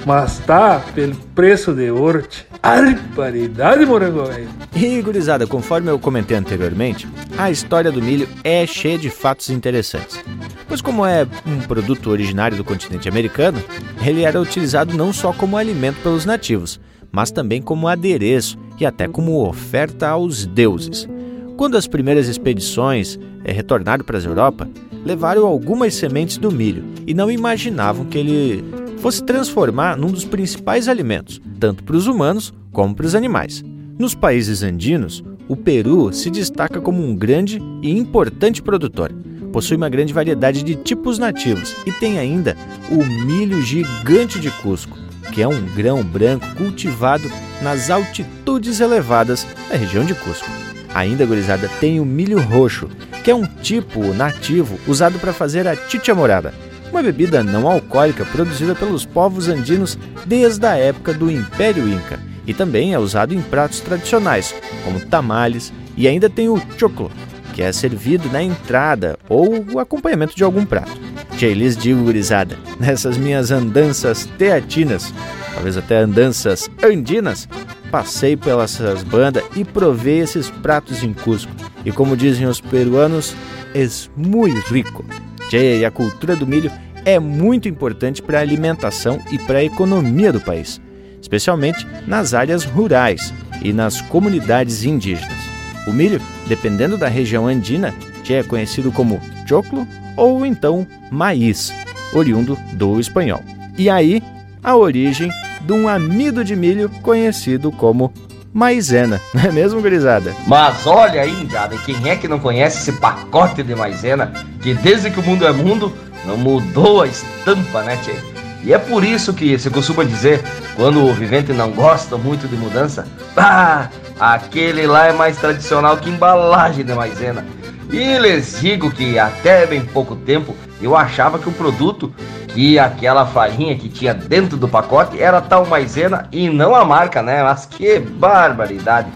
Mas 0.06 0.38
tá 0.38 0.82
pelo 0.94 1.14
preço 1.34 1.74
de 1.74 1.90
horte. 1.90 2.46
Arparidade, 2.62 3.84
morango 3.84 4.24
velho. 4.24 4.48
E, 4.74 5.02
gurizada, 5.02 5.46
conforme 5.46 5.90
eu 5.90 5.98
comentei 5.98 6.36
anteriormente, 6.36 7.06
a 7.36 7.50
história 7.50 7.92
do 7.92 8.00
milho 8.00 8.26
é 8.42 8.64
cheia 8.66 8.96
de 8.96 9.10
fatos 9.10 9.50
interessantes. 9.50 10.18
Pois 10.66 10.80
como 10.80 11.04
é 11.04 11.26
um 11.44 11.58
produto 11.66 12.08
originário 12.08 12.56
do 12.56 12.64
continente 12.64 13.08
americano, 13.08 13.62
ele 14.00 14.22
era 14.22 14.40
utilizado 14.40 14.96
não 14.96 15.12
só 15.12 15.32
como 15.32 15.56
alimento 15.56 16.00
pelos 16.02 16.24
nativos, 16.24 16.80
mas 17.16 17.30
também 17.30 17.62
como 17.62 17.88
adereço 17.88 18.58
e 18.78 18.84
até 18.84 19.08
como 19.08 19.42
oferta 19.48 20.06
aos 20.06 20.44
deuses. 20.44 21.08
Quando 21.56 21.78
as 21.78 21.86
primeiras 21.86 22.28
expedições 22.28 23.18
eh, 23.42 23.52
retornaram 23.52 24.04
para 24.04 24.18
a 24.18 24.22
Europa, 24.22 24.68
levaram 25.02 25.46
algumas 25.46 25.94
sementes 25.94 26.36
do 26.36 26.52
milho 26.52 26.84
e 27.06 27.14
não 27.14 27.30
imaginavam 27.30 28.04
que 28.04 28.18
ele 28.18 28.62
fosse 28.98 29.24
transformar 29.24 29.96
num 29.96 30.10
dos 30.10 30.26
principais 30.26 30.88
alimentos, 30.88 31.40
tanto 31.58 31.82
para 31.84 31.96
os 31.96 32.06
humanos 32.06 32.52
como 32.70 32.94
para 32.94 33.06
os 33.06 33.14
animais. 33.14 33.64
Nos 33.98 34.14
países 34.14 34.62
andinos, 34.62 35.24
o 35.48 35.56
Peru 35.56 36.12
se 36.12 36.28
destaca 36.28 36.82
como 36.82 37.02
um 37.02 37.16
grande 37.16 37.62
e 37.80 37.96
importante 37.96 38.60
produtor. 38.60 39.10
Possui 39.54 39.78
uma 39.78 39.88
grande 39.88 40.12
variedade 40.12 40.62
de 40.62 40.74
tipos 40.74 41.18
nativos 41.18 41.74
e 41.86 41.92
tem 41.92 42.18
ainda 42.18 42.54
o 42.90 43.02
milho 43.24 43.62
gigante 43.62 44.38
de 44.38 44.50
Cusco, 44.50 45.05
que 45.32 45.42
é 45.42 45.48
um 45.48 45.66
grão 45.74 46.02
branco 46.02 46.46
cultivado 46.56 47.30
nas 47.62 47.90
altitudes 47.90 48.80
elevadas 48.80 49.46
da 49.68 49.76
região 49.76 50.04
de 50.04 50.14
Cusco. 50.14 50.48
Ainda, 50.94 51.26
gurizada, 51.26 51.68
tem 51.80 52.00
o 52.00 52.04
milho 52.06 52.40
roxo, 52.40 52.88
que 53.22 53.30
é 53.30 53.34
um 53.34 53.46
tipo 53.46 54.14
nativo 54.14 54.78
usado 54.86 55.18
para 55.18 55.32
fazer 55.32 55.68
a 55.68 55.76
chicha 55.76 56.14
morada, 56.14 56.54
uma 56.90 57.02
bebida 57.02 57.42
não 57.42 57.68
alcoólica 57.68 58.24
produzida 58.24 58.74
pelos 58.74 59.04
povos 59.04 59.48
andinos 59.48 59.98
desde 60.24 60.66
a 60.66 60.76
época 60.76 61.12
do 61.12 61.30
Império 61.30 61.88
Inca, 61.88 62.18
e 62.46 62.54
também 62.54 62.94
é 62.94 62.98
usado 62.98 63.34
em 63.34 63.42
pratos 63.42 63.80
tradicionais, 63.80 64.54
como 64.84 65.00
tamales, 65.00 65.72
e 65.96 66.06
ainda 66.06 66.30
tem 66.30 66.48
o 66.48 66.60
choclo, 66.78 67.10
que 67.56 67.62
é 67.62 67.72
servido 67.72 68.28
na 68.28 68.42
entrada 68.42 69.18
ou 69.30 69.64
o 69.72 69.78
acompanhamento 69.78 70.36
de 70.36 70.44
algum 70.44 70.66
prato. 70.66 70.92
Já 71.38 71.48
lhes 71.48 71.74
digo, 71.74 72.02
gurizada, 72.02 72.54
nessas 72.78 73.16
minhas 73.16 73.50
andanças 73.50 74.26
teatinas, 74.36 75.12
talvez 75.54 75.74
até 75.78 75.96
andanças 75.96 76.70
andinas, 76.84 77.48
passei 77.90 78.36
pelas 78.36 78.78
bandas 79.04 79.42
e 79.56 79.64
provei 79.64 80.18
esses 80.18 80.50
pratos 80.50 81.02
em 81.02 81.14
Cusco. 81.14 81.50
E 81.82 81.90
como 81.90 82.14
dizem 82.14 82.46
os 82.46 82.60
peruanos, 82.60 83.34
é 83.74 83.88
muito 84.14 84.60
rico. 84.70 85.02
Tchê, 85.48 85.78
e 85.78 85.84
a 85.86 85.90
cultura 85.90 86.36
do 86.36 86.46
milho 86.46 86.70
é 87.06 87.18
muito 87.18 87.70
importante 87.70 88.20
para 88.20 88.36
a 88.38 88.42
alimentação 88.42 89.18
e 89.30 89.38
para 89.38 89.60
a 89.60 89.64
economia 89.64 90.30
do 90.30 90.42
país, 90.42 90.78
especialmente 91.22 91.86
nas 92.06 92.34
áreas 92.34 92.64
rurais 92.64 93.32
e 93.62 93.72
nas 93.72 94.02
comunidades 94.02 94.84
indígenas. 94.84 95.38
O 95.86 95.92
milho, 95.92 96.20
dependendo 96.46 96.96
da 96.96 97.08
região 97.08 97.46
andina, 97.46 97.94
é 98.28 98.42
conhecido 98.42 98.90
como 98.90 99.20
choclo 99.46 99.86
ou 100.16 100.44
então 100.44 100.86
maíz, 101.10 101.72
oriundo 102.12 102.58
do 102.72 102.98
espanhol. 102.98 103.42
E 103.78 103.88
aí, 103.90 104.22
a 104.62 104.74
origem 104.74 105.30
de 105.60 105.72
um 105.72 105.88
amido 105.88 106.44
de 106.44 106.56
milho 106.56 106.88
conhecido 107.02 107.70
como 107.70 108.12
maisena, 108.52 109.20
não 109.34 109.42
é 109.42 109.52
mesmo, 109.52 109.80
gurizada? 109.80 110.34
Mas 110.46 110.86
olha 110.86 111.22
aí, 111.22 111.30
Indiada, 111.30 111.76
quem 111.78 112.08
é 112.08 112.16
que 112.16 112.26
não 112.26 112.38
conhece 112.38 112.78
esse 112.78 112.98
pacote 112.98 113.62
de 113.62 113.74
maisena 113.74 114.32
que 114.62 114.74
desde 114.74 115.10
que 115.10 115.20
o 115.20 115.22
mundo 115.22 115.46
é 115.46 115.52
mundo 115.52 115.92
não 116.24 116.36
mudou 116.36 117.02
a 117.02 117.06
estampa, 117.06 117.82
né, 117.82 117.96
tchê? 118.02 118.35
E 118.66 118.74
é 118.74 118.78
por 118.78 119.04
isso 119.04 119.32
que 119.32 119.56
se 119.60 119.70
costuma 119.70 120.02
dizer, 120.02 120.42
quando 120.74 121.06
o 121.06 121.14
vivente 121.14 121.52
não 121.52 121.70
gosta 121.70 122.16
muito 122.16 122.48
de 122.48 122.56
mudança, 122.56 123.06
ah, 123.36 123.88
aquele 124.18 124.88
lá 124.88 125.06
é 125.06 125.12
mais 125.12 125.36
tradicional 125.36 125.96
que 125.98 126.10
embalagem 126.10 126.84
de 126.84 126.92
maisena. 126.92 127.46
E 127.92 128.18
lhes 128.18 128.60
digo 128.60 128.90
que 128.90 129.20
até 129.20 129.64
bem 129.66 129.82
pouco 129.82 130.16
tempo 130.16 130.52
eu 130.82 130.96
achava 130.96 131.38
que 131.38 131.48
o 131.48 131.52
produto, 131.52 132.12
que 132.48 132.76
aquela 132.76 133.24
farinha 133.24 133.76
que 133.76 133.88
tinha 133.88 134.12
dentro 134.12 134.56
do 134.56 134.66
pacote 134.66 135.22
era 135.22 135.40
tal 135.40 135.64
maisena 135.64 136.28
e 136.32 136.50
não 136.50 136.74
a 136.74 136.84
marca, 136.84 137.22
né? 137.22 137.44
Mas 137.44 137.66
que 137.66 138.00
barbaridade! 138.00 139.12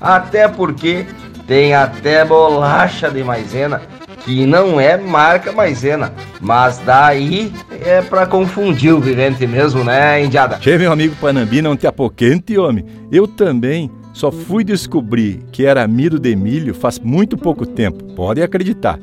Até 0.00 0.48
porque 0.48 1.04
tem 1.46 1.74
até 1.74 2.24
bolacha 2.24 3.10
de 3.10 3.22
maisena 3.22 3.82
que 4.24 4.46
não 4.46 4.80
é 4.80 4.96
marca 4.96 5.52
maisena, 5.52 6.12
mas 6.40 6.78
daí 6.78 7.52
é 7.84 8.00
para 8.00 8.26
confundir 8.26 8.94
o 8.94 9.00
vivente 9.00 9.46
mesmo, 9.46 9.84
né, 9.84 10.24
Indiada? 10.24 10.58
Che, 10.60 10.78
meu 10.78 10.90
amigo 10.90 11.14
Panambi, 11.20 11.60
não 11.60 11.76
te 11.76 11.86
apoquente, 11.86 12.56
homem. 12.56 12.84
Eu 13.12 13.26
também 13.28 13.90
só 14.14 14.30
fui 14.30 14.64
descobrir 14.64 15.40
que 15.52 15.66
era 15.66 15.82
amido 15.82 16.18
de 16.18 16.34
milho 16.34 16.72
faz 16.72 16.98
muito 16.98 17.36
pouco 17.36 17.66
tempo, 17.66 18.02
pode 18.14 18.42
acreditar. 18.42 18.98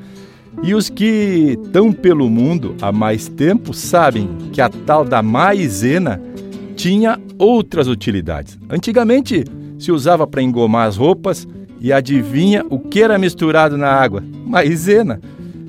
E 0.64 0.74
os 0.74 0.90
que 0.90 1.58
estão 1.64 1.92
pelo 1.92 2.30
mundo 2.30 2.76
há 2.82 2.92
mais 2.92 3.28
tempo 3.28 3.74
sabem 3.74 4.30
que 4.52 4.62
a 4.62 4.70
tal 4.70 5.06
da 5.06 5.22
maisena 5.22 6.22
tinha 6.76 7.20
outras 7.38 7.88
utilidades. 7.88 8.58
Antigamente 8.70 9.44
se 9.78 9.92
usava 9.92 10.26
para 10.28 10.42
engomar 10.42 10.88
as 10.88 10.98
roupas 10.98 11.48
e 11.82 11.92
adivinha 11.92 12.64
o 12.70 12.80
que 12.80 13.02
era 13.02 13.18
misturado 13.18 13.76
na 13.76 13.90
água? 13.92 14.24
Maisena. 14.46 15.20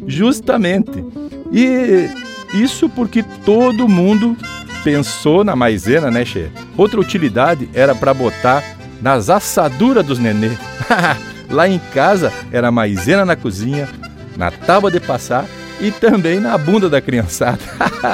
Justamente. 0.07 1.03
E 1.51 2.11
isso 2.53 2.89
porque 2.89 3.23
todo 3.45 3.89
mundo 3.89 4.37
pensou 4.85 5.43
na 5.43 5.57
maisena, 5.57 6.11
né, 6.11 6.25
Che? 6.25 6.51
Outra 6.77 7.01
utilidade 7.01 7.69
era 7.73 7.95
para 7.95 8.13
botar 8.13 8.63
nas 9.01 9.31
assaduras 9.31 10.05
dos 10.05 10.19
nenê. 10.19 10.51
Lá 11.49 11.67
em 11.67 11.81
casa 11.95 12.33
era 12.51 12.71
maisena 12.71 13.25
na 13.25 13.37
cozinha, 13.37 13.89
na 14.37 14.51
tábua 14.51 14.91
de 14.91 15.01
passar 15.01 15.47
e 15.81 15.91
também 15.91 16.41
na 16.41 16.57
bunda 16.59 16.91
da 16.91 17.01
criançada. 17.01 17.59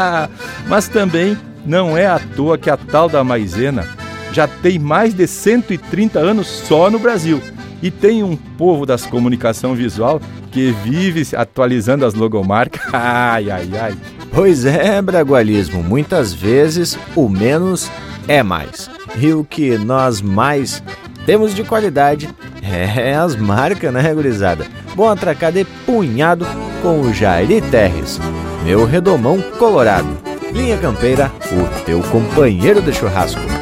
Mas 0.68 0.88
também 0.88 1.36
não 1.66 1.96
é 1.96 2.06
à 2.06 2.20
toa 2.36 2.56
que 2.56 2.70
a 2.70 2.76
tal 2.76 3.08
da 3.08 3.24
maisena 3.24 3.86
já 4.32 4.46
tem 4.46 4.78
mais 4.78 5.14
de 5.14 5.26
130 5.26 6.18
anos 6.18 6.46
só 6.46 6.90
no 6.90 6.98
Brasil. 6.98 7.42
E 7.82 7.90
tem 7.90 8.22
um 8.22 8.36
povo 8.36 8.84
das 8.84 9.06
comunicação 9.06 9.74
visual 9.74 10.20
que 10.50 10.72
vive 10.84 11.36
atualizando 11.36 12.04
as 12.04 12.14
logomarcas. 12.14 12.82
Ai, 12.92 13.50
ai, 13.50 13.68
ai. 13.80 13.96
Pois 14.32 14.64
é, 14.64 15.00
Bragualismo. 15.00 15.82
Muitas 15.82 16.32
vezes 16.32 16.98
o 17.14 17.28
menos 17.28 17.90
é 18.26 18.42
mais. 18.42 18.90
E 19.16 19.32
o 19.32 19.44
que 19.44 19.78
nós 19.78 20.20
mais 20.20 20.82
temos 21.24 21.54
de 21.54 21.64
qualidade 21.64 22.28
é 22.62 23.14
as 23.14 23.36
marcas, 23.36 23.92
né, 23.92 24.14
gurizada? 24.14 24.66
Bom 24.94 25.08
atracar 25.08 25.52
de 25.52 25.64
punhado 25.86 26.46
com 26.82 27.00
o 27.00 27.12
Jairi 27.12 27.60
Terres, 27.60 28.20
meu 28.64 28.84
redomão 28.84 29.40
colorado. 29.58 30.08
Linha 30.52 30.78
Campeira, 30.78 31.30
o 31.52 31.84
teu 31.84 32.00
companheiro 32.04 32.80
de 32.80 32.92
churrasco. 32.92 33.57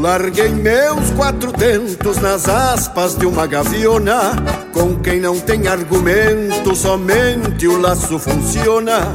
Larguei 0.00 0.48
meus 0.48 1.10
quatro 1.10 1.52
tentos 1.52 2.16
nas 2.16 2.48
aspas 2.48 3.14
de 3.14 3.26
uma 3.26 3.46
gaviona. 3.46 4.32
Com 4.72 4.96
quem 4.96 5.20
não 5.20 5.38
tem 5.38 5.68
argumento, 5.68 6.74
somente 6.74 7.68
o 7.68 7.78
laço 7.78 8.18
funciona. 8.18 9.12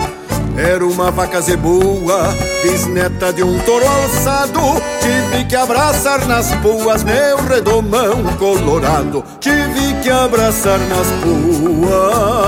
Era 0.56 0.86
uma 0.86 1.12
vaca 1.12 1.42
zebua, 1.42 2.34
bisneta 2.62 3.34
de 3.34 3.44
um 3.44 3.60
touro 3.60 3.86
alçado. 3.86 4.62
Tive 5.02 5.46
que 5.46 5.56
abraçar 5.56 6.26
nas 6.28 6.52
puas 6.56 7.04
meu 7.04 7.38
redomão 7.38 8.24
colorado. 8.38 9.24
Tive 9.40 9.96
que 10.02 10.10
abraçar 10.10 10.80
nas 10.80 11.08
puas 11.24 12.46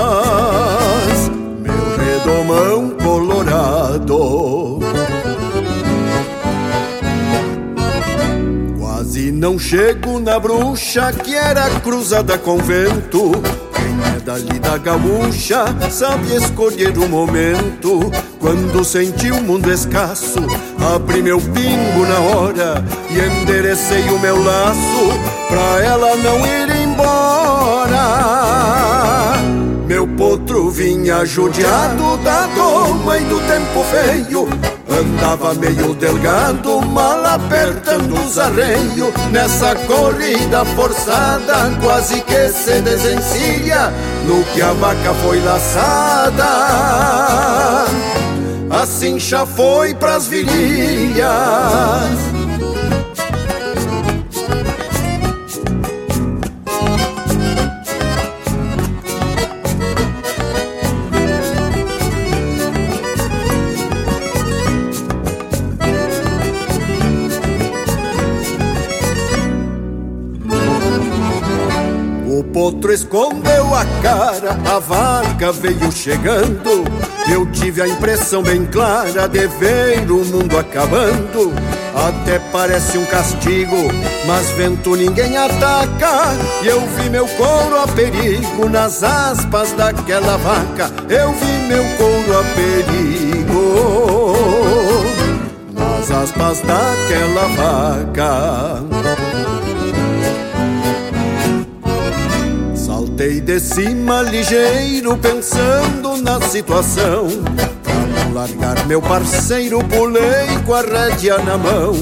meu 1.60 1.96
redomão 1.98 2.90
colorado. 2.90 4.47
Não 9.38 9.56
chego 9.56 10.18
na 10.18 10.38
bruxa 10.40 11.12
que 11.12 11.34
era 11.34 11.70
cruzada 11.80 12.36
com 12.36 12.58
vento. 12.58 13.30
Quem 13.72 14.16
é 14.16 14.20
dali 14.20 14.58
da 14.58 14.76
gaúcha, 14.76 15.64
sabe 15.90 16.34
escolher 16.34 16.98
o 16.98 17.08
momento. 17.08 18.10
Quando 18.40 18.84
senti 18.84 19.30
o 19.30 19.40
mundo 19.40 19.72
escasso, 19.72 20.40
abri 20.92 21.22
meu 21.22 21.40
pingo 21.40 22.04
na 22.08 22.18
hora 22.18 22.84
e 23.10 23.18
enderecei 23.40 24.10
o 24.10 24.18
meu 24.18 24.42
laço 24.42 25.08
pra 25.48 25.84
ela 25.84 26.16
não 26.16 26.44
ir 26.44 26.68
embora. 26.82 28.08
Meu 29.86 30.06
potro 30.08 30.68
vinha 30.68 31.24
judiado 31.24 32.16
da 32.18 32.46
doma 32.48 33.18
e 33.18 33.24
do 33.24 33.40
tempo 33.46 33.84
feio 33.84 34.77
Andava 34.98 35.54
meio 35.54 35.94
delgado, 35.94 36.80
mal 36.80 37.24
apertando 37.24 38.14
os 38.14 38.36
arreios 38.36 39.12
Nessa 39.30 39.76
corrida 39.76 40.64
forçada, 40.64 41.70
quase 41.80 42.20
que 42.22 42.48
se 42.48 42.80
desencilha 42.80 43.92
No 44.24 44.42
que 44.52 44.60
a 44.60 44.72
vaca 44.72 45.14
foi 45.22 45.40
laçada. 45.40 46.44
Assim 48.70 49.20
já 49.20 49.46
foi 49.46 49.94
pras 49.94 50.26
virilhas 50.26 51.28
potro 72.78 72.92
escondeu 72.92 73.74
a 73.74 73.84
cara, 74.00 74.56
a 74.72 74.78
vaca 74.78 75.50
veio 75.52 75.90
chegando. 75.90 76.84
Eu 77.30 77.44
tive 77.50 77.82
a 77.82 77.88
impressão 77.88 78.42
bem 78.42 78.64
clara 78.66 79.28
de 79.28 79.46
ver 79.46 80.08
o 80.10 80.24
mundo 80.24 80.56
acabando. 80.56 81.52
Até 81.94 82.38
parece 82.52 82.96
um 82.96 83.04
castigo, 83.06 83.76
mas 84.26 84.48
vento 84.50 84.94
ninguém 84.94 85.36
ataca. 85.36 86.36
E 86.62 86.68
eu 86.68 86.80
vi 86.80 87.10
meu 87.10 87.26
couro 87.26 87.80
a 87.82 87.88
perigo 87.88 88.68
nas 88.68 89.02
aspas 89.02 89.72
daquela 89.72 90.36
vaca. 90.36 90.90
Eu 91.08 91.32
vi 91.32 91.52
meu 91.66 91.84
couro 91.96 92.38
a 92.38 92.44
perigo 92.54 93.74
nas 95.74 96.10
aspas 96.10 96.60
daquela 96.60 97.48
vaca. 97.56 98.87
Saltei 103.18 103.40
de 103.40 103.58
cima 103.58 104.22
ligeiro 104.22 105.16
pensando 105.16 106.22
na 106.22 106.40
situação. 106.40 107.26
Pra 107.82 107.94
não 107.94 108.32
largar 108.32 108.86
meu 108.86 109.02
parceiro 109.02 109.80
pulei 109.82 110.46
com 110.64 110.72
a 110.72 110.82
rédea 110.82 111.36
na 111.38 111.58
mão. 111.58 111.94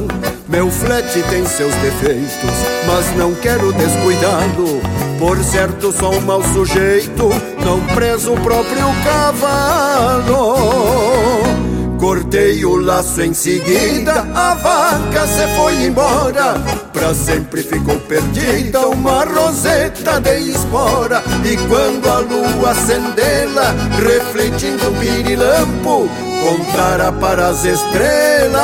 Meu 0.47 0.71
flete 0.71 1.23
tem 1.31 1.47
seus 1.47 1.75
defeitos, 1.77 2.51
mas 2.87 3.17
não 3.17 3.35
quero 3.35 3.73
descuidá-lo 3.73 4.81
Por 5.19 5.43
certo 5.43 5.91
sou 5.91 6.15
um 6.15 6.21
mau 6.21 6.43
sujeito, 6.53 7.31
não 7.65 7.81
preso 7.95 8.35
o 8.35 8.41
próprio 8.43 8.87
cavalo. 9.03 10.55
Cortei 11.99 12.63
o 12.67 12.77
laço 12.77 13.23
em 13.23 13.33
seguida, 13.33 14.21
a 14.35 14.53
vaca 14.53 15.27
se 15.27 15.49
foi 15.57 15.87
embora. 15.87 16.86
Pra 16.97 17.15
sempre 17.15 17.63
ficou 17.63 18.01
perdida 18.01 18.89
uma 18.89 19.23
roseta 19.23 20.19
de 20.19 20.51
espora. 20.51 21.23
E 21.45 21.55
quando 21.69 22.09
a 22.09 22.21
lua 22.21 22.71
acendê-la, 22.71 23.75
refletindo 24.03 24.89
um 24.89 24.99
pirilampo, 24.99 26.09
contara 26.43 27.13
para 27.13 27.49
as 27.49 27.67
estrelas. 27.67 28.57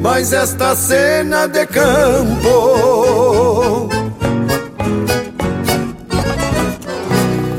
Mas 0.00 0.32
esta 0.32 0.74
cena 0.74 1.46
de 1.46 1.64
campo. 1.66 3.88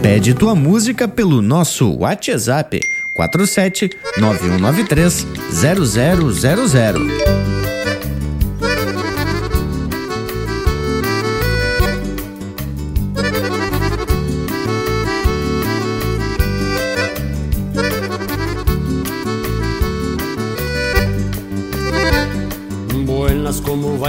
Pede 0.01 0.33
tua 0.33 0.53
música 0.53 1.07
pelo 1.07 1.41
nosso 1.41 1.97
WhatsApp 1.97 2.81
47 3.13 3.89
9193 4.17 5.25
0000. 5.53 7.58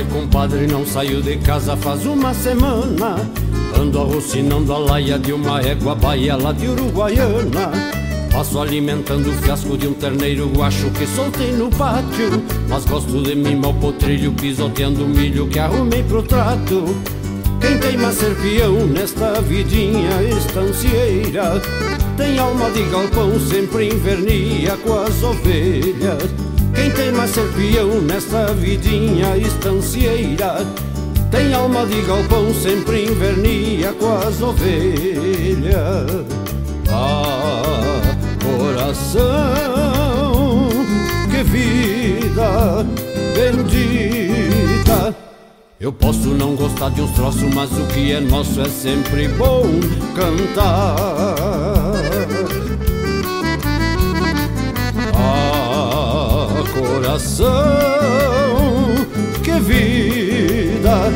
Vai, 0.01 0.05
compadre? 0.05 0.67
Não 0.67 0.87
saiu 0.87 1.21
de 1.21 1.37
casa 1.39 1.77
faz 1.77 2.07
uma 2.07 2.33
semana. 2.33 3.17
Ando 3.79 4.01
arrocinando 4.01 4.73
a 4.73 4.79
laia 4.79 5.19
de 5.19 5.33
uma 5.33 5.61
égua 5.61 5.95
baia 5.95 6.37
lá 6.37 6.53
de 6.53 6.67
Uruguaiana. 6.67 7.71
Passo 8.33 8.61
alimentando 8.61 9.31
o 9.31 9.33
fiasco 9.35 9.77
de 9.77 9.89
um 9.89 9.93
terneiro 9.93 10.49
guacho 10.49 10.89
que 10.91 11.05
soltei 11.05 11.51
no 11.51 11.69
pátio 11.69 12.41
Mas 12.69 12.85
gosto 12.85 13.21
de 13.25 13.35
mimar 13.35 13.73
o 13.73 13.75
potrilho 13.75 14.31
pisoteando 14.33 15.05
o 15.05 15.09
milho 15.09 15.49
que 15.49 15.59
arrumei 15.59 16.05
pro 16.05 16.23
trato 16.23 16.95
Quem 17.61 17.77
teima 17.79 18.13
ser 18.13 18.37
peão 18.37 18.87
nesta 18.87 19.41
vidinha 19.41 20.23
estancieira 20.23 21.61
Tem 22.17 22.39
alma 22.39 22.71
de 22.71 22.85
galpão, 22.85 23.33
sempre 23.41 23.89
invernia 23.89 24.77
com 24.77 25.01
as 25.01 25.23
ovelhas 25.25 26.50
Quem 26.75 26.91
teima 26.91 27.27
ser 27.27 27.51
peão 27.53 28.01
nesta 28.03 28.53
vidinha 28.55 29.37
estancieira 29.37 30.67
Tem 31.31 31.53
alma 31.55 31.87
de 31.87 32.01
galpão, 32.03 32.53
sempre 32.55 33.05
invernia 33.05 33.93
com 33.95 34.13
as 34.13 34.41
ovelhas 34.41 36.25
Ah 36.89 37.61
coração, 38.81 40.69
que 41.31 41.43
vida 41.43 42.87
bendita. 43.35 45.15
Eu 45.81 45.93
posso 45.93 46.29
não 46.29 46.55
gostar 46.55 46.91
de 46.91 47.01
uns 47.01 47.11
troços, 47.13 47.55
mas 47.55 47.71
o 47.73 47.87
que 47.87 48.13
é 48.13 48.21
nosso 48.21 48.61
é 48.61 48.69
sempre 48.69 49.29
bom 49.29 49.65
cantar. 50.15 51.40
Coração, 57.11 57.47
que 59.43 59.53
vida 59.61 61.11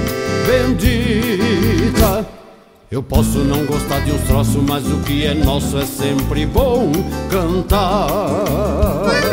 bendita. 0.47 2.27
Eu 2.91 3.03
posso 3.03 3.39
não 3.39 3.65
gostar 3.65 4.01
de 4.01 4.13
uns 4.13 4.23
troços, 4.23 4.63
mas 4.63 4.85
o 4.87 4.99
que 5.01 5.25
é 5.25 5.35
nosso 5.35 5.79
é 5.79 5.87
sempre 5.87 6.47
bom 6.47 6.91
cantar. 7.31 9.24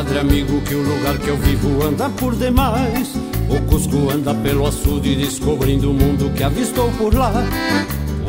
Compadre 0.00 0.18
amigo, 0.18 0.60
que 0.62 0.74
o 0.74 0.82
lugar 0.82 1.18
que 1.18 1.28
eu 1.28 1.36
vivo 1.36 1.84
anda 1.84 2.08
por 2.08 2.34
demais. 2.34 3.14
O 3.50 3.60
Cusco 3.66 4.10
anda 4.10 4.32
pelo 4.32 4.66
açude 4.66 5.14
descobrindo 5.14 5.90
o 5.90 5.94
mundo 5.94 6.32
que 6.34 6.42
avistou 6.42 6.90
por 6.92 7.14
lá. 7.14 7.32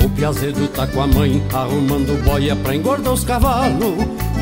O 0.03 0.09
Piazedo 0.09 0.67
tá 0.67 0.85
com 0.87 1.01
a 1.01 1.07
mãe 1.07 1.41
arrumando 1.53 2.21
boia 2.25 2.57
pra 2.57 2.75
engordar 2.75 3.13
os 3.13 3.23
cavalos. 3.23 3.95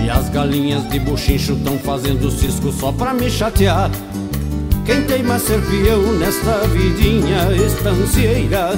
E 0.04 0.10
as 0.10 0.30
galinhas 0.30 0.90
de 0.90 1.00
buchincho 1.00 1.56
tão 1.64 1.78
fazendo 1.78 2.32
cisco 2.32 2.72
só 2.72 2.92
pra 2.92 3.14
me 3.14 3.30
chatear. 3.30 3.92
Quem 4.86 5.04
tem 5.04 5.22
mais 5.22 5.44
ser 5.44 5.62
peão 5.62 6.02
nesta 6.14 6.66
vidinha 6.70 7.52
estancieira 7.64 8.72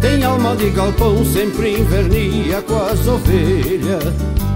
Tem 0.00 0.24
alma 0.24 0.56
de 0.56 0.70
galpão, 0.70 1.22
sempre 1.22 1.80
invernia 1.80 2.62
com 2.62 2.76
as 2.76 3.06
ovelhas 3.06 4.14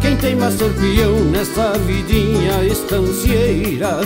Quem 0.09 0.17
tem 0.17 0.37
mais 0.37 0.55
ser 0.55 0.73
peão 0.73 1.23
nesta 1.25 1.73
vidinha 1.81 2.65
estancieira 2.65 4.01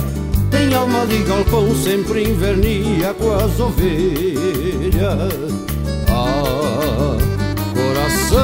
tem 0.51 0.74
alma 0.74 1.07
de 1.07 1.19
galpão, 1.19 1.73
sempre 1.77 2.24
invernia 2.24 3.15
com 3.15 3.33
as 3.33 3.61
ovelhas 3.61 5.33
Ah, 6.09 7.16
coração, 7.73 8.41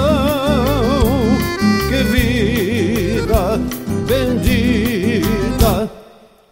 que 1.89 2.05
vida 2.05 3.61
bendita 4.07 5.91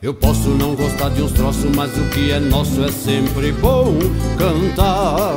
Eu 0.02 0.12
posso 0.12 0.48
não 0.48 0.74
gostar 0.74 1.10
de 1.10 1.22
uns 1.22 1.30
troços, 1.30 1.70
mas 1.76 1.96
o 1.96 2.02
que 2.10 2.32
é 2.32 2.40
nosso 2.40 2.82
é 2.82 2.90
sempre 2.90 3.52
bom 3.52 3.96
cantar. 4.36 5.36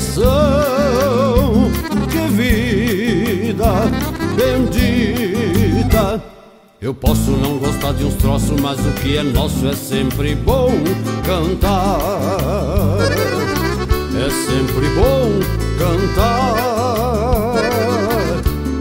Coração, 0.00 1.70
que 2.10 2.26
vida 2.32 3.90
bendita. 4.34 6.22
Eu 6.80 6.94
posso 6.94 7.30
não 7.32 7.58
gostar 7.58 7.92
de 7.92 8.04
uns 8.04 8.14
troços, 8.14 8.58
mas 8.60 8.80
o 8.80 8.92
que 9.02 9.18
é 9.18 9.22
nosso 9.22 9.66
é 9.66 9.74
sempre 9.74 10.34
bom 10.34 10.70
cantar. 11.26 12.96
É 14.16 14.30
sempre 14.30 14.88
bom 14.94 15.38
cantar. 15.78 17.56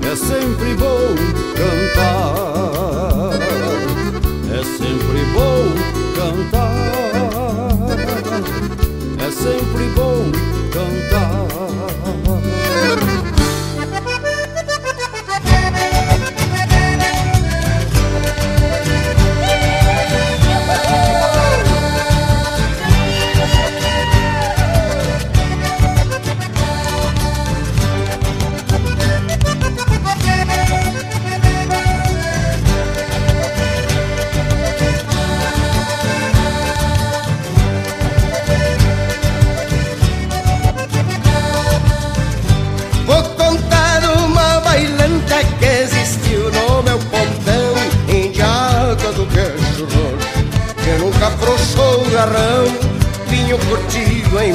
É 0.10 0.16
sempre 0.16 0.74
bom 0.76 1.16
cantar. 1.58 3.32
É 4.50 4.64
sempre 4.64 5.26
bom 5.34 5.76
cantar. 6.16 6.70
É 9.20 9.32
sempre 9.32 9.90
bom 9.96 10.32
cantar. 10.32 10.59
Vou 10.80 11.69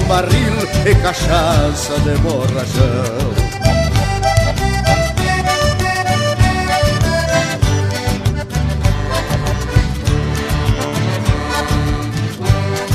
barril 0.04 0.52
e 0.86 0.94
cachaça 0.96 1.98
de 2.00 2.16
borrachão. 2.18 3.34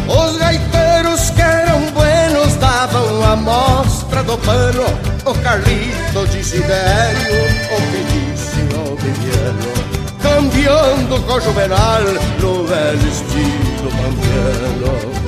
Os 0.08 0.38
gaiteiros 0.38 1.30
que 1.32 1.42
eram 1.42 1.82
buenos 1.92 2.56
davam 2.56 3.24
a 3.24 3.36
mostra 3.36 4.24
do 4.24 4.38
pano. 4.40 4.86
O 5.26 5.34
Carlito 5.44 6.26
de 6.32 6.44
Sidério, 6.44 7.46
o 7.72 7.82
Felício 7.92 8.98
Viviano 8.98 9.90
Cambiando 10.22 11.22
com 11.24 11.34
o 11.34 11.42
Juvenal 11.42 12.02
no 12.40 12.66
velho 12.66 13.08
estilo 13.08 13.92
pampiano 13.92 15.19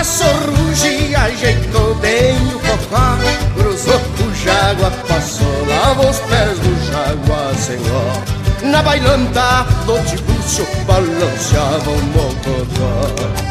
passou 0.00 0.32
ruge, 0.32 1.14
ajeitou 1.14 1.94
bem 1.96 2.34
o 2.54 2.60
cocó 2.60 3.18
Cruzou 3.54 4.00
o 4.26 4.34
jágua, 4.34 4.90
passou, 5.06 5.66
lavou 5.66 6.08
os 6.08 6.18
pés 6.20 6.58
do 6.58 6.86
jágua 6.90 7.52
sem 7.54 7.78
ó 7.90 8.66
Na 8.66 8.82
bailanta 8.82 9.66
do 9.84 9.98
tibúcio 10.06 10.66
balanceava 10.86 11.90
o 11.90 12.02
mocotó 12.02 13.49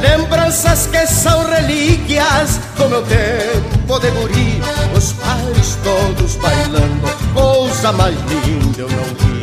Lembranças 0.00 0.86
que 0.86 1.06
são 1.06 1.48
relíquias 1.50 2.60
do 2.76 2.88
meu 2.88 3.02
tempo 3.02 3.98
de 3.98 4.10
guri. 4.10 4.62
Os 4.96 5.12
pares 5.12 5.78
todos 5.82 6.36
bailando, 6.36 7.08
coisa 7.34 7.92
mais 7.92 8.14
linda 8.14 8.80
eu 8.82 8.88
não 8.88 9.04
vi. 9.04 9.38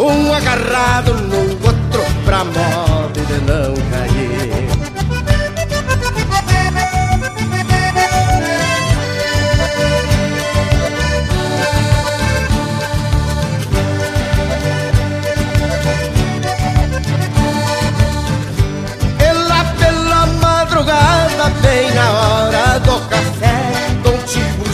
Um 0.00 0.32
agarrado 0.32 1.12
no 1.14 1.40
outro 1.66 2.04
pra 2.24 2.44
modo 2.44 3.20
de 3.26 3.40
não 3.44 3.74
cair 3.90 4.07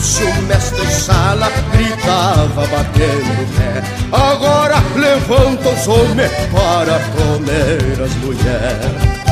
Tiburcio, 0.04 0.42
mestre 0.42 0.86
sala, 0.90 1.50
gritava 1.72 2.66
batendo 2.66 3.56
pé. 3.56 3.82
Agora 4.12 4.76
levanta 4.96 5.70
os 5.70 5.88
homens 5.88 6.30
para 6.52 6.98
comer 7.16 8.02
as 8.02 8.14
mulheres. 8.16 9.24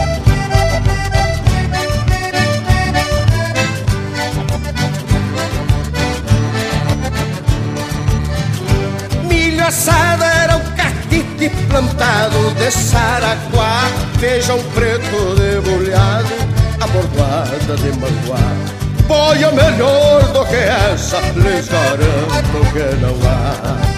Milho 9.28 9.66
assado 9.66 10.24
era 10.24 10.56
o 10.56 10.60
catite 10.74 11.50
plantado 11.68 12.50
de 12.54 12.70
saraguá. 12.70 13.90
Feijão 14.18 14.58
preto 14.74 15.34
debulhado, 15.36 16.32
abordoada 16.80 17.76
de 17.76 17.90
manguá 17.98 18.81
Boia 19.06 19.50
melhor 19.52 20.22
do 20.32 20.44
que 20.46 20.56
essa, 20.56 21.20
lhes 21.36 21.68
garanto 21.68 22.72
que 22.72 22.96
não 23.00 23.14
há 23.28 23.92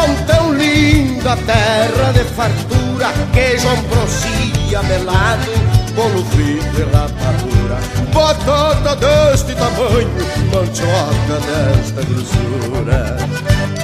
pontão 0.00 0.52
linda, 0.54 1.36
terra 1.36 2.12
de 2.12 2.24
fartura, 2.34 3.12
queijo 3.32 3.68
ambrosia 3.68 4.82
melado, 4.82 5.50
bolo 5.94 6.24
frito 6.26 6.80
e 6.80 6.84
rapadura, 6.94 7.78
batata 8.14 8.96
deste 8.96 9.54
tamanho, 9.54 10.10
mandioca 10.52 11.36
desta 11.46 12.02
grossura. 12.02 13.79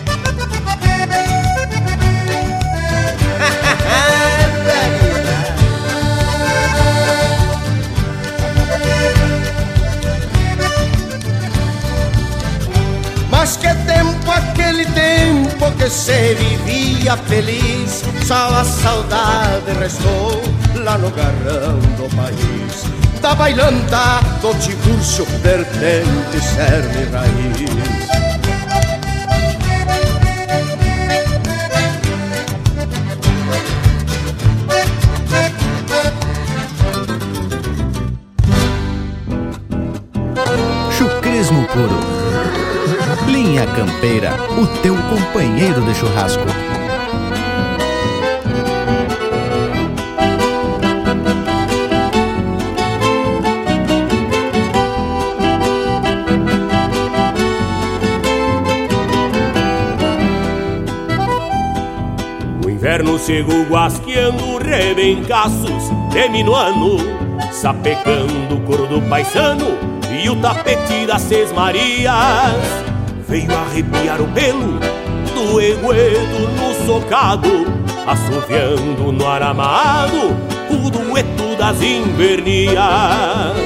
Que 15.87 15.91
se 15.91 16.35
vivia 16.35 17.17
feliz 17.17 18.03
Só 18.25 18.49
a 18.49 18.65
saudade 18.65 19.71
restou 19.79 20.43
lá 20.83 20.99
no 20.99 21.11
garrão 21.11 21.79
do 21.97 22.17
país. 22.17 22.85
Da 23.21 23.35
bailanta 23.35 24.21
do 24.41 24.53
Tiburcio, 24.59 25.25
vertente, 25.43 26.41
cerne 26.41 27.03
e 27.03 27.11
raiz 27.13 28.15
Campeira, 43.87 44.35
o 44.61 44.67
teu 44.83 44.97
companheiro 44.97 45.81
de 45.83 45.95
churrasco. 45.95 46.43
O 62.65 62.69
inverno 62.69 63.17
chegou 63.21 63.63
guasqueando 63.67 64.59
rebencaços, 64.59 65.93
ano, 66.57 66.97
sapecando 67.53 68.57
o 68.57 68.61
couro 68.63 68.89
do 68.89 69.01
paisano 69.03 69.79
e 70.11 70.29
o 70.29 70.35
tapete 70.41 71.07
das 71.07 71.23
sesmarias. 71.23 72.05
marias. 72.13 72.86
Veio 73.37 73.55
arrepiar 73.55 74.19
o 74.19 74.27
pelo 74.29 74.81
do 75.35 75.61
eguedo 75.61 76.49
no 76.57 76.87
socado 76.87 77.67
Assoviando 78.07 79.13
no 79.13 79.29
aramado 79.29 80.35
o 80.71 80.91
dueto 80.91 81.55
das 81.59 81.83
invernias. 81.83 82.75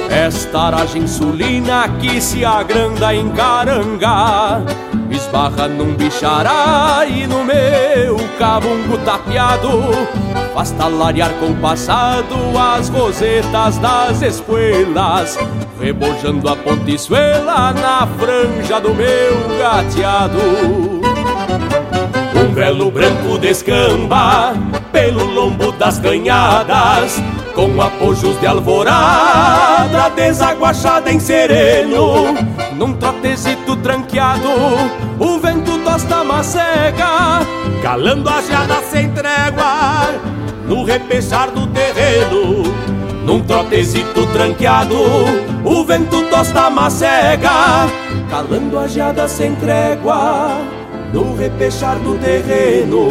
Esta 0.09 0.63
aragem 0.63 1.07
sulina 1.07 1.87
que 2.01 2.19
se 2.19 2.43
agranda 2.43 3.15
em 3.15 3.29
caranga 3.29 4.61
Esbarra 5.09 5.69
num 5.69 5.95
bichará 5.95 7.05
e 7.07 7.25
no 7.25 7.45
meu 7.45 8.17
cabungo 8.37 8.97
tapeado 9.05 9.83
Faz 10.53 10.71
talarear 10.71 11.31
com 11.35 11.53
passado 11.61 12.35
as 12.75 12.89
rosetas 12.89 13.77
das 13.77 14.21
espuelas 14.21 15.37
Rebojando 15.81 16.47
a 16.47 16.55
pontiçuela 16.55 17.73
na 17.73 18.07
franja 18.17 18.79
do 18.79 18.93
meu 18.93 19.57
gateado 19.59 21.01
um 22.51 22.53
velo 22.53 22.91
branco 22.91 23.37
descamba 23.37 24.53
pelo 24.91 25.23
lombo 25.23 25.71
das 25.71 25.99
canhadas, 25.99 27.21
com 27.55 27.81
apojos 27.81 28.37
de 28.41 28.47
alvorada, 28.47 30.09
desaguachada 30.15 31.11
em 31.11 31.19
sereno. 31.19 32.33
Num 32.75 32.93
trotezito 32.93 33.75
tranqueado, 33.77 34.49
o 35.17 35.39
vento 35.39 35.77
tosta 35.79 36.23
macega, 36.23 37.39
calando 37.81 38.29
a 38.29 38.41
geada 38.41 38.81
sem 38.89 39.09
trégua, 39.11 40.09
no 40.67 40.83
repechar 40.83 41.51
do 41.51 41.67
terreno. 41.67 42.60
Num 43.31 43.39
trotezito 43.39 44.27
tranqueado, 44.33 44.93
o 45.63 45.85
vento 45.85 46.21
tosta 46.23 46.69
macega, 46.69 47.87
calando 48.29 48.77
a 48.77 48.85
geada 48.89 49.25
sem 49.25 49.55
trégua 49.55 50.57
no 51.13 51.33
repechar 51.37 51.97
do 51.99 52.17
terreno. 52.17 53.07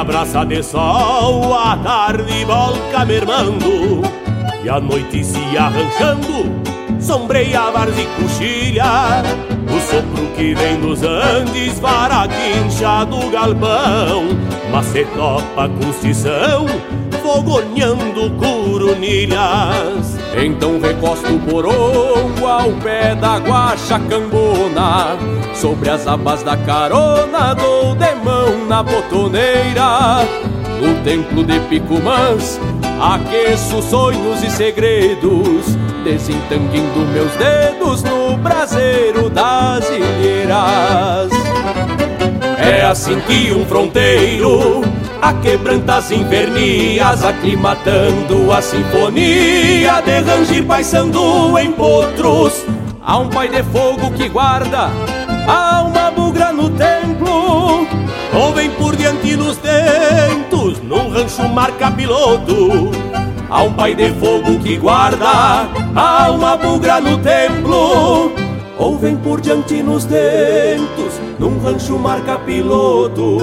Meia 0.00 0.04
braça 0.04 0.44
de 0.44 0.62
sol, 0.62 1.54
a 1.54 1.76
tarde 1.76 2.44
volca 2.44 3.04
mermando 3.04 4.02
E 4.64 4.68
a 4.68 4.80
noite 4.80 5.22
se 5.22 5.56
arranchando, 5.56 6.50
sombreia 6.98 7.70
vars 7.70 7.96
e 7.98 8.06
coxilha 8.20 9.22
O 9.68 9.80
sopro 9.80 10.26
que 10.36 10.54
vem 10.54 10.80
dos 10.80 11.02
Andes, 11.02 11.78
vara 11.78 12.26
quincha 12.28 13.04
do 13.04 13.30
galpão 13.30 14.24
Mas 14.70 14.86
se 14.86 15.04
topa 15.04 15.68
com 15.68 15.92
cição, 17.30 17.34
fogonhando 17.34 18.30
coronilhas 18.38 20.18
Então 20.36 20.80
recosto 20.80 21.34
o 21.34 21.38
porongo 21.40 22.46
ao 22.46 22.70
pé 22.82 23.14
da 23.14 23.38
guacha 23.38 23.98
cambona. 24.08 25.16
Sobre 25.54 25.90
as 25.90 26.06
abas 26.06 26.42
da 26.42 26.56
carona 26.56 27.54
dou 27.54 27.94
de 27.94 28.14
mão 28.24 28.66
na 28.66 28.82
botoneira. 28.82 30.26
No 30.80 31.02
templo 31.04 31.44
de 31.44 31.60
Picumãs 31.60 32.58
aqueço 33.00 33.82
sonhos 33.82 34.42
e 34.42 34.50
segredos 34.50 35.76
Desentanguindo 36.04 37.00
meus 37.12 37.32
dedos 37.34 38.02
no 38.02 38.36
braseiro 38.38 39.28
das 39.28 39.88
ilheiras. 39.90 41.30
É 42.58 42.82
assim 42.82 43.20
que 43.20 43.52
um 43.52 43.66
fronteiro 43.66 44.82
quebranta 45.42 45.96
as 45.96 46.10
invernias 46.10 47.24
Aclimatando 47.24 48.52
a 48.52 48.62
sinfonia 48.62 50.00
De 50.02 50.20
rangir 50.20 50.64
paisando 50.64 51.58
em 51.58 51.72
potros. 51.72 52.64
Há 53.02 53.18
um 53.18 53.28
pai 53.28 53.48
de 53.48 53.62
fogo 53.64 54.10
que 54.12 54.28
guarda 54.28 54.90
Há 55.46 55.82
uma 55.82 56.10
bugra 56.10 56.52
no 56.52 56.70
templo. 56.70 57.86
Ou 58.32 58.52
vem 58.54 58.70
por 58.70 58.96
diante 58.96 59.36
nos 59.36 59.58
dentos 59.58 60.80
Num 60.82 61.10
rancho 61.10 61.48
marca 61.48 61.90
piloto. 61.90 62.90
Há 63.48 63.62
um 63.62 63.72
pai 63.72 63.94
de 63.94 64.10
fogo 64.12 64.58
que 64.60 64.76
guarda 64.76 65.68
Há 65.94 66.30
uma 66.30 66.56
bugra 66.56 67.00
no 67.00 67.18
templo. 67.18 68.32
Ou 68.78 68.96
vem 68.96 69.16
por 69.16 69.40
diante 69.40 69.82
nos 69.82 70.04
dentos 70.04 71.20
Num 71.38 71.58
rancho 71.58 71.98
marca 71.98 72.38
piloto 72.38 73.38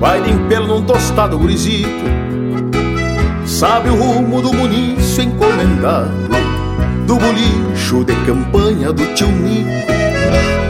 Vai 0.00 0.20
de 0.22 0.32
impelo 0.32 0.66
num 0.66 0.82
tostado 0.82 1.38
grisito. 1.38 1.88
Sabe 3.46 3.90
o 3.90 3.94
rumo 3.94 4.42
do 4.42 4.52
munício 4.52 5.22
encomendado 5.22 6.10
Do 7.06 7.16
bolicho 7.16 8.04
de 8.04 8.14
campanha 8.24 8.92
do 8.92 9.04
tio 9.14 9.28
Nico. 9.28 9.70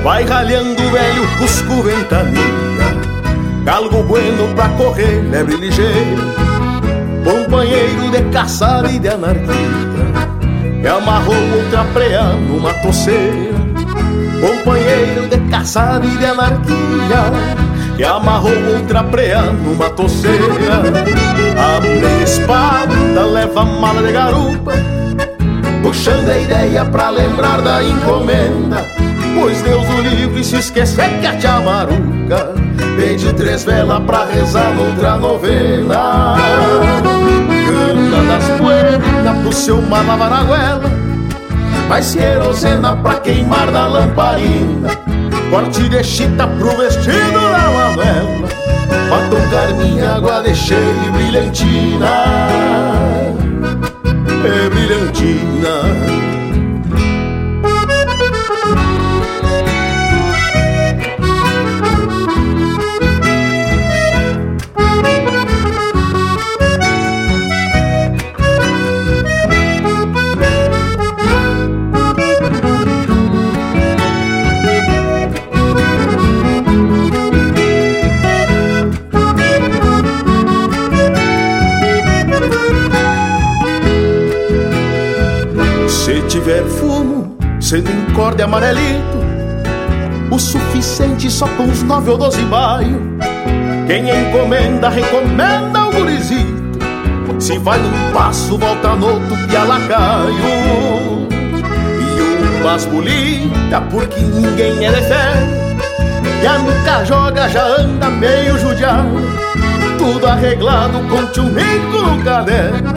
Vai 0.03 0.25
ralhando 0.25 0.83
o 0.83 0.91
velho 0.91 1.39
cusco 1.39 1.83
ventania 1.83 2.41
Galgo 3.65 4.03
bueno 4.03 4.55
pra 4.55 4.69
correr, 4.71 5.23
lebre 5.31 5.57
ligeiro 5.57 6.23
Companheiro 7.25 8.11
de 8.11 8.23
caçada 8.31 8.91
e 8.91 8.99
de 8.99 9.09
anarquia 9.09 9.55
Que 10.81 10.87
amarrou 10.87 11.37
outra 11.57 11.85
preá 11.93 12.33
numa 12.33 12.75
toceira. 12.75 13.55
Companheiro 14.41 15.29
de 15.29 15.39
caçada 15.51 16.05
e 16.07 16.17
de 16.17 16.25
anarquia 16.25 17.70
Que 18.01 18.07
amarrou 18.07 18.57
outra 18.79 19.05
preá 19.05 19.43
numa 19.43 19.91
toceira 19.91 20.47
A 21.55 22.23
espada 22.23 23.27
leva 23.27 23.63
mala 23.63 24.01
de 24.01 24.11
garupa 24.11 24.73
Puxando 25.83 26.31
a 26.31 26.39
ideia 26.39 26.83
pra 26.87 27.11
lembrar 27.11 27.61
da 27.61 27.83
encomenda. 27.85 28.87
Pois 29.39 29.61
Deus 29.61 29.87
o 29.87 30.01
livre 30.01 30.43
se 30.43 30.57
esquecer 30.57 31.11
que 31.21 31.27
a 31.27 31.37
tia 31.37 31.61
Maruca 31.61 32.55
Pede 32.97 33.35
três 33.35 33.65
velas 33.65 34.03
pra 34.05 34.25
rezar 34.25 34.75
noutra 34.75 35.17
novena. 35.17 36.37
Canta 37.67 38.23
das 38.33 38.59
poeiras 38.59 39.39
pro 39.43 39.53
seu 39.53 39.83
mar 39.83 40.07
lavar 40.07 40.33
a 40.33 40.43
goela 40.45 40.91
Vai 41.87 42.03
ser 42.03 42.23
erosena 42.23 42.97
pra 42.97 43.17
queimar 43.17 43.71
da 43.71 43.87
lamparina. 43.87 44.89
Corte 45.51 45.89
de 45.89 46.05
chita 46.05 46.47
pro 46.47 46.77
vestido 46.77 47.51
da 47.51 47.80
Bota 49.09 49.37
um 49.37 49.51
carminho, 49.51 50.11
água 50.11 50.43
de 50.43 50.55
cheiro 50.55 51.05
e 51.07 51.11
brilhantina. 51.11 52.07
É 54.45 54.69
brilhantina 54.71 56.40
sendo 87.71 87.89
encorde 87.89 88.43
amarelito, 88.43 89.21
o 90.29 90.39
suficiente 90.41 91.31
só 91.31 91.47
para 91.47 91.63
uns 91.63 91.85
nove 91.85 92.11
ou 92.11 92.19
doze 92.19 92.43
baio. 92.43 93.01
Quem 93.87 94.11
encomenda, 94.11 94.89
recomenda 94.89 95.87
o 95.87 95.93
gurizito. 95.93 96.51
Se 97.39 97.59
vai 97.59 97.79
num 97.79 98.13
passo, 98.13 98.59
volta 98.59 98.97
no 98.97 99.13
outro, 99.13 99.37
pialacaio. 99.49 100.35
E 102.01 102.61
o 102.61 102.65
masculita, 102.65 103.81
porque 103.83 104.19
ninguém 104.19 104.87
é 104.87 104.91
de 104.91 105.03
fé. 105.03 105.33
E 106.43 106.47
a 106.49 106.59
nunca 106.59 107.05
joga, 107.05 107.49
já 107.49 107.65
anda 107.65 108.09
meio 108.09 108.59
judiado 108.59 109.11
Tudo 109.99 110.27
arreglado 110.27 110.99
com 111.09 111.27
tchumico 111.27 111.99
no 111.99 112.25
caderno 112.25 112.95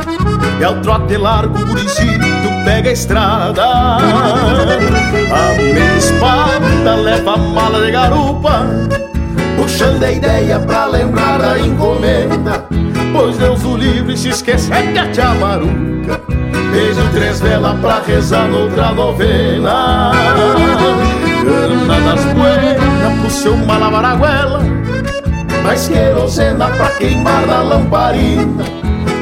E 0.60 0.64
ao 0.64 0.76
trote 0.80 1.18
largo, 1.18 1.60
o 1.60 1.66
guricito 1.66 2.52
pega 2.64 2.90
a 2.90 2.94
estrada. 2.94 3.64
A 3.65 5.53
meia 5.57 5.98
espada 5.98 6.95
leva 6.95 7.34
a 7.34 7.38
mala 7.38 7.85
de 7.85 7.91
garupa 7.91 8.65
Puxando 9.57 10.03
a 10.03 10.11
ideia 10.11 10.60
pra 10.60 10.85
lembrar 10.85 11.41
a 11.41 11.60
encomenda. 11.60 12.65
Pois 13.11 13.38
Deus 13.38 13.64
o 13.64 13.77
livre 13.77 14.18
se 14.18 14.30
esquecer 14.30 14.91
que 14.91 14.99
a 14.99 15.11
tia 15.11 15.34
maruca 15.35 16.19
Fez 16.72 16.98
o 16.98 17.10
três 17.10 17.40
velas 17.40 17.80
pra 17.80 17.99
rezar 17.99 18.48
noutra 18.48 18.91
novena. 18.91 20.11
Anda 21.45 21.99
das 21.99 22.26
buenas 22.34 23.19
pro 23.19 23.30
seu 23.30 23.57
malabaraguela 23.57 24.61
Mais 25.64 25.88
querosena 25.88 26.68
pra 26.69 26.88
queimar 26.98 27.45
na 27.45 27.61
lamparina. 27.61 28.64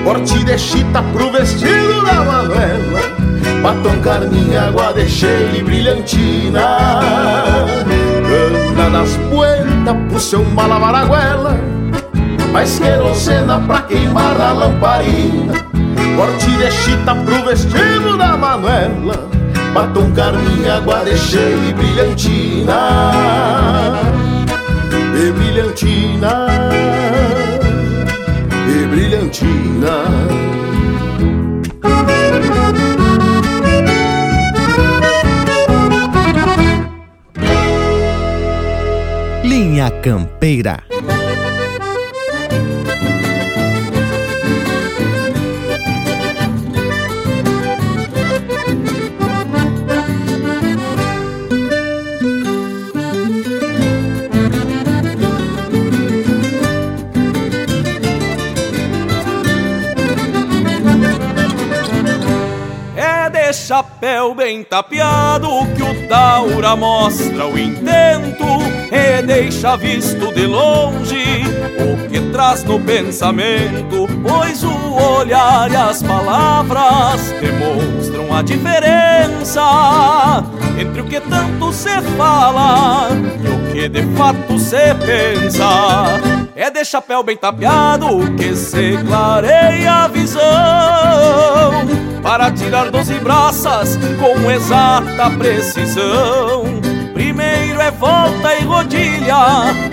Corte 0.03 0.43
de 0.43 0.57
chita 0.57 1.03
pro 1.13 1.31
vestido 1.31 2.03
da 2.05 2.23
Manuela 2.23 3.20
Batom 3.61 4.01
carmim, 4.01 4.55
água 4.55 4.91
de 4.91 5.07
cheia 5.07 5.55
e 5.55 5.61
brilhantina. 5.61 6.61
Anda 8.69 8.89
das 8.89 9.15
buenas 9.29 9.95
pro 10.09 10.19
seu 10.19 10.43
malabaraguela 10.43 11.59
Mais 12.51 12.79
querosena 12.79 13.59
pra 13.59 13.81
queimar 13.81 14.35
na 14.37 14.51
lamparina. 14.53 15.53
Corte 16.15 16.49
de 16.57 16.71
chita 16.71 17.13
pro 17.13 17.45
vestido 17.45 18.17
da 18.17 18.35
Manuela 18.35 19.29
Batom 19.73 20.11
carmim, 20.11 20.67
água 20.67 21.03
de 21.05 21.17
cheia 21.17 21.69
e 21.69 21.73
brilhantina. 21.73 22.73
E 25.15 25.31
brilhantina. 25.31 26.47
E 28.67 28.85
brilhantina 28.87 30.50
Campeira. 39.89 40.83
Chapéu 63.53 64.35
bem 64.35 64.63
tapeado 64.63 65.47
que 65.75 65.81
o 65.81 66.07
taura 66.09 66.75
mostra 66.75 67.45
o 67.45 67.57
intento 67.57 68.60
e 68.91 69.21
deixa 69.21 69.77
visto 69.77 70.33
de 70.33 70.45
longe 70.45 71.43
o 71.79 72.09
que 72.09 72.19
traz 72.31 72.63
no 72.65 72.77
pensamento, 72.79 74.05
pois 74.21 74.61
o 74.63 74.93
olhar 75.19 75.71
e 75.71 75.75
as 75.75 76.03
palavras 76.03 77.33
demonstram 77.39 78.35
a 78.35 78.41
diferença 78.41 79.63
entre 80.77 81.01
o 81.01 81.05
que 81.05 81.21
tanto 81.21 81.71
se 81.71 82.01
fala 82.17 83.07
e 83.41 83.47
o 83.47 83.71
que 83.71 83.87
de 83.87 84.03
fato 84.17 84.59
se 84.59 84.93
pensa. 84.95 86.19
É 86.53 86.69
de 86.69 86.83
chapéu 86.83 87.23
bem 87.23 87.37
tapeado 87.37 88.07
que 88.35 88.53
se 88.55 88.97
clareia 89.07 90.03
a 90.03 90.07
visão 90.09 90.41
para 92.21 92.51
tirar 92.51 92.91
doze 92.91 93.15
braças 93.19 93.97
com 94.19 94.51
exata 94.51 95.29
precisão. 95.37 96.80
É 97.81 97.89
volta 97.89 98.53
e 98.53 98.63
rodilha 98.63 99.35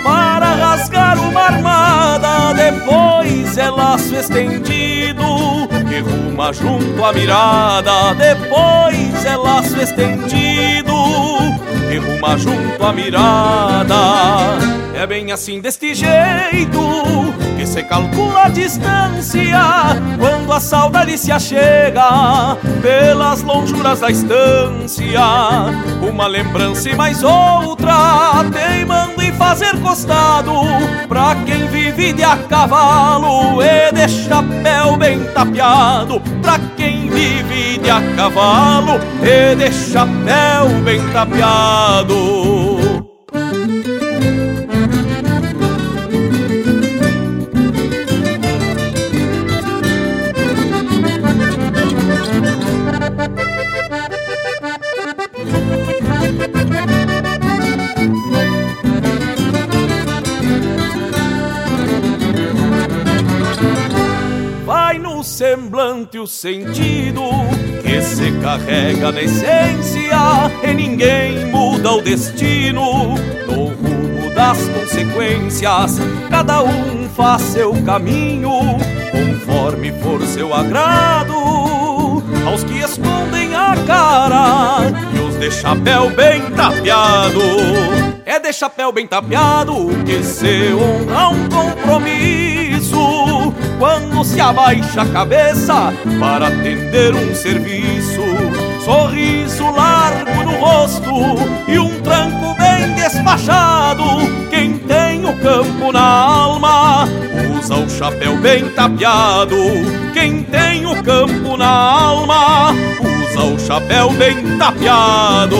para 0.04 0.54
rasgar 0.54 1.18
uma 1.18 1.40
armada, 1.40 2.52
depois 2.52 3.56
é 3.56 3.70
laço 3.70 4.14
estendido 4.14 5.24
que 5.88 6.00
ruma 6.00 6.52
junto 6.52 7.02
à 7.02 7.12
mirada, 7.14 8.14
depois 8.14 9.24
é 9.24 9.36
laço 9.36 9.80
estendido 9.80 10.92
que 11.88 11.96
ruma 11.96 12.36
junto 12.36 12.84
à 12.84 12.92
mirada. 12.92 13.96
É 14.94 15.06
bem 15.06 15.32
assim 15.32 15.58
deste 15.58 15.94
jeito 15.94 17.47
que 17.58 17.66
se 17.66 17.82
calcula 17.82 18.44
a 18.44 18.48
distância 18.48 19.58
quando 20.16 20.52
a 20.52 20.60
saudade 20.60 21.18
se 21.18 21.32
achega 21.32 22.56
pelas 22.80 23.42
lonjuras 23.42 23.98
da 23.98 24.08
estância. 24.08 25.20
Uma 26.00 26.28
lembrança 26.28 26.88
e 26.88 26.94
mais 26.94 27.24
outra 27.24 28.44
teimando 28.52 29.20
em 29.20 29.32
fazer 29.32 29.76
costado 29.80 30.52
pra 31.08 31.34
quem 31.44 31.66
vive 31.66 32.12
de 32.12 32.22
a 32.22 32.36
cavalo 32.36 33.60
e 33.60 33.92
de 33.92 34.08
chapéu 34.08 34.96
bem 34.96 35.24
tapeado. 35.34 36.20
Pra 36.40 36.60
quem 36.76 37.10
vive 37.10 37.78
de 37.78 37.90
a 37.90 38.00
cavalo 38.14 39.00
e 39.20 39.56
de 39.56 39.72
chapéu 39.72 40.68
bem 40.84 41.00
tapeado. 41.08 42.57
Semblante 66.18 66.20
o 66.20 66.26
sentido 66.26 67.22
que 67.82 68.02
se 68.02 68.32
carrega 68.40 69.12
na 69.12 69.22
essência 69.22 70.50
e 70.62 70.74
ninguém 70.74 71.46
muda 71.46 71.92
o 71.92 72.02
destino 72.02 73.14
no 73.46 73.66
rumo 73.66 74.34
das 74.34 74.58
consequências. 74.68 75.98
Cada 76.28 76.62
um 76.62 77.08
faz 77.10 77.42
seu 77.42 77.72
caminho 77.84 78.50
conforme 79.12 79.92
for 80.02 80.20
seu 80.26 80.52
agrado. 80.52 81.34
Aos 82.46 82.64
que 82.64 82.78
escondem 82.78 83.54
a 83.54 83.76
cara 83.86 84.90
e 85.14 85.18
os 85.20 85.38
de 85.38 85.50
chapéu 85.50 86.10
bem 86.10 86.42
tapeado. 86.50 87.40
É 88.24 88.38
de 88.38 88.52
chapéu 88.52 88.90
bem 88.92 89.06
tapeado 89.06 89.88
que 90.04 90.22
se 90.22 90.72
honra 90.72 91.28
um 91.28 91.48
compromisso 91.48 92.47
quando 93.78 94.24
se 94.24 94.40
abaixa 94.40 95.02
a 95.02 95.06
cabeça 95.06 95.92
para 96.18 96.48
atender 96.48 97.14
um 97.14 97.34
serviço. 97.34 98.20
Sorriso 98.84 99.70
largo 99.70 100.42
no 100.44 100.58
rosto 100.58 101.12
e 101.66 101.78
um 101.78 102.00
tranco 102.00 102.54
bem 102.54 102.94
despachado. 102.94 104.04
Quem 104.50 104.78
tem 104.78 105.24
o 105.24 105.36
campo 105.38 105.92
na 105.92 106.00
alma 106.00 107.04
usa 107.58 107.76
o 107.76 107.88
chapéu 107.88 108.36
bem 108.38 108.68
tapeado. 108.70 109.56
Quem 110.12 110.42
tem 110.42 110.86
o 110.86 111.02
campo 111.02 111.56
na 111.56 111.68
alma 111.68 112.72
usa 113.30 113.42
o 113.42 113.58
chapéu 113.58 114.10
bem 114.12 114.58
tapeado. 114.58 115.56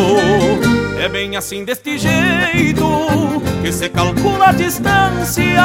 É 1.00 1.08
bem 1.08 1.36
assim 1.36 1.64
deste 1.64 1.98
jeito 1.98 3.47
que 3.68 3.72
se 3.72 3.88
calcula 3.90 4.46
a 4.46 4.52
distância 4.52 5.62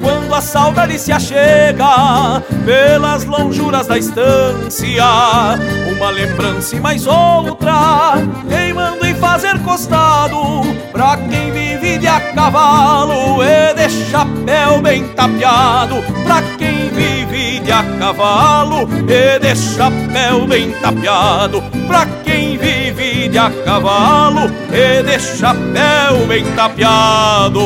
quando 0.00 0.34
a 0.34 0.40
saudade 0.40 0.98
se 0.98 1.12
achega 1.12 2.42
pelas 2.64 3.24
lonjuras 3.24 3.86
da 3.86 3.96
estância. 3.96 5.04
Uma 5.96 6.10
lembrança 6.10 6.74
e 6.74 6.80
mais 6.80 7.06
outra, 7.06 8.14
queimando 8.48 9.06
em 9.06 9.14
fazer 9.14 9.60
costado 9.60 10.62
pra 10.90 11.16
quem 11.18 11.52
vive 11.52 11.98
de 11.98 12.08
a 12.08 12.20
cavalo 12.34 13.40
e 13.44 13.74
de 13.74 13.90
chapéu 14.10 14.82
bem 14.82 15.06
tapeado. 15.14 16.02
Pra 16.24 16.42
quem 16.58 16.65
vive 17.66 17.72
a 17.72 17.82
cavalo 17.98 18.88
e 19.08 19.38
de 19.40 19.56
chapéu 19.56 20.46
bem 20.46 20.70
tapeado. 20.80 21.60
Pra 21.88 22.06
quem 22.24 22.56
vive 22.56 23.28
de 23.28 23.38
a 23.38 23.50
cavalo 23.64 24.50
e 24.72 25.02
de 25.02 25.18
chapéu 25.18 26.26
bem 26.28 26.44
tapeado. 26.52 27.60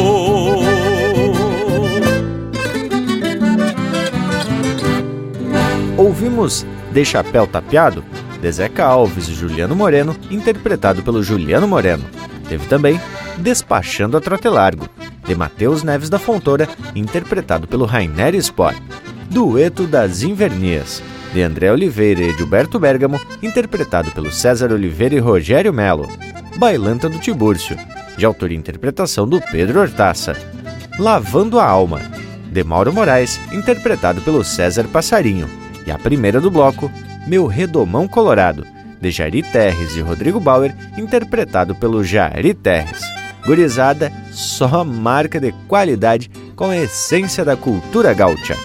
Ouvimos 5.99 6.65
De 6.93 7.05
Chapéu 7.05 7.47
Tapeado, 7.47 8.03
de 8.41 8.51
Zeca 8.51 8.87
Alves 8.87 9.29
e 9.29 9.35
Juliano 9.35 9.77
Moreno, 9.77 10.17
interpretado 10.31 11.03
pelo 11.03 11.23
Juliano 11.23 11.69
Moreno. 11.69 12.05
Teve 12.49 12.67
também 12.67 12.99
Despachando 13.37 14.17
a 14.17 14.21
Trote 14.21 14.49
Largo, 14.49 14.89
de 15.27 15.35
Matheus 15.35 15.83
Neves 15.83 16.09
da 16.09 16.19
Fontoura, 16.19 16.69
interpretado 16.95 17.69
pelo 17.69 17.85
Rainer 17.85 18.35
Sport. 18.37 18.77
Dueto 19.31 19.87
das 19.87 20.25
Invernias, 20.25 21.01
de 21.33 21.41
André 21.41 21.71
Oliveira 21.71 22.21
e 22.21 22.37
Gilberto 22.37 22.81
Bergamo, 22.81 23.21
interpretado 23.41 24.11
pelo 24.11 24.33
César 24.33 24.73
Oliveira 24.73 25.15
e 25.15 25.21
Rogério 25.21 25.73
Melo. 25.73 26.09
Bailanta 26.57 27.09
do 27.09 27.17
Tibúrcio, 27.21 27.77
de 28.19 28.27
autoria 28.27 28.57
e 28.57 28.59
interpretação 28.59 29.29
do 29.29 29.41
Pedro 29.41 29.81
Hortaça. 29.81 30.37
Lavando 30.99 31.61
a 31.61 31.65
Alma, 31.65 32.01
de 32.51 32.65
Mauro 32.65 32.93
Moraes, 32.93 33.41
interpretado 33.53 34.21
pelo 34.21 34.43
César 34.43 34.89
Passarinho. 34.89 35.49
E 35.87 35.93
a 35.93 35.99
primeira 35.99 36.41
do 36.41 36.51
bloco, 36.51 36.91
Meu 37.29 37.47
Redomão 37.47 38.09
Colorado, 38.09 38.67
de 39.01 39.13
Jari 39.13 39.45
Terres 39.45 39.95
e 39.95 40.01
Rodrigo 40.01 40.41
Bauer, 40.41 40.75
interpretado 40.99 41.73
pelo 41.77 42.03
Jari 42.03 42.53
Terres. 42.53 43.01
Gurizada, 43.47 44.13
só 44.33 44.85
marca 44.85 45.39
de 45.39 45.53
qualidade 45.69 46.29
com 46.57 46.65
a 46.65 46.77
essência 46.77 47.45
da 47.45 47.57
cultura 47.57 48.13
gaúcha. 48.13 48.57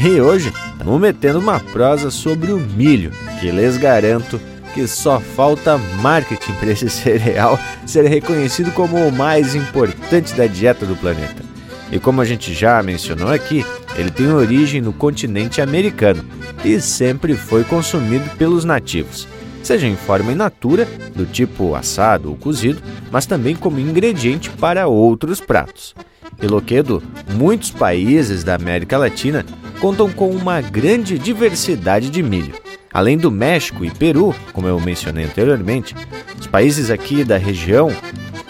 E 0.00 0.20
hoje 0.20 0.52
estamos 0.72 1.00
metendo 1.00 1.40
uma 1.40 1.58
prosa 1.58 2.08
sobre 2.08 2.52
o 2.52 2.60
milho, 2.60 3.10
que 3.40 3.50
lhes 3.50 3.76
garanto 3.76 4.40
que 4.72 4.86
só 4.86 5.18
falta 5.18 5.76
marketing 6.00 6.52
para 6.52 6.70
esse 6.70 6.86
cereal 6.88 7.58
ser 7.84 8.06
reconhecido 8.06 8.70
como 8.70 8.96
o 8.96 9.10
mais 9.10 9.56
importante 9.56 10.34
da 10.34 10.46
dieta 10.46 10.86
do 10.86 10.94
planeta. 10.94 11.42
E 11.90 11.98
como 11.98 12.20
a 12.20 12.24
gente 12.24 12.54
já 12.54 12.80
mencionou 12.80 13.28
aqui, 13.28 13.66
ele 13.96 14.10
tem 14.10 14.30
origem 14.30 14.80
no 14.80 14.92
continente 14.92 15.60
americano 15.60 16.24
e 16.64 16.80
sempre 16.80 17.34
foi 17.34 17.64
consumido 17.64 18.30
pelos 18.36 18.64
nativos, 18.64 19.26
seja 19.64 19.88
em 19.88 19.96
forma 19.96 20.30
in 20.30 20.36
natura, 20.36 20.86
do 21.16 21.26
tipo 21.26 21.74
assado 21.74 22.28
ou 22.28 22.36
cozido, 22.36 22.80
mas 23.10 23.26
também 23.26 23.56
como 23.56 23.80
ingrediente 23.80 24.48
para 24.48 24.86
outros 24.86 25.40
pratos. 25.40 25.92
E 26.40 26.46
Loquedo, 26.46 27.02
muitos 27.34 27.70
países 27.70 28.44
da 28.44 28.54
América 28.54 28.96
Latina 28.96 29.44
contam 29.80 30.10
com 30.10 30.30
uma 30.30 30.60
grande 30.60 31.18
diversidade 31.18 32.10
de 32.10 32.22
milho. 32.22 32.54
Além 32.92 33.16
do 33.16 33.30
México 33.30 33.84
e 33.84 33.90
Peru, 33.90 34.34
como 34.52 34.66
eu 34.66 34.80
mencionei 34.80 35.24
anteriormente, 35.24 35.94
os 36.38 36.46
países 36.46 36.90
aqui 36.90 37.22
da 37.22 37.36
região 37.36 37.90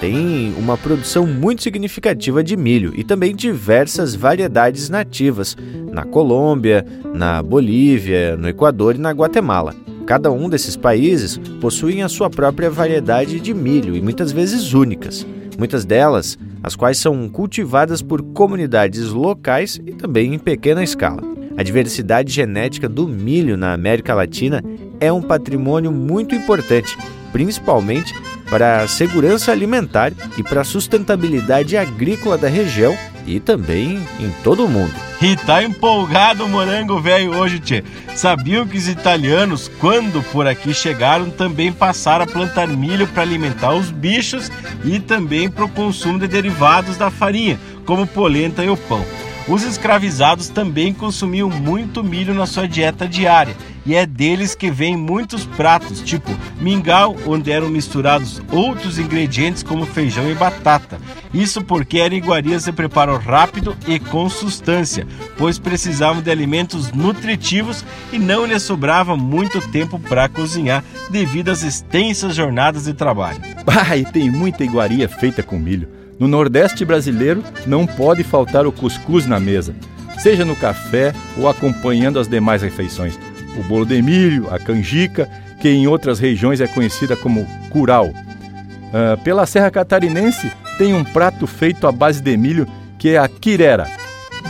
têm 0.01 0.55
uma 0.57 0.77
produção 0.77 1.27
muito 1.27 1.63
significativa 1.63 2.43
de 2.43 2.57
milho 2.57 2.93
e 2.97 3.03
também 3.03 3.35
diversas 3.35 4.15
variedades 4.15 4.89
nativas 4.89 5.57
na 5.91 6.05
Colômbia, 6.05 6.87
na 7.13 7.43
Bolívia, 7.43 8.37
no 8.37 8.49
Equador 8.49 8.95
e 8.95 8.99
na 8.99 9.11
Guatemala. 9.11 9.75
Cada 10.07 10.31
um 10.31 10.49
desses 10.49 10.77
países 10.77 11.39
possuem 11.61 12.03
a 12.03 12.09
sua 12.09 12.31
própria 12.31 12.71
variedade 12.71 13.41
de 13.41 13.53
milho 13.53 13.95
e 13.95 14.01
muitas 14.01 14.33
vezes 14.33 14.73
únicas. 14.73 15.27
Muitas 15.59 15.85
delas, 15.85 16.39
as 16.63 16.77
quais 16.77 16.99
são 16.99 17.29
cultivadas 17.29 18.03
por 18.03 18.23
comunidades 18.23 19.11
locais 19.11 19.81
e 19.87 19.93
também 19.93 20.35
em 20.35 20.39
pequena 20.39 20.83
escala. 20.83 21.23
A 21.57 21.63
diversidade 21.63 22.33
genética 22.33 22.89
do 22.89 23.09
milho 23.09 23.57
na 23.57 23.73
América 23.73 24.15
Latina 24.15 24.63
é 25.01 25.13
um 25.13 25.21
patrimônio 25.21 25.91
muito 25.91 26.35
importante, 26.35 26.97
principalmente 27.33 28.15
para 28.49 28.83
a 28.83 28.89
segurança 28.89 29.53
alimentar 29.53 30.13
e 30.37 30.43
para 30.43 30.61
a 30.61 30.65
sustentabilidade 30.65 31.77
agrícola 31.77 32.39
da 32.39 32.49
região 32.49 32.97
e 33.29 33.39
também 33.39 34.03
em 34.19 34.31
todo 34.43 34.65
o 34.65 34.69
mundo. 34.69 34.93
E 35.21 35.37
tá 35.37 35.63
empolgado 35.63 36.45
o 36.45 36.49
morango 36.49 37.01
velho 37.01 37.37
hoje, 37.37 37.59
tchê. 37.59 37.85
Sabiam 38.15 38.67
que 38.67 38.79
os 38.79 38.89
italianos, 38.89 39.71
quando 39.81 40.23
por 40.33 40.47
aqui 40.47 40.73
chegaram, 40.73 41.29
também 41.29 41.73
passaram 41.73 42.25
a 42.25 42.27
plantar 42.27 42.69
milho 42.69 43.07
para 43.09 43.23
alimentar 43.23 43.75
os 43.75 43.91
bichos 43.91 44.51
e 44.85 44.99
também 44.99 45.51
para 45.51 45.65
o 45.65 45.69
consumo 45.69 46.19
de 46.19 46.27
derivados 46.27 46.97
da 46.97 47.11
farinha, 47.11 47.59
como 47.85 48.07
polenta 48.07 48.65
e 48.65 48.71
o 48.71 48.77
pão. 48.77 49.05
Os 49.49 49.63
escravizados 49.63 50.49
também 50.49 50.93
consumiam 50.93 51.49
muito 51.49 52.05
milho 52.05 52.35
na 52.35 52.47
sua 52.47 52.69
dieta 52.69 53.09
diária, 53.09 53.57
e 53.89 53.95
é 53.95 54.05
deles 54.05 54.55
que 54.55 54.71
vêm 54.71 54.99
muitos 54.99 55.47
pratos, 55.47 56.03
tipo 56.03 56.31
mingau, 56.61 57.17
onde 57.27 57.51
eram 57.51 57.71
misturados 57.71 58.43
outros 58.53 58.99
ingredientes 58.99 59.63
como 59.63 59.87
feijão 59.87 60.31
e 60.31 60.35
batata. 60.35 61.01
Isso 61.33 61.63
porque 61.63 61.99
eram 61.99 62.15
iguarias 62.15 62.67
de 62.67 62.73
preparo 62.73 63.17
rápido 63.17 63.75
e 63.87 63.99
com 63.99 64.29
substância, 64.29 65.07
pois 65.39 65.59
precisavam 65.59 66.21
de 66.21 66.31
alimentos 66.31 66.93
nutritivos 66.93 67.83
e 68.13 68.19
não 68.19 68.45
lhes 68.45 68.63
sobrava 68.63 69.17
muito 69.17 69.59
tempo 69.71 69.99
para 69.99 70.29
cozinhar 70.29 70.85
devido 71.09 71.49
às 71.49 71.63
extensas 71.63 72.35
jornadas 72.35 72.85
de 72.85 72.93
trabalho. 72.93 73.41
Ah, 73.81 73.97
e 73.97 74.05
tem 74.05 74.31
muita 74.31 74.65
iguaria 74.65 75.09
feita 75.09 75.43
com 75.43 75.59
milho. 75.59 75.89
No 76.19 76.27
Nordeste 76.27 76.85
brasileiro 76.85 77.45
não 77.67 77.87
pode 77.87 78.25
faltar 78.25 78.67
o 78.67 78.73
cuscuz 78.73 79.25
na 79.25 79.39
mesa, 79.39 79.75
seja 80.19 80.45
no 80.45 80.57
café 80.57 81.15
ou 81.37 81.49
acompanhando 81.49 82.19
as 82.19 82.27
demais 82.27 82.61
refeições. 82.61 83.17
O 83.59 83.63
bolo 83.65 83.85
de 83.85 84.01
milho, 84.01 84.49
a 84.53 84.59
canjica, 84.59 85.29
que 85.61 85.69
em 85.69 85.87
outras 85.87 86.19
regiões 86.19 86.61
é 86.61 86.69
conhecida 86.69 87.17
como 87.17 87.47
curau. 87.71 88.07
Uh, 88.07 89.21
pela 89.23 89.45
Serra 89.45 89.71
Catarinense 89.71 90.51
tem 90.79 90.95
um 90.95 91.05
prato 91.05 91.47
feito 91.47 91.87
à 91.87 91.93
base 91.93 92.23
de 92.23 92.37
milho 92.37 92.67
que 92.99 93.11
é 93.11 93.19
a 93.19 93.29
quirera. 93.29 93.87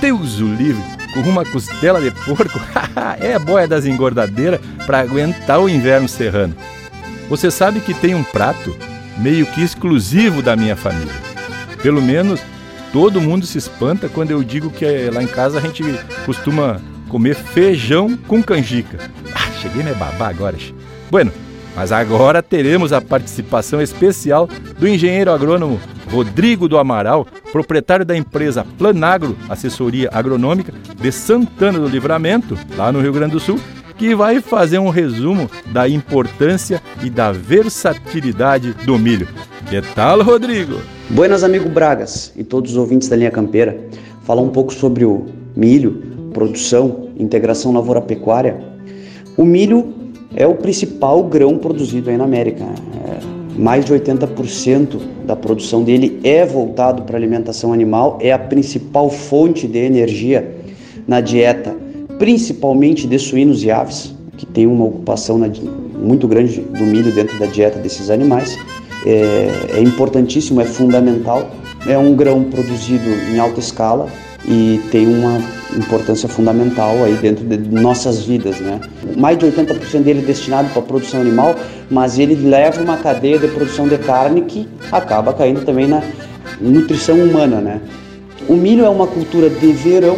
Deus 0.01 0.41
o 0.41 0.47
livre, 0.47 0.83
com 1.13 1.21
uma 1.21 1.45
costela 1.45 2.01
de 2.01 2.11
porco, 2.11 2.61
é 3.19 3.35
a 3.35 3.39
boia 3.39 3.67
das 3.67 3.87
engordadeiras 3.87 4.61
para 4.87 5.01
aguentar 5.01 5.59
o 5.59 5.69
inverno 5.69 6.09
serrano. 6.09 6.55
Você 7.29 7.51
sabe 7.51 7.81
que 7.81 7.95
tem 7.95 8.15
um 8.15 8.23
prato 8.23 8.77
meio 9.17 9.47
que 9.47 9.63
exclusivo 9.63 10.43
da 10.43 10.55
minha 10.55 10.77
família. 10.77 11.13
Pelo 11.83 12.01
menos 12.01 12.41
todo 12.93 13.21
mundo 13.21 13.47
se 13.47 13.59
espanta 13.59 14.09
quando 14.09 14.31
eu 14.31 14.43
digo 14.43 14.71
que 14.71 14.85
eh, 14.85 15.11
lá 15.13 15.23
em 15.23 15.27
casa 15.27 15.59
a 15.59 15.61
gente 15.61 15.83
costuma 16.25 16.81
comer 17.09 17.35
feijão 17.35 18.17
com 18.17 18.43
canjica. 18.43 18.99
Ah, 19.35 19.51
cheguei 19.61 19.83
a 19.83 19.85
me 19.87 19.95
babar 19.95 20.29
agora. 20.29 20.57
Bueno, 21.11 21.33
mas 21.75 21.93
agora 21.93 22.43
teremos 22.43 22.93
a 22.93 23.01
participação 23.01 23.81
especial 23.81 24.49
do 24.79 24.89
engenheiro 24.89 25.31
agrônomo 25.33 25.81
Rodrigo 26.11 26.69
do 26.69 26.79
Amaral, 26.79 27.27
proprietário 27.53 28.05
da 28.05 28.17
empresa 28.17 28.67
Planagro 28.79 29.37
Assessoria 29.49 30.09
Agronômica 30.13 30.73
de 31.01 31.13
Santana 31.13 31.79
do 31.79 31.87
Livramento, 31.87 32.59
lá 32.77 32.91
no 32.91 33.01
Rio 33.01 33.13
Grande 33.13 33.33
do 33.33 33.41
Sul, 33.41 33.61
que 33.97 34.15
vai 34.15 34.41
fazer 34.41 34.79
um 34.79 34.91
resumo 34.91 35.51
da 35.67 35.89
importância 35.89 36.81
e 37.03 37.11
da 37.11 37.33
versatilidade 37.33 38.73
do 38.85 38.99
milho. 38.99 39.29
Que 39.69 39.83
tal, 39.95 40.23
Rodrigo? 40.23 40.81
Buenas, 41.11 41.45
amigo 41.45 41.69
Bragas 41.69 42.33
e 42.37 42.43
todos 42.43 42.71
os 42.73 42.77
ouvintes 42.77 43.09
da 43.09 43.17
linha 43.17 43.31
campeira. 43.31 43.79
Falar 44.25 44.43
um 44.43 44.51
pouco 44.51 44.73
sobre 44.73 45.05
o 45.05 45.27
milho, 45.55 46.18
produção, 46.33 47.09
integração 47.19 47.73
lavoura-pecuária. 47.73 48.57
O 49.37 49.45
milho 49.45 49.95
é 50.35 50.47
o 50.47 50.55
principal 50.55 51.23
grão 51.25 51.59
produzido 51.59 52.11
aí 52.11 52.17
na 52.17 52.25
América. 52.25 52.65
É, 52.65 53.59
mais 53.59 53.85
de 53.85 53.93
80% 53.93 55.01
da 55.27 55.35
produção 55.35 55.83
dele 55.83 56.21
é 56.23 56.45
voltado 56.47 57.03
para 57.03 57.17
alimentação 57.17 57.73
animal, 57.73 58.19
é 58.21 58.33
a 58.33 58.39
principal 58.39 59.11
fonte 59.11 59.67
de 59.67 59.79
energia 59.79 60.57
na 61.07 61.21
dieta, 61.21 61.77
principalmente 62.19 63.07
de 63.07 63.19
suínos 63.19 63.65
e 63.65 63.71
aves, 63.71 64.15
que 64.37 64.47
tem 64.47 64.67
uma 64.67 64.85
ocupação 64.85 65.41
muito 65.99 66.29
grande 66.29 66.61
do 66.61 66.85
milho 66.85 67.13
dentro 67.13 67.39
da 67.39 67.47
dieta 67.47 67.79
desses 67.79 68.11
animais 68.11 68.57
é, 69.05 69.51
é 69.75 69.81
importantíssimo, 69.81 70.61
é 70.61 70.65
fundamental. 70.65 71.51
É 71.87 71.97
um 71.97 72.15
grão 72.15 72.45
produzido 72.45 73.09
em 73.33 73.39
alta 73.39 73.61
escala 73.61 74.09
e 74.45 74.81
tem 74.91 75.07
uma 75.07 75.41
importância 75.77 76.29
fundamental 76.29 77.05
aí 77.05 77.15
dentro 77.15 77.45
de 77.45 77.69
nossas 77.69 78.23
vidas, 78.23 78.61
né? 78.61 78.81
Mais 79.17 79.39
de 79.39 79.47
80% 79.47 80.03
dele 80.03 80.21
é 80.21 80.23
destinado 80.23 80.69
para 80.71 80.81
a 80.81 80.85
produção 80.85 81.21
animal, 81.21 81.55
mas 81.91 82.19
ele 82.19 82.35
leva 82.35 82.83
uma 82.83 82.97
cadeia 82.97 83.39
de 83.39 83.49
produção 83.49 83.87
de 83.87 83.99
carne 83.99 84.43
que 84.43 84.69
acaba 84.91 85.33
caindo 85.33 85.65
também 85.65 85.87
na 85.87 86.03
nutrição 86.61 87.19
humana, 87.19 87.61
né? 87.61 87.81
O 88.49 88.55
milho 88.55 88.85
é 88.85 88.89
uma 88.89 89.07
cultura 89.07 89.51
de 89.51 89.73
verão, 89.73 90.17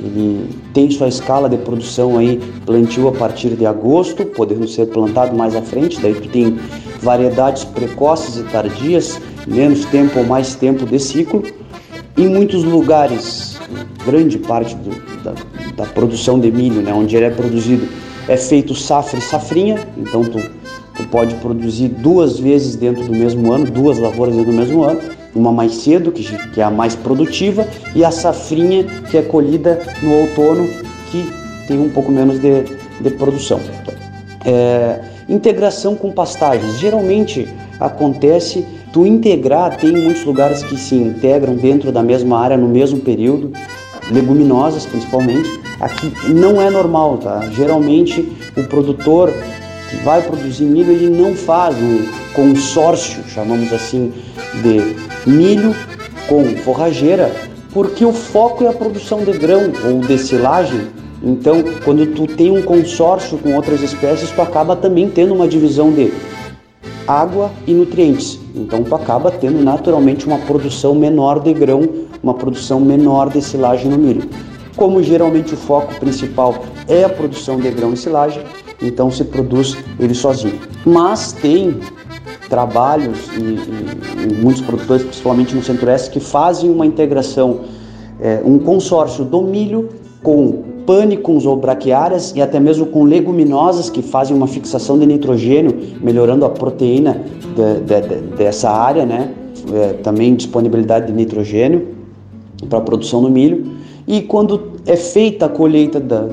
ele 0.00 0.48
tem 0.72 0.90
sua 0.90 1.08
escala 1.08 1.48
de 1.48 1.56
produção 1.56 2.18
aí 2.18 2.40
plantio 2.66 3.08
a 3.08 3.12
partir 3.12 3.50
de 3.50 3.66
agosto, 3.66 4.24
podendo 4.26 4.68
ser 4.68 4.86
plantado 4.86 5.34
mais 5.34 5.56
à 5.56 5.62
frente, 5.62 6.00
daí 6.00 6.14
tu 6.14 6.28
tem 6.28 6.58
variedades 7.00 7.64
precoces 7.64 8.36
e 8.36 8.42
tardias, 8.44 9.20
menos 9.46 9.84
tempo 9.86 10.20
ou 10.20 10.24
mais 10.24 10.54
tempo 10.54 10.86
de 10.86 10.98
ciclo. 10.98 11.42
Em 12.16 12.28
muitos 12.28 12.62
lugares, 12.62 13.53
grande 14.04 14.38
parte 14.38 14.74
do, 14.76 15.22
da, 15.22 15.34
da 15.76 15.84
produção 15.84 16.38
de 16.38 16.50
milho, 16.50 16.82
né, 16.82 16.92
onde 16.92 17.16
ele 17.16 17.26
é 17.26 17.30
produzido, 17.30 17.88
é 18.28 18.36
feito 18.36 18.74
safra 18.74 19.18
e 19.18 19.22
safrinha, 19.22 19.86
então 19.96 20.24
tu, 20.24 20.38
tu 20.94 21.04
pode 21.08 21.34
produzir 21.36 21.88
duas 21.88 22.38
vezes 22.38 22.76
dentro 22.76 23.04
do 23.04 23.12
mesmo 23.12 23.52
ano, 23.52 23.66
duas 23.66 23.98
lavouras 23.98 24.34
dentro 24.34 24.50
do 24.50 24.56
mesmo 24.56 24.82
ano, 24.82 25.00
uma 25.34 25.52
mais 25.52 25.74
cedo, 25.76 26.12
que, 26.12 26.24
que 26.50 26.60
é 26.60 26.64
a 26.64 26.70
mais 26.70 26.94
produtiva, 26.94 27.66
e 27.94 28.04
a 28.04 28.10
safrinha, 28.10 28.84
que 29.10 29.16
é 29.16 29.22
colhida 29.22 29.80
no 30.02 30.12
outono, 30.20 30.68
que 31.10 31.28
tem 31.66 31.78
um 31.78 31.88
pouco 31.88 32.12
menos 32.12 32.38
de, 32.38 32.64
de 33.00 33.10
produção. 33.10 33.60
É, 34.44 35.00
integração 35.28 35.96
com 35.96 36.12
pastagens. 36.12 36.78
Geralmente 36.78 37.48
acontece 37.84 38.64
tu 38.92 39.06
integrar, 39.06 39.76
tem 39.76 39.92
muitos 39.92 40.24
lugares 40.24 40.62
que 40.62 40.76
se 40.76 40.94
integram 40.94 41.54
dentro 41.56 41.90
da 41.90 42.02
mesma 42.02 42.38
área 42.38 42.56
no 42.56 42.68
mesmo 42.68 43.00
período, 43.00 43.52
leguminosas 44.10 44.86
principalmente. 44.86 45.48
Aqui 45.80 46.12
não 46.28 46.60
é 46.60 46.70
normal, 46.70 47.18
tá? 47.18 47.48
Geralmente 47.50 48.32
o 48.56 48.62
produtor 48.64 49.32
que 49.90 49.96
vai 50.04 50.22
produzir 50.22 50.64
milho, 50.64 50.92
ele 50.92 51.10
não 51.10 51.34
faz 51.34 51.76
um 51.76 52.06
consórcio, 52.32 53.22
chamamos 53.28 53.72
assim, 53.72 54.12
de 54.62 55.30
milho 55.30 55.74
com 56.28 56.44
forrageira, 56.56 57.30
porque 57.72 58.04
o 58.04 58.12
foco 58.12 58.64
é 58.64 58.68
a 58.68 58.72
produção 58.72 59.24
de 59.24 59.32
grão 59.32 59.72
ou 59.84 60.00
de 60.00 60.16
silagem 60.18 60.88
então, 61.24 61.64
quando 61.82 62.04
tu 62.14 62.26
tem 62.26 62.50
um 62.50 62.60
consórcio 62.60 63.38
com 63.38 63.54
outras 63.54 63.80
espécies, 63.80 64.30
tu 64.30 64.42
acaba 64.42 64.76
também 64.76 65.08
tendo 65.08 65.32
uma 65.32 65.48
divisão 65.48 65.90
de 65.90 66.12
água 67.06 67.50
e 67.66 67.72
nutrientes. 67.72 68.38
Então, 68.54 68.82
tu 68.82 68.94
acaba 68.94 69.30
tendo 69.30 69.62
naturalmente 69.62 70.26
uma 70.26 70.38
produção 70.38 70.94
menor 70.94 71.40
de 71.40 71.52
grão, 71.52 71.88
uma 72.22 72.34
produção 72.34 72.80
menor 72.80 73.30
de 73.30 73.42
silagem 73.42 73.90
no 73.90 73.98
milho. 73.98 74.28
Como 74.76 75.02
geralmente 75.02 75.54
o 75.54 75.56
foco 75.56 75.94
principal 76.00 76.54
é 76.88 77.04
a 77.04 77.08
produção 77.08 77.58
de 77.58 77.70
grão 77.70 77.92
e 77.92 77.96
silagem, 77.96 78.42
então 78.82 79.10
se 79.10 79.24
produz 79.24 79.76
ele 79.98 80.14
sozinho. 80.14 80.58
Mas 80.84 81.32
tem 81.32 81.78
trabalhos 82.48 83.18
e, 83.36 83.40
e, 83.40 84.30
e 84.30 84.34
muitos 84.34 84.62
produtores, 84.62 85.04
principalmente 85.04 85.54
no 85.54 85.62
Centro-Oeste, 85.62 86.10
que 86.10 86.20
fazem 86.20 86.70
uma 86.70 86.84
integração, 86.84 87.60
é, 88.20 88.40
um 88.44 88.58
consórcio 88.58 89.24
do 89.24 89.42
milho 89.42 89.88
com 90.22 90.73
pânicos 90.86 91.46
ou 91.46 91.56
braquiárias 91.56 92.32
e 92.34 92.42
até 92.42 92.60
mesmo 92.60 92.86
com 92.86 93.04
leguminosas 93.04 93.88
que 93.88 94.02
fazem 94.02 94.36
uma 94.36 94.46
fixação 94.46 94.98
de 94.98 95.06
nitrogênio, 95.06 95.74
melhorando 96.00 96.44
a 96.44 96.50
proteína 96.50 97.20
de, 97.54 97.80
de, 97.80 98.08
de, 98.08 98.36
dessa 98.36 98.70
área, 98.70 99.04
né? 99.06 99.32
É, 99.72 99.94
também 99.94 100.34
disponibilidade 100.34 101.06
de 101.06 101.12
nitrogênio 101.12 101.88
para 102.68 102.78
a 102.78 102.82
produção 102.82 103.22
do 103.22 103.30
milho. 103.30 103.66
E 104.06 104.20
quando 104.20 104.72
é 104.84 104.96
feita 104.96 105.46
a 105.46 105.48
colheita 105.48 105.98
da, 105.98 106.28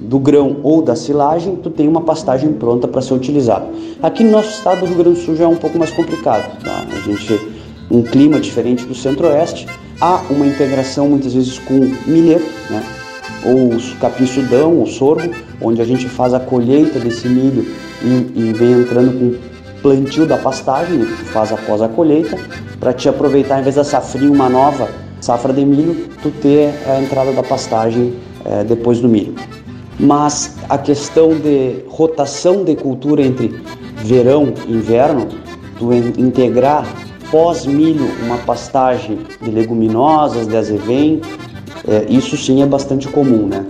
do 0.00 0.18
grão 0.18 0.58
ou 0.62 0.80
da 0.80 0.94
silagem, 0.94 1.56
tu 1.56 1.68
tem 1.68 1.88
uma 1.88 2.02
pastagem 2.02 2.52
pronta 2.52 2.86
para 2.86 3.02
ser 3.02 3.14
utilizada. 3.14 3.66
Aqui 4.00 4.22
no 4.22 4.30
nosso 4.30 4.50
estado 4.50 4.80
do 4.80 4.86
Rio 4.86 4.96
Grande 4.96 5.18
do 5.18 5.24
Sul 5.24 5.34
já 5.34 5.44
é 5.44 5.48
um 5.48 5.56
pouco 5.56 5.78
mais 5.78 5.90
complicado. 5.90 6.62
Tá? 6.62 6.84
A 6.92 7.08
gente 7.08 7.56
um 7.90 8.02
clima 8.02 8.40
diferente 8.40 8.84
do 8.84 8.94
centro-oeste, 8.94 9.66
há 10.00 10.22
uma 10.30 10.46
integração 10.46 11.08
muitas 11.08 11.34
vezes 11.34 11.58
com 11.58 11.74
milheto, 12.06 12.46
né? 12.70 12.82
Ou 13.44 13.70
capim-sudão, 14.00 14.82
o 14.82 14.86
sorgo, 14.86 15.34
onde 15.60 15.80
a 15.80 15.84
gente 15.84 16.08
faz 16.08 16.34
a 16.34 16.40
colheita 16.40 16.98
desse 16.98 17.28
milho 17.28 17.66
e, 18.02 18.32
e 18.34 18.52
vem 18.52 18.72
entrando 18.72 19.18
com 19.18 19.56
plantio 19.82 20.26
da 20.26 20.36
pastagem, 20.36 21.04
que 21.04 21.24
faz 21.26 21.52
após 21.52 21.80
a 21.80 21.88
colheita, 21.88 22.36
para 22.80 22.92
te 22.92 23.08
aproveitar, 23.08 23.60
em 23.60 23.62
vez 23.62 23.76
da 23.76 23.84
safrinha, 23.84 24.32
uma 24.32 24.48
nova 24.48 24.88
safra 25.20 25.52
de 25.52 25.64
milho, 25.64 26.08
tu 26.22 26.30
ter 26.30 26.74
a 26.86 27.00
entrada 27.00 27.32
da 27.32 27.42
pastagem 27.42 28.14
é, 28.44 28.64
depois 28.64 29.00
do 29.00 29.08
milho. 29.08 29.34
Mas 29.98 30.56
a 30.68 30.76
questão 30.76 31.30
de 31.30 31.84
rotação 31.88 32.64
de 32.64 32.76
cultura 32.76 33.22
entre 33.22 33.48
verão 33.96 34.52
e 34.66 34.72
inverno, 34.72 35.28
tu 35.78 35.92
integrar 35.92 36.86
pós-milho 37.30 38.06
uma 38.24 38.38
pastagem 38.38 39.18
de 39.40 39.50
leguminosas, 39.50 40.46
de 40.46 40.56
azevém, 40.56 41.20
é, 41.88 42.04
isso 42.08 42.36
sim 42.36 42.62
é 42.62 42.66
bastante 42.66 43.08
comum, 43.08 43.46
né? 43.46 43.64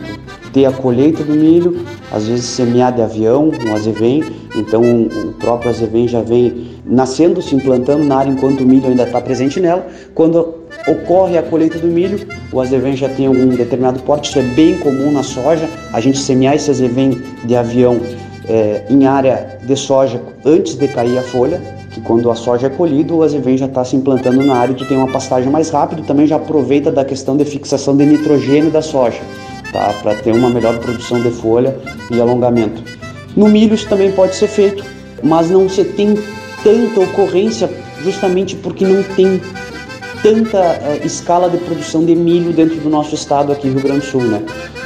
Ter 0.53 0.65
a 0.65 0.73
colheita 0.73 1.23
do 1.23 1.35
milho, 1.35 1.85
às 2.11 2.27
vezes 2.27 2.47
semear 2.47 2.93
de 2.95 3.03
avião, 3.03 3.51
um 3.67 3.75
azevém, 3.75 4.25
então 4.55 4.83
o 4.83 5.33
próprio 5.35 5.71
azevém 5.71 6.09
já 6.09 6.23
vem 6.23 6.69
nascendo, 6.87 7.43
se 7.43 7.55
implantando 7.55 8.05
na 8.05 8.17
área 8.17 8.31
enquanto 8.31 8.61
o 8.61 8.67
milho 8.67 8.89
ainda 8.89 9.03
está 9.03 9.21
presente 9.21 9.61
nela. 9.61 9.87
Quando 10.15 10.55
ocorre 10.89 11.37
a 11.37 11.43
colheita 11.43 11.79
do 11.79 11.89
milho, 11.89 12.27
o 12.53 12.61
azevém 12.61 12.97
já 12.97 13.09
tem 13.09 13.27
algum 13.27 13.49
determinado 13.49 14.01
porte, 14.01 14.31
isso 14.31 14.39
é 14.39 14.43
bem 14.43 14.79
comum 14.79 15.13
na 15.13 15.23
soja, 15.23 15.69
a 15.93 16.01
gente 16.01 16.19
semear 16.19 16.55
esse 16.55 16.71
azevém 16.71 17.21
de 17.45 17.55
avião 17.55 18.01
é, 18.49 18.87
em 18.89 19.07
área 19.07 19.59
de 19.63 19.77
soja 19.77 20.23
antes 20.45 20.75
de 20.75 20.89
cair 20.89 21.19
a 21.19 21.23
folha, 21.23 21.61
que 21.97 22.01
quando 22.03 22.31
a 22.31 22.35
soja 22.35 22.67
é 22.67 22.71
colhida, 22.71 23.15
o 23.15 23.23
azevém 23.23 23.57
já 23.57 23.65
está 23.65 23.83
se 23.83 23.97
implantando 23.97 24.45
na 24.45 24.55
área 24.55 24.77
e 24.79 24.85
tem 24.85 24.99
uma 24.99 25.09
pastagem 25.09 25.51
mais 25.51 25.71
rápida, 25.71 26.03
também 26.03 26.27
já 26.27 26.37
aproveita 26.37 26.93
da 26.93 27.03
questão 27.03 27.39
de 27.39 27.45
fixação 27.47 27.97
de 27.97 28.05
nitrogênio 28.05 28.71
da 28.71 28.83
soja, 28.83 29.19
tá? 29.73 29.95
para 30.03 30.15
ter 30.15 30.33
uma 30.33 30.51
melhor 30.51 30.79
produção 30.79 31.23
de 31.23 31.31
folha 31.31 31.75
e 32.11 32.21
alongamento. 32.21 32.83
No 33.35 33.49
milho 33.49 33.75
isso 33.75 33.89
também 33.89 34.13
pode 34.13 34.37
ser 34.37 34.47
feito, 34.47 34.85
mas 35.23 35.49
não 35.49 35.71
se 35.71 35.85
tem 35.85 36.19
tanta 36.63 37.01
ocorrência 37.01 37.71
justamente 38.05 38.55
porque 38.57 38.85
não 38.85 39.03
tem 39.03 39.41
tanta 40.23 40.59
é, 40.59 41.01
escala 41.05 41.49
de 41.49 41.59
produção 41.59 42.05
de 42.05 42.15
milho 42.15 42.53
dentro 42.53 42.77
do 42.77 42.89
nosso 42.89 43.15
estado 43.15 43.53
aqui, 43.53 43.69
Rio 43.69 43.81
Grande 43.81 44.01
do 44.01 44.07
Sul, 44.07 44.23
né? 44.23 44.43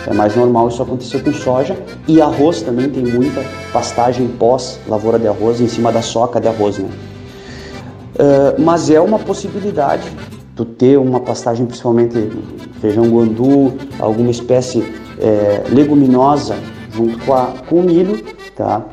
É 0.07 0.15
mais 0.15 0.35
normal 0.35 0.69
isso 0.69 0.83
acontecer 0.83 1.23
com 1.23 1.33
soja 1.33 1.77
e 2.09 2.21
arroz 2.21 2.63
também 2.63 2.89
tem 2.89 3.05
muita 3.05 3.45
pastagem 3.73 4.27
pós 4.29 4.79
lavoura 4.89 5.19
de 5.19 5.29
arroz 5.29 5.61
em 5.61 5.69
cima 5.69 5.93
da 5.93 6.03
soca 6.03 6.41
de 6.41 6.49
arroz, 6.49 6.79
né? 6.79 6.89
Uh, 8.15 8.61
mas 8.61 8.91
é 8.91 9.01
uma 9.01 9.19
possibilidade 9.19 10.11
tu 10.61 10.65
ter 10.65 10.99
uma 10.99 11.21
pastagem 11.21 11.65
principalmente 11.65 12.31
feijão 12.81 13.09
guandu, 13.09 13.73
alguma 13.99 14.31
espécie 14.31 14.85
é, 15.19 15.63
leguminosa 15.71 16.55
junto 16.93 17.19
com, 17.25 17.33
a, 17.33 17.55
com 17.67 17.77
o 17.77 17.83
milho, 17.83 18.23
tá? 18.55 18.85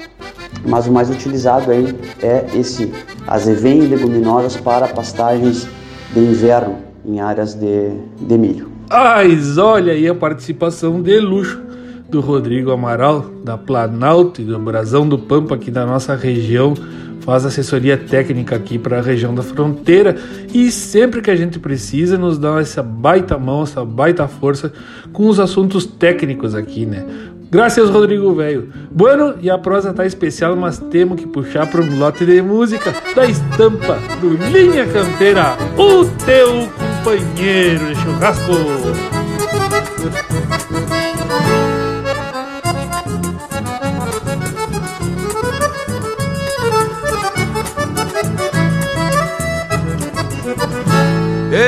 Mas 0.66 0.88
o 0.88 0.92
mais 0.92 1.10
utilizado 1.10 1.72
aí 1.72 1.94
é 2.22 2.46
esse 2.54 2.92
azevém 3.28 3.80
e 3.80 3.88
leguminosas 3.88 4.56
para 4.56 4.88
pastagens 4.88 5.68
de 6.14 6.20
inverno 6.20 6.78
em 7.06 7.20
áreas 7.20 7.54
de, 7.54 7.92
de 8.20 8.38
milho. 8.38 8.72
Mas 8.90 9.58
olha 9.58 9.94
aí 9.94 10.08
a 10.08 10.16
participação 10.16 11.02
de 11.02 11.20
luxo 11.20 11.62
do 12.10 12.22
Rodrigo 12.22 12.72
Amaral, 12.72 13.26
da 13.44 13.58
Planalto 13.58 14.42
e 14.42 14.46
do 14.46 14.58
Brasão 14.60 15.08
do 15.08 15.20
Pampa, 15.20 15.56
aqui 15.56 15.70
da 15.70 15.86
nossa 15.86 16.16
região. 16.16 16.74
Faz 17.22 17.46
assessoria 17.46 17.98
técnica 17.98 18.56
aqui 18.56 18.80
para 18.80 19.00
a 19.00 19.02
região 19.02 19.36
da 19.36 19.44
fronteira 19.44 20.16
e 20.54 20.72
sempre 20.72 21.22
que 21.22 21.30
a 21.30 21.36
gente 21.36 21.60
precisa 21.60 22.18
nos 22.18 22.38
dá 22.38 22.62
essa 22.62 22.82
baita 22.82 23.38
mão, 23.38 23.64
essa 23.64 23.84
baita 23.84 24.26
força 24.30 24.72
com 25.12 25.28
os 25.28 25.38
assuntos 25.38 25.86
técnicos 25.86 26.56
aqui, 26.56 26.86
né? 26.86 27.06
Graças, 27.50 27.90
Rodrigo 27.90 28.36
Velho. 28.36 28.70
Bueno, 28.92 29.36
e 29.42 29.50
a 29.50 29.58
prosa 29.58 29.94
tá 29.94 30.06
especial, 30.06 30.56
mas 30.56 30.80
temos 30.92 31.20
que 31.20 31.28
puxar 31.28 31.66
para 31.68 31.82
um 31.82 31.98
lote 31.98 32.26
de 32.26 32.42
música 32.42 32.94
da 33.16 33.26
estampa 33.26 33.98
do 34.20 34.34
Linha 34.52 34.86
Campeira, 34.86 35.58
o 35.78 36.04
teu 36.26 36.68
companheiro 37.04 37.86
de 37.88 37.96
churrasco. 37.96 38.52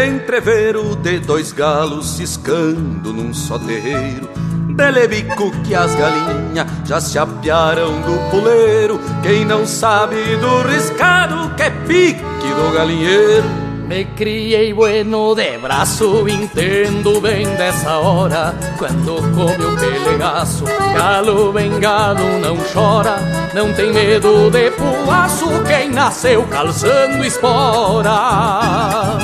Entreveiro 0.08 0.96
de 0.98 1.20
dois 1.20 1.54
galos 1.54 2.18
ciscando 2.18 3.14
num 3.14 3.34
só 3.34 3.58
terreiro 3.58 4.49
Delebico 4.80 5.52
que 5.64 5.76
as 5.76 5.94
galinhas 5.94 6.66
já 6.86 7.02
se 7.02 7.20
apiaram 7.20 8.00
do 8.00 8.32
puleiro 8.32 8.98
Quem 9.22 9.44
não 9.44 9.68
sabe 9.68 10.16
do 10.38 10.62
riscado 10.62 11.54
que 11.56 11.64
é 11.64 11.70
pique 11.70 12.54
do 12.56 12.74
galinheiro 12.74 13.70
me 13.90 14.06
criei 14.06 14.72
bueno 14.72 15.34
de 15.34 15.58
braço, 15.58 16.30
entendo 16.30 17.20
bem 17.20 17.44
dessa 17.56 17.98
hora. 17.98 18.54
Quando 18.78 19.16
come 19.36 19.66
o 19.66 19.76
pelegaço, 19.80 20.64
galo 20.96 21.52
bengado 21.52 22.22
não 22.38 22.56
chora. 22.72 23.16
Não 23.52 23.74
tem 23.74 23.92
medo 23.92 24.52
de 24.52 24.70
puaço, 24.70 25.48
quem 25.68 25.90
nasceu 25.90 26.44
calçando 26.44 27.26
espora. 27.26 29.18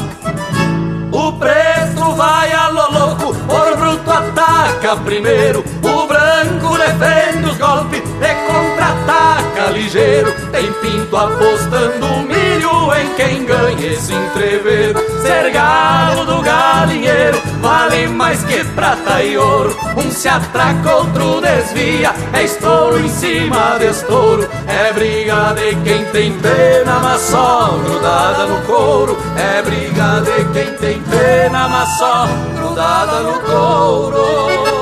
O 1.12 1.32
preto 1.34 2.12
vai 2.16 2.52
a 2.52 2.65
primeiro. 4.98 5.64
O 5.82 6.08
branco 6.08 6.78
defende 6.78 7.50
os 7.50 7.58
golpes, 7.58 8.02
e 8.02 8.52
contra-ataca 8.52 9.72
ligeiro. 9.72 10.34
Tem 10.52 10.72
pinto 10.74 11.16
apostando 11.16 12.08
milho 12.28 12.94
em 12.96 13.14
quem 13.16 13.46
ganha 13.46 13.94
esse 13.94 14.14
entrever. 14.14 14.96
Ser 15.22 15.52
galo 15.52 16.26
do 16.26 16.42
galinheiro 16.42 17.42
vale 17.62 17.86
vale 17.96 18.08
mais 18.08 18.44
que 18.44 18.64
prata 18.76 19.22
e 19.24 19.38
ouro. 19.38 19.76
Um 19.98 20.12
se 20.12 20.28
atraca, 20.28 20.96
outro 20.96 21.42
desvia, 21.42 22.14
é 22.34 22.44
estouro 22.44 23.00
em 23.00 23.10
cima 23.10 23.78
de 23.80 23.88
estouro. 23.88 24.48
É 24.68 24.94
briga 24.94 25.54
de 25.54 25.76
quem 25.84 26.06
tem 26.06 26.34
pena, 26.40 27.00
mas 27.00 27.22
só 27.22 27.78
grudada 27.84 28.46
no 28.48 28.62
couro. 28.64 29.18
É 29.38 29.62
briga 29.62 30.22
de 30.22 30.46
quem 30.54 30.74
tem 30.78 31.02
pena, 31.02 31.68
mas 31.68 31.98
só 31.98 32.28
grudada 32.56 33.20
no 33.22 33.40
couro. 33.42 34.75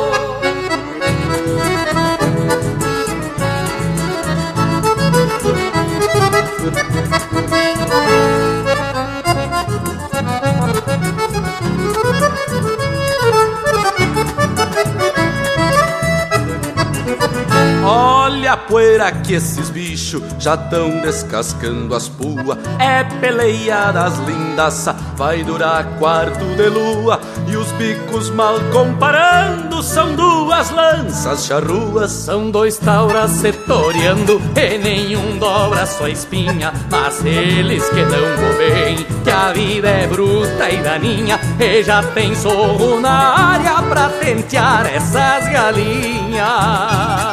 Olha 17.86 18.23
a 18.54 18.58
poeira 18.58 19.12
que 19.12 19.34
esses 19.34 19.72
bichos 19.72 20.22
já 20.38 20.56
tão 20.56 21.00
descascando 21.02 21.96
as 21.96 22.08
puas. 22.08 22.56
É 22.78 23.04
peleia 23.20 23.92
das 23.92 24.20
lindaça, 24.20 24.96
vai 25.16 25.44
durar 25.44 25.84
quarto 25.98 26.46
de 26.56 26.70
lua. 26.70 27.20
E 27.48 27.58
os 27.58 27.72
bicos 27.72 28.30
mal 28.30 28.60
comparando 28.72 29.82
são 29.82 30.14
duas 30.16 30.70
lanças 30.70 31.46
charruas. 31.46 32.12
São 32.12 32.52
dois 32.52 32.78
tauras 32.78 33.32
setoriando 33.32 34.40
e 34.56 34.78
nenhum 34.78 35.40
dobra 35.40 35.88
sua 35.88 36.12
espinha. 36.12 36.72
Mas 36.92 37.26
eles 37.26 37.90
que 37.90 38.04
não 38.04 38.56
bem, 38.56 39.04
que 39.24 39.32
a 39.32 39.52
vida 39.52 39.90
é 39.90 40.06
bruta 40.06 40.70
e 40.70 40.78
daninha. 40.78 41.40
E 41.60 41.82
já 41.82 42.04
tem 42.04 42.36
sorro 42.36 43.00
na 43.00 43.56
área 43.56 43.82
pra 43.82 44.10
tentear 44.10 44.86
essas 44.86 45.52
galinhas. 45.52 47.33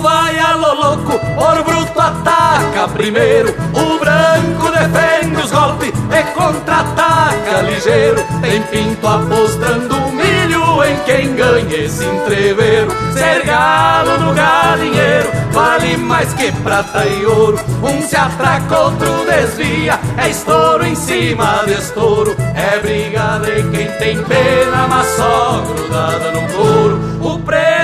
Vai 0.00 0.38
a 0.38 0.54
lo 0.54 0.74
louco, 0.74 1.12
ouro 1.36 1.62
bruto 1.62 2.00
ataca 2.00 2.88
primeiro. 2.88 3.54
O 3.74 3.98
branco 3.98 4.70
defende 4.70 5.36
os 5.42 5.50
golpes 5.50 5.88
e 5.90 6.22
contra-ataca 6.32 7.60
ligeiro. 7.62 8.24
Tem 8.40 8.62
pinto 8.62 9.06
apostando 9.06 9.94
milho 10.12 10.82
em 10.84 10.96
quem 11.04 11.34
ganha 11.34 11.76
esse 11.76 12.04
entreveiro. 12.04 12.90
Ser 13.12 13.44
galo 13.44 14.18
no 14.20 14.32
galinheiro 14.32 15.30
vale 15.52 15.96
mais 15.98 16.32
que 16.32 16.50
prata 16.62 17.04
e 17.04 17.26
ouro. 17.26 17.60
Um 17.82 18.00
se 18.00 18.16
atraca, 18.16 18.78
outro 18.78 19.26
desvia. 19.26 20.00
É 20.16 20.30
estouro 20.30 20.86
em 20.86 20.94
cima 20.94 21.62
de 21.66 21.74
estouro. 21.74 22.34
É 22.54 22.78
briga 22.78 23.38
de 23.40 23.62
quem 23.70 23.90
tem 23.98 24.22
pena, 24.24 24.86
mas 24.88 25.06
só 25.08 25.62
grudada 25.66 26.30
no 26.32 26.48
couro. 26.54 27.00
O 27.20 27.38
preto 27.40 27.79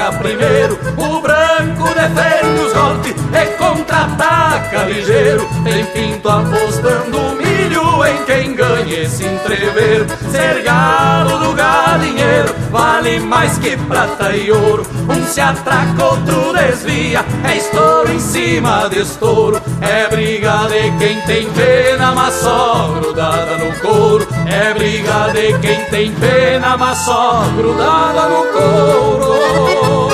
ataca 0.00 0.18
primeiro, 0.18 0.78
o 0.96 1.20
branco 1.20 1.94
defende 1.94 2.60
os 2.60 2.72
golpes 2.72 3.14
e 3.34 3.46
contra-ataca 3.58 4.84
ligeiro. 4.84 5.46
Tem 5.62 5.84
pinto 5.84 6.28
apostando 6.28 7.36
em 7.72 8.24
quem 8.24 8.54
ganha 8.54 9.02
esse 9.02 9.24
entrever. 9.24 10.06
Ser 10.30 10.62
galo 10.62 11.38
do 11.38 11.52
galinheiro 11.52 12.54
vale 12.70 13.20
mais 13.20 13.58
que 13.58 13.76
prata 13.76 14.34
e 14.36 14.50
ouro. 14.50 14.84
Um 15.08 15.24
se 15.26 15.40
atraca, 15.40 16.04
outro 16.04 16.52
desvia, 16.52 17.24
é 17.44 17.56
estouro 17.56 18.12
em 18.12 18.20
cima 18.20 18.88
de 18.88 19.00
estouro. 19.00 19.60
É 19.80 20.08
briga 20.08 20.68
de 20.68 20.90
quem 20.98 21.20
tem 21.22 21.50
pena, 21.50 22.12
mas 22.12 22.34
só 22.34 22.94
grudada 23.00 23.58
no 23.58 23.72
couro. 23.80 24.26
É 24.46 24.74
briga 24.74 25.32
de 25.32 25.58
quem 25.58 25.84
tem 25.86 26.12
pena, 26.12 26.76
mas 26.76 26.98
só 26.98 27.44
grudada 27.56 28.28
no 28.28 28.46
couro. 28.46 30.09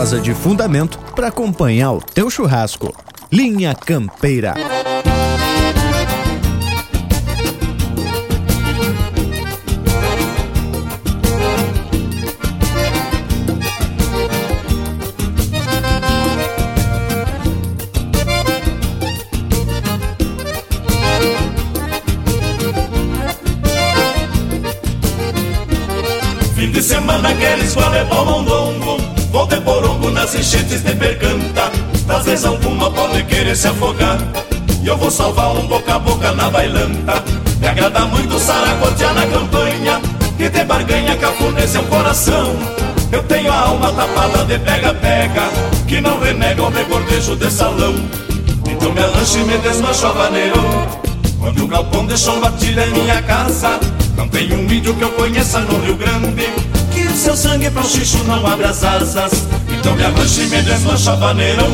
Prosa 0.00 0.18
de 0.18 0.32
fundamento 0.32 0.98
para 1.14 1.28
acompanhar 1.28 1.92
o 1.92 2.00
teu 2.00 2.30
churrasco. 2.30 2.90
Linha 3.30 3.74
Campeira. 3.74 4.54
Fim 26.54 26.70
de 26.70 26.82
semana 26.82 27.28
aqueles 27.28 27.74
Vou 27.74 27.84
de 27.84 28.69
nas 30.30 30.34
enchentes 30.34 30.82
de 30.84 30.94
percanta 30.94 31.72
Às 32.08 32.24
vezes 32.24 32.44
alguma 32.44 32.90
pode 32.90 33.22
querer 33.24 33.56
se 33.56 33.66
afogar. 33.66 34.18
E 34.82 34.86
eu 34.86 34.96
vou 34.96 35.10
salvar 35.10 35.56
um 35.56 35.66
boca 35.66 35.94
a 35.94 35.98
boca 35.98 36.32
na 36.32 36.48
bailanta. 36.50 37.22
Me 37.60 37.66
agrada 37.66 38.00
muito 38.06 38.38
saracotear 38.38 39.14
na 39.14 39.26
campanha 39.26 40.00
E 40.38 40.48
ter 40.48 40.64
barganha 40.64 41.16
cafune 41.16 41.66
seu 41.66 41.82
coração. 41.84 42.56
Eu 43.10 43.22
tenho 43.24 43.52
a 43.52 43.60
alma 43.60 43.92
tapada 43.92 44.44
de 44.44 44.58
pega-pega 44.60 45.48
Que 45.86 46.00
não 46.00 46.20
renega 46.20 46.62
o 46.62 46.70
rebordejo 46.70 47.34
de 47.36 47.50
salão. 47.50 47.94
Então 48.70 48.92
me 48.92 49.00
arranche 49.00 49.38
e 49.38 49.44
me 49.44 49.58
desmancho 49.58 50.06
a 50.06 50.12
vaneirão. 50.12 50.88
Quando 51.40 51.64
o 51.64 51.66
galpão 51.66 52.06
deixou 52.06 52.38
batida 52.40 52.86
em 52.86 52.92
minha 52.92 53.20
casa 53.22 53.80
Não 54.16 54.28
tem 54.28 54.52
um 54.52 54.70
índio 54.70 54.94
que 54.94 55.02
eu 55.02 55.10
conheça 55.10 55.58
no 55.60 55.80
Rio 55.80 55.96
Grande. 55.96 56.46
Que 56.79 56.79
seu 57.16 57.36
sangue 57.36 57.70
pro 57.70 57.82
xixo 57.84 58.22
não 58.24 58.46
abre 58.46 58.66
as 58.66 58.84
asas. 58.84 59.32
Então 59.68 59.94
me 59.96 60.04
arranche 60.04 60.42
e 60.42 60.46
me 60.46 60.62
desmancha 60.62 61.16
vaneirão. 61.16 61.70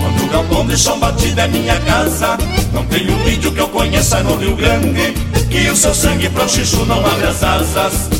Quando 0.00 0.24
o 0.24 0.28
galpão 0.28 0.66
deixou 0.66 0.98
batida 0.98 1.42
é 1.42 1.48
minha 1.48 1.78
casa. 1.80 2.38
Não 2.72 2.84
tem 2.86 3.08
um 3.10 3.28
índio 3.28 3.52
que 3.52 3.60
eu 3.60 3.68
conheça 3.68 4.22
no 4.22 4.36
Rio 4.36 4.56
Grande 4.56 5.14
Que 5.48 5.70
o 5.70 5.76
seu 5.76 5.94
sangue 5.94 6.28
pro 6.30 6.48
xixo 6.48 6.84
não 6.86 7.04
abre 7.06 7.26
as 7.26 7.42
asas. 7.42 8.10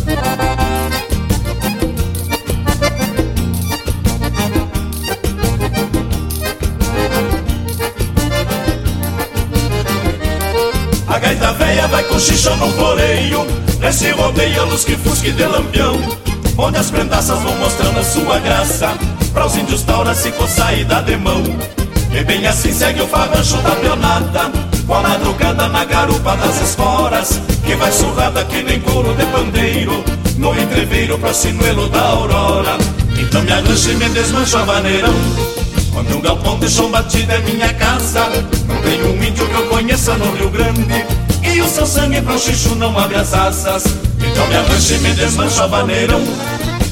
A 11.08 11.18
gaita 11.18 11.52
véia 11.52 11.88
vai 11.88 12.04
com 12.04 12.18
xixa 12.18 12.54
no 12.56 12.70
floreio. 12.72 13.46
Desce 13.80 14.06
e 14.06 14.10
rodeia 14.12 14.62
luz 14.64 14.84
que 14.84 14.96
fusque 14.96 15.32
de 15.32 15.44
lampião 15.44 15.98
Onde 16.56 16.78
as 16.78 16.90
prendaças 16.90 17.40
vão 17.40 17.56
mostrando 17.56 17.98
a 17.98 18.04
sua 18.04 18.38
graça. 18.38 18.92
Pra 19.32 19.46
os 19.46 19.56
índios 19.56 19.82
taura 19.82 20.14
se 20.14 20.30
coçar 20.32 20.78
e 20.78 20.84
dar 20.84 21.02
de 21.02 21.16
mão. 21.16 21.42
E 22.14 22.22
bem 22.22 22.46
assim 22.46 22.72
segue 22.72 23.02
o 23.02 23.08
farrancho 23.08 23.56
da 23.56 23.72
pionada 23.72 24.52
Com 24.86 24.94
a 24.94 25.00
madrugada 25.00 25.66
na 25.66 25.84
garupa 25.84 26.36
das 26.36 26.60
esporas 26.60 27.40
Que 27.64 27.74
vai 27.74 27.90
surrada 27.90 28.44
que 28.44 28.62
nem 28.62 28.80
couro 28.80 29.12
de 29.16 29.26
pandeiro 29.26 30.04
No 30.38 30.56
entreveiro 30.56 31.18
pra 31.18 31.34
sinuelo 31.34 31.88
da 31.88 32.00
aurora. 32.00 32.78
Então 33.18 33.42
me 33.42 33.52
arranjo 33.52 33.90
e 33.90 33.94
me 33.96 34.08
desmancho 34.10 34.58
a 34.58 34.64
vaneirão. 34.64 35.14
Quando 35.92 36.16
um 36.16 36.20
galpão 36.20 36.58
de 36.60 36.70
chão 36.70 36.88
batido 36.88 37.32
é 37.32 37.38
minha 37.38 37.72
casa 37.74 38.28
Não 38.68 38.80
tem 38.82 39.02
um 39.02 39.22
índio 39.22 39.46
que 39.48 39.54
eu 39.54 39.66
conheça 39.66 40.14
no 40.14 40.32
Rio 40.36 40.50
Grande 40.50 41.23
E 41.44 41.60
o 41.60 41.68
seu 41.68 41.86
sangue 41.86 42.20
pro 42.22 42.38
xixo 42.38 42.74
não 42.74 42.98
abre 42.98 43.16
as 43.16 43.32
asas. 43.34 43.84
Então 44.18 44.46
me 44.48 44.56
arranche 44.56 44.94
e 44.94 44.98
me 44.98 45.12
desmancha 45.12 45.66
vaneirão. 45.66 46.20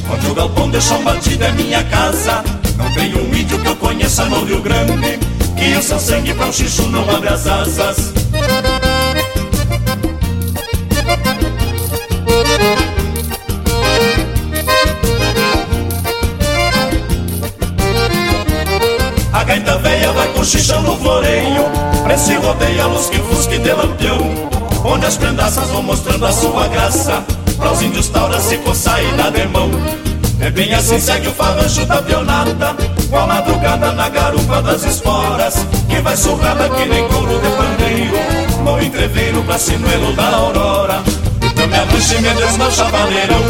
Quando 0.07 0.31
o 0.31 0.35
galpão 0.35 0.71
de 0.71 0.81
chão 0.81 1.03
batido 1.03 1.45
é 1.45 1.53
minha 1.53 1.83
casa. 1.85 2.45
Não 2.77 2.93
tem 2.95 3.15
um 3.15 3.35
índio 3.35 3.59
que 3.59 3.67
eu 3.67 3.77
conheça 3.77 4.25
no 4.27 4.45
Rio 4.45 4.61
Grande. 4.61 5.19
Que 5.57 5.77
o 5.77 5.83
seu 5.83 5.99
sangue 5.99 6.35
pro 6.35 6.53
xixo 6.53 6.83
não 6.89 7.09
abre 7.11 7.29
as 7.29 7.47
asas. 7.47 8.13
A 19.33 19.45
gaita 19.45 19.79
véia 19.79 20.13
vai 20.13 20.29
com 20.29 20.45
xixa 20.45 20.79
no 20.81 20.97
floreio. 20.99 21.65
Prece 22.05 22.35
rodeia 22.35 22.52
as 25.07 25.17
prendaças 25.17 25.69
vão 25.69 25.83
mostrando 25.83 26.25
a 26.25 26.33
sua 26.33 26.69
graça. 26.69 27.25
Pra 27.57 27.73
os 27.73 27.83
índios 27.83 28.09
taura 28.09 28.41
se 28.41 28.57
coçar 28.59 29.03
e 29.03 29.13
nada 29.13 29.39
é 29.39 29.47
mão. 29.47 29.71
É 30.43 30.51
bem 30.51 30.75
assim 30.75 30.99
segue 30.99 31.29
o 31.29 31.33
farrancho 31.33 31.87
da 31.87 32.03
pionada 32.03 32.75
Com 33.09 33.17
a 33.17 33.27
madrugada 33.29 33.93
na 33.93 34.09
garupa 34.09 34.61
das 34.61 34.83
esporas 34.83 35.65
Que 35.89 36.01
vai 36.01 36.17
surrada 36.17 36.69
que 36.69 36.85
nem 36.85 37.07
couro 37.07 37.39
de 37.39 37.49
pandeiro 37.51 38.13
Com 38.65 38.81
entreveiro 38.81 39.41
pra 39.45 39.57
sinuelo 39.57 40.13
da 40.15 40.35
aurora. 40.35 41.01
Então 41.41 41.69
minha 41.69 41.85
bruxa 41.85 42.17
e 42.17 42.23
me 42.23 42.35
desmancha 42.35 42.85
valerão 42.87 43.43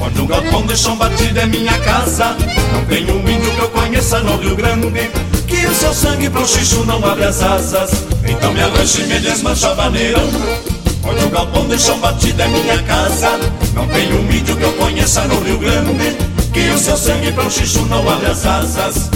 Onde 0.00 0.20
um 0.20 0.26
galpão 0.26 0.64
de 0.64 0.76
chão 0.76 0.96
batido 0.96 1.40
é 1.40 1.46
minha 1.46 1.76
casa 1.80 2.36
Não 2.72 2.84
tem 2.84 3.10
um 3.10 3.28
índio 3.28 3.50
que 3.50 3.58
eu 3.58 3.68
conheça 3.70 4.20
no 4.20 4.36
Rio 4.36 4.54
Grande 4.54 5.10
Que 5.44 5.66
o 5.66 5.74
seu 5.74 5.92
sangue 5.92 6.30
pro 6.30 6.46
xixo 6.46 6.84
não 6.84 7.04
abre 7.04 7.24
as 7.24 7.42
asas. 7.42 7.90
Então 8.24 8.52
me 8.52 8.62
arranche 8.62 9.02
e 9.02 9.06
me 9.06 9.18
desmancha 9.18 9.74
valerão. 9.74 10.71
Olha 11.04 11.26
o 11.26 11.30
galpão 11.30 11.66
de 11.66 11.78
chão 11.78 11.98
batido 11.98 12.42
é 12.42 12.48
minha 12.48 12.82
casa. 12.82 13.38
Não 13.74 13.86
tem 13.88 14.12
um 14.12 14.30
índio 14.30 14.56
que 14.56 14.62
eu 14.62 14.72
conheça 14.74 15.22
no 15.22 15.40
Rio 15.40 15.58
Grande 15.58 16.16
Que 16.52 16.70
o 16.70 16.78
seu 16.78 16.96
sangue 16.96 17.32
pra 17.32 17.44
um 17.44 17.50
xixu 17.50 17.84
não 17.86 18.08
abre 18.08 18.26
as 18.26 18.46
asas. 18.46 19.10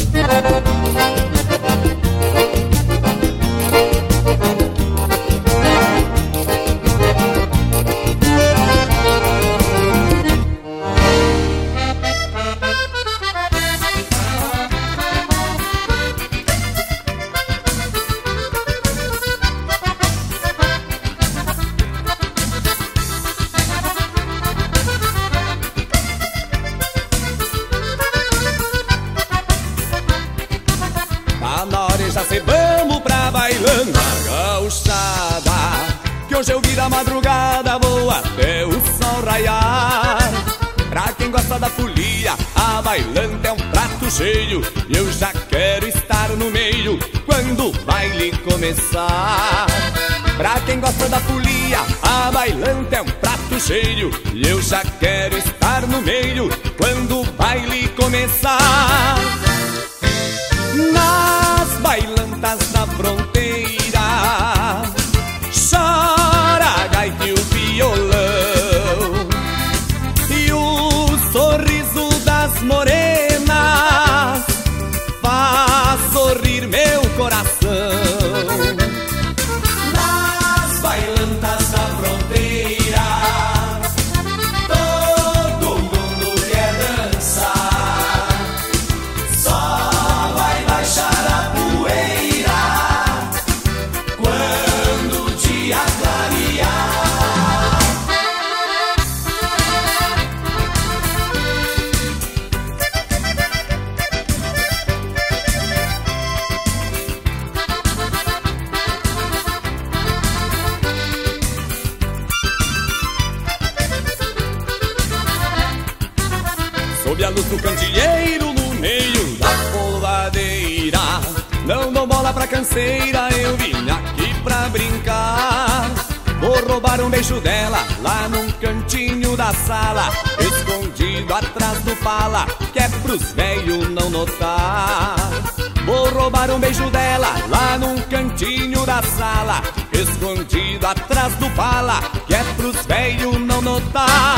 sala, 139.06 139.62
escondido 139.92 140.86
atrás 140.86 141.34
do 141.36 141.48
bala, 141.50 142.00
que 142.26 142.34
é 142.34 142.42
pros 142.56 142.84
velhos 142.86 143.38
não 143.40 143.62
notar. 143.62 144.35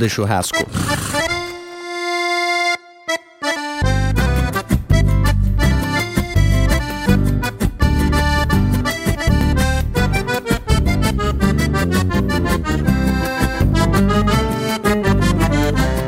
de 0.00 0.08
churrasco. 0.08 0.56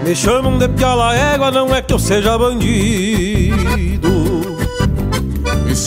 Me 0.05 0.17
chamam 0.17 0.59
de 0.59 0.69
piala 0.69 1.15
égua, 1.15 1.51
não 1.51 1.75
é 1.75 1.83
que 1.83 1.93
eu 1.93 1.99
seja 1.99 2.39
bandido 2.39 3.82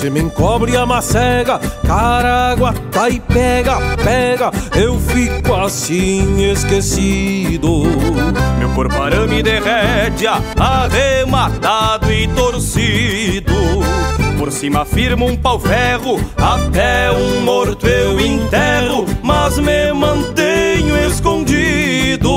se 0.06 0.10
me 0.12 0.20
encobre 0.20 0.78
a 0.78 0.86
macega, 0.86 1.60
caraguata 1.84 3.10
e 3.10 3.20
pega, 3.20 3.80
pega, 4.04 4.52
eu 4.80 5.00
fico 5.00 5.52
assim 5.56 6.52
esquecido. 6.52 7.86
Meu 8.60 8.70
corpo 8.76 9.02
arame 9.02 9.42
derrete, 9.42 10.28
arrematado 10.28 12.12
e 12.12 12.28
torcido. 12.28 13.52
Por 14.38 14.52
cima 14.52 14.86
firmo 14.86 15.26
um 15.26 15.36
pau-ferro, 15.36 16.20
até 16.38 17.10
um 17.12 17.42
morto 17.42 17.88
eu 17.88 18.20
enterro, 18.20 19.08
mas 19.24 19.58
me 19.58 19.92
mantenho 19.92 21.00
escondido. 21.08 22.30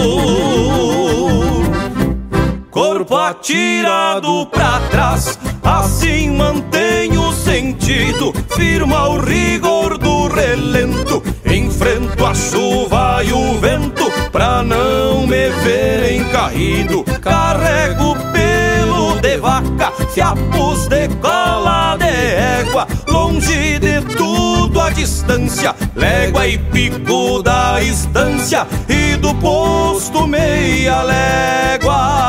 Corpo 2.71 3.15
atirado 3.15 4.47
pra 4.47 4.81
trás, 4.91 5.39
assim 5.63 6.31
mantenho 6.31 6.88
sentido, 7.59 8.33
firma 8.51 9.09
o 9.09 9.19
rigor 9.19 9.99
do 9.99 10.29
relento, 10.29 11.21
enfrento 11.45 12.25
a 12.25 12.33
chuva 12.33 13.25
e 13.25 13.33
o 13.33 13.59
vento, 13.59 14.09
pra 14.31 14.63
não 14.63 15.27
me 15.27 15.51
verem 15.51 16.23
caído, 16.29 17.03
carrego 17.21 18.15
pelo 18.33 19.21
de 19.21 19.39
vaca, 19.39 19.93
fiapos 20.15 20.87
de 20.87 21.09
cola 21.21 21.97
de 21.97 22.05
égua, 22.05 22.87
longe 23.09 23.81
de 23.81 24.03
tudo 24.17 24.81
a 24.81 24.91
distância, 24.91 25.75
légua 25.97 26.47
e 26.47 26.59
pico 26.59 27.43
da 27.43 27.83
estância, 27.83 28.69
e 28.89 29.17
do 29.17 29.35
posto 29.35 30.29
meia 30.29 31.03
légua. 31.03 32.29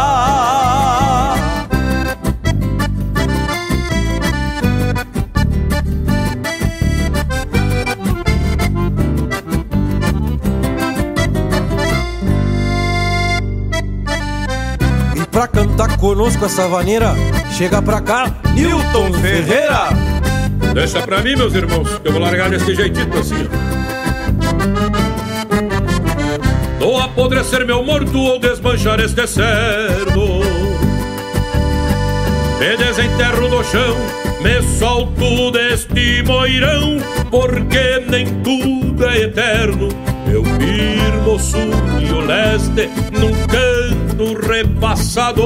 Conosco 15.99 16.45
essa 16.45 16.67
vaneira, 16.67 17.13
chega 17.51 17.81
pra 17.81 17.99
cá, 18.01 18.33
Newton 18.53 19.13
Ferreira. 19.19 19.89
Deixa 20.73 21.01
pra 21.01 21.21
mim, 21.21 21.35
meus 21.35 21.53
irmãos, 21.53 21.97
que 21.99 22.07
eu 22.07 22.11
vou 22.11 22.21
largar 22.21 22.49
desse 22.49 22.73
jeitito 22.73 23.17
assim, 23.17 23.35
ó. 23.45 23.79
Ou 26.85 26.99
apodrecer 26.99 27.65
meu 27.65 27.83
morto 27.83 28.17
ou 28.17 28.39
desmanchar 28.39 28.99
este 29.01 29.27
cerdo 29.27 30.39
Me 32.57 32.77
desenterro 32.77 33.49
do 33.49 33.61
chão, 33.63 33.97
me 34.41 34.61
solto 34.79 35.51
deste 35.51 36.23
moirão 36.23 36.97
Porque 37.29 38.05
nem 38.09 38.25
tudo 38.41 39.05
é 39.05 39.23
eterno 39.23 39.89
Eu 40.31 40.43
firmo 40.45 41.33
o 41.35 41.39
sul 41.39 41.69
e 42.01 42.11
o 42.11 42.21
leste 42.21 42.89
num 43.11 43.33
canto 43.47 44.08
repassador 44.35 45.39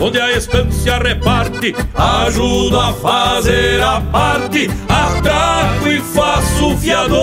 Onde 0.00 0.20
a 0.20 0.32
estância 0.32 0.98
reparte, 0.98 1.74
ajudo 1.94 2.78
a 2.78 2.92
fazer 2.92 3.80
a 3.82 4.00
parte 4.00 4.70
Atraco 4.88 5.88
e 5.88 6.00
faço 6.00 6.76
fiador. 6.78 7.18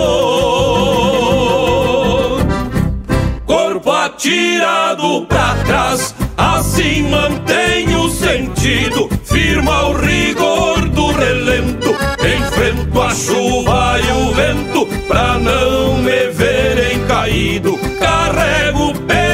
Corpo 3.44 3.90
atirado 3.90 5.26
pra 5.26 5.54
trás, 5.66 6.14
assim 6.36 7.08
mantenho 7.08 8.02
o 8.02 8.10
sentido, 8.10 9.08
firma 9.24 9.88
o 9.88 9.92
rigor 9.94 10.88
do 10.88 11.12
relento, 11.12 11.90
enfrento 11.90 13.02
a 13.02 13.10
chuva 13.10 13.98
e 14.00 14.10
o 14.12 14.32
vento, 14.32 14.86
pra 15.08 15.38
não 15.38 15.98
me 15.98 16.28
verem 16.30 17.04
caído, 17.06 17.78
carrego 17.98 18.92
pelo 19.00 19.25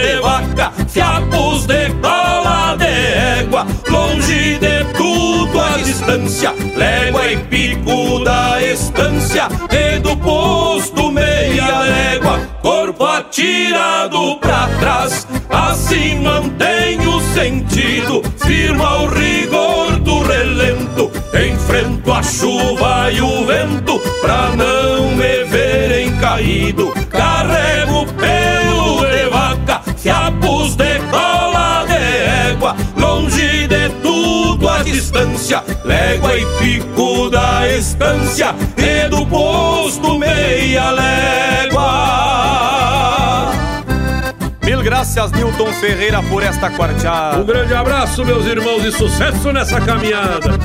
de 0.00 0.20
vaca, 0.20 0.72
fiapos 0.88 1.66
de 1.66 1.90
cola 2.00 2.76
de 2.76 2.86
égua, 2.86 3.66
longe 3.88 4.58
de 4.58 4.84
tudo 4.96 5.60
a 5.60 5.76
distância, 5.78 6.52
légua 6.76 7.30
e 7.30 7.36
pico 7.36 8.24
da 8.24 8.62
estância, 8.62 9.48
e 9.70 9.98
do 9.98 10.16
posto 10.16 11.12
meia 11.12 11.80
légua, 11.80 12.40
corpo 12.62 13.04
atirado 13.04 14.36
pra 14.40 14.68
trás, 14.80 15.26
assim 15.50 16.20
mantenho 16.20 17.20
sentido, 17.34 18.22
firma 18.38 19.02
o 19.02 19.06
rigor 19.08 19.98
do 20.00 20.22
relento, 20.22 21.10
enfrento 21.34 22.12
a 22.12 22.22
chuva 22.22 23.10
e 23.12 23.20
o 23.20 23.46
vento, 23.46 23.98
pra 24.20 24.50
não 24.56 25.10
me 25.14 25.44
verem 25.44 26.16
caído, 26.16 26.92
carrego 27.10 28.06
de 30.68 30.98
cola 31.10 31.84
de 31.86 32.50
égua, 32.50 32.76
longe 32.96 33.66
de 33.66 33.88
tudo 34.02 34.68
a 34.68 34.82
distância, 34.82 35.64
légua 35.84 36.36
e 36.36 36.44
pico 36.58 37.30
da 37.30 37.68
estância, 37.68 38.54
e 38.76 39.08
do 39.08 39.24
posto 39.26 40.18
meia 40.18 40.90
légua. 40.90 41.90
Mil 44.62 44.82
graças, 44.82 45.32
Newton 45.32 45.72
Ferreira, 45.74 46.22
por 46.22 46.42
esta 46.42 46.70
quarteada. 46.70 47.38
Um 47.38 47.44
grande 47.44 47.74
abraço, 47.74 48.24
meus 48.24 48.44
irmãos, 48.46 48.84
e 48.84 48.92
sucesso 48.92 49.52
nessa 49.52 49.80
caminhada. 49.80 50.58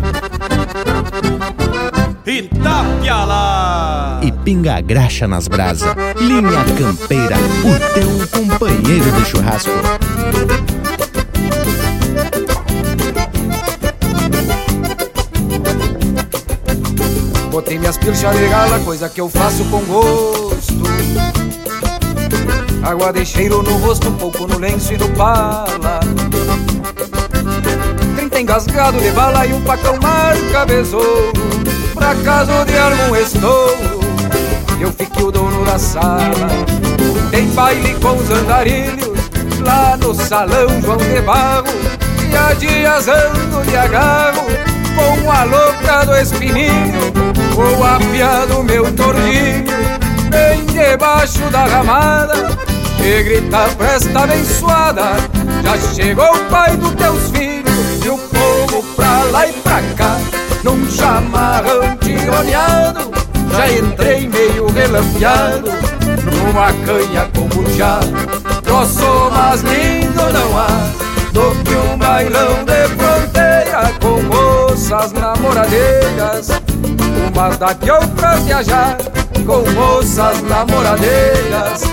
Itapialá! 2.25 3.54
Pinga 4.45 4.79
graxa 4.79 5.27
nas 5.27 5.47
brasa. 5.47 5.95
Linha 6.17 6.63
Campeira, 6.77 7.35
o 7.63 7.93
teu 7.95 8.39
companheiro 8.39 9.11
de 9.13 9.25
churrasco. 9.25 9.71
Botei 17.49 17.79
minhas 17.79 17.97
pilchas 17.97 18.37
de 18.37 18.47
gala, 18.47 18.79
coisa 18.81 19.09
que 19.09 19.19
eu 19.19 19.27
faço 19.27 19.65
com 19.65 19.79
gosto. 19.79 20.83
Água 22.83 23.11
de 23.11 23.25
cheiro 23.25 23.63
no 23.63 23.77
rosto, 23.77 24.09
um 24.09 24.15
pouco 24.15 24.45
no 24.45 24.59
lenço 24.59 24.93
e 24.93 24.97
no 24.97 25.09
pala. 25.15 26.01
Trinta 28.15 28.39
engasgado 28.39 28.99
de 28.99 29.09
bala 29.09 29.47
e 29.47 29.53
um 29.53 29.61
pacão 29.61 29.97
marca 29.99 30.67
besouro. 30.67 31.33
Pra 31.95 32.13
caso 32.17 32.51
de 32.65 32.77
algum 32.77 33.15
estouro, 33.15 33.94
eu 34.79 34.91
fiquei 34.91 35.23
o 35.23 35.31
dono 35.31 35.65
da 35.65 35.77
sala. 35.79 36.47
Tem 37.31 37.47
baile 37.49 37.95
com 37.95 38.15
os 38.17 38.29
andarilhos, 38.29 39.19
lá 39.61 39.97
no 39.97 40.13
salão 40.13 40.81
João 40.81 40.97
de 40.97 41.21
Barro. 41.21 41.67
E 42.31 42.35
há 42.35 42.53
dias 42.53 43.07
ando 43.07 43.63
de 43.69 43.77
agarro, 43.77 44.45
com 44.95 45.31
a 45.31 45.43
louca 45.43 46.05
do 46.05 46.15
espininho, 46.17 47.13
ou 47.55 47.83
apiado 47.83 48.63
meu 48.63 48.91
tordinho, 48.93 49.65
bem 50.29 50.65
debaixo 50.65 51.39
da 51.51 51.65
ramada, 51.65 52.49
e 52.99 53.23
grita 53.23 53.69
presta 53.77 54.21
abençoada, 54.21 55.03
já 55.63 55.77
chegou 55.93 56.33
o 56.33 56.49
pai 56.49 56.75
dos 56.77 56.93
teus 56.95 57.29
filhos, 57.31 57.54
meio 64.85 64.91
relampeado, 64.91 65.69
numa 66.35 66.71
canha 66.85 67.29
com 67.35 67.47
buchá, 67.47 67.99
troço 68.63 69.31
mais 69.31 69.61
lindo 69.61 70.21
não 70.31 70.57
há, 70.57 70.67
do 71.31 71.63
que 71.63 71.75
um 71.75 71.97
bailão 71.97 72.63
de 72.63 72.87
fronteira 72.95 73.91
com 74.01 74.21
moças 74.23 75.11
namoradeiras, 75.11 76.49
umas 77.27 77.57
daqui 77.57 77.91
outras 77.91 78.43
viajar, 78.43 78.97
com 79.45 79.69
moças 79.71 80.41
namoradeiras, 80.43 81.83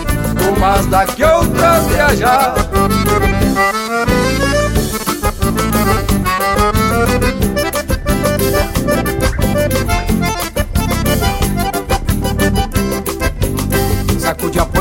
umas 0.56 0.86
daqui 0.86 1.24
outras 1.24 1.86
viajar. 1.86 2.54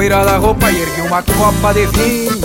Poeira 0.02 0.26
da 0.26 0.38
roupa 0.38 0.72
e 0.72 0.82
ergue 0.82 1.02
uma 1.02 1.22
copa 1.22 1.74
de 1.76 1.86
vinho. 1.86 2.42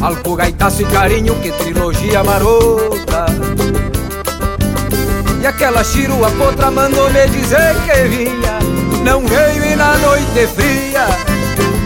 Álcool, 0.00 0.36
gaitaço 0.36 0.82
e 0.82 0.84
carinho, 0.84 1.34
que 1.40 1.50
trilogia 1.50 2.22
marota. 2.22 3.26
E 5.42 5.44
aquela 5.44 5.82
chirua 5.82 6.30
potra 6.30 6.70
mandou 6.70 7.10
me 7.10 7.26
dizer 7.26 7.74
que 7.84 8.08
vinha. 8.08 8.58
Não 9.02 9.26
veio 9.26 9.72
e 9.72 9.74
na 9.74 9.98
noite 9.98 10.46
fria 10.54 11.04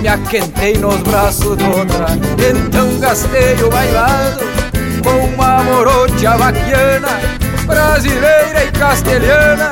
Me 0.02 0.08
aquentei 0.08 0.76
nos 0.76 1.00
braços 1.00 1.56
de 1.56 1.64
outra. 1.64 2.06
Então 2.50 3.00
gastei 3.00 3.54
o 3.64 3.70
bailado 3.70 4.40
Com 5.02 5.34
uma 5.34 5.64
morocha 5.64 6.36
vaquiana 6.36 7.08
Brasileira 7.66 8.66
e 8.66 8.70
castelhana 8.70 9.70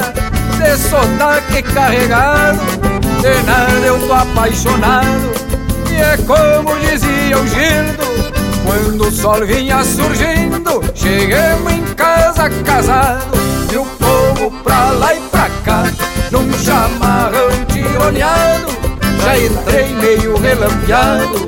De 0.59 0.77
sotaque 0.77 1.62
carregado 1.62 2.76
Nada 3.44 3.86
eu 3.86 3.98
tô 4.07 4.12
apaixonado. 4.12 5.32
E 5.90 5.97
é 5.97 6.16
como 6.19 6.78
dizia 6.81 7.39
o 7.39 7.47
Gildo 7.47 8.07
quando 8.66 9.07
o 9.07 9.12
sol 9.12 9.47
vinha 9.47 9.82
surgindo, 9.85 10.82
chegamos 10.94 11.73
em 11.73 11.82
casa 11.94 12.51
casado. 12.65 13.39
E 13.73 13.77
o 13.77 13.85
povo 13.85 14.51
pra 14.62 14.90
lá 14.90 15.15
e 15.15 15.20
pra 15.20 15.48
cá, 15.65 15.85
num 16.31 16.53
chamarrão 16.59 17.48
tironeado 17.69 18.66
Já 19.23 19.39
entrei 19.39 19.89
meio 19.94 20.36
relampeado, 20.36 21.47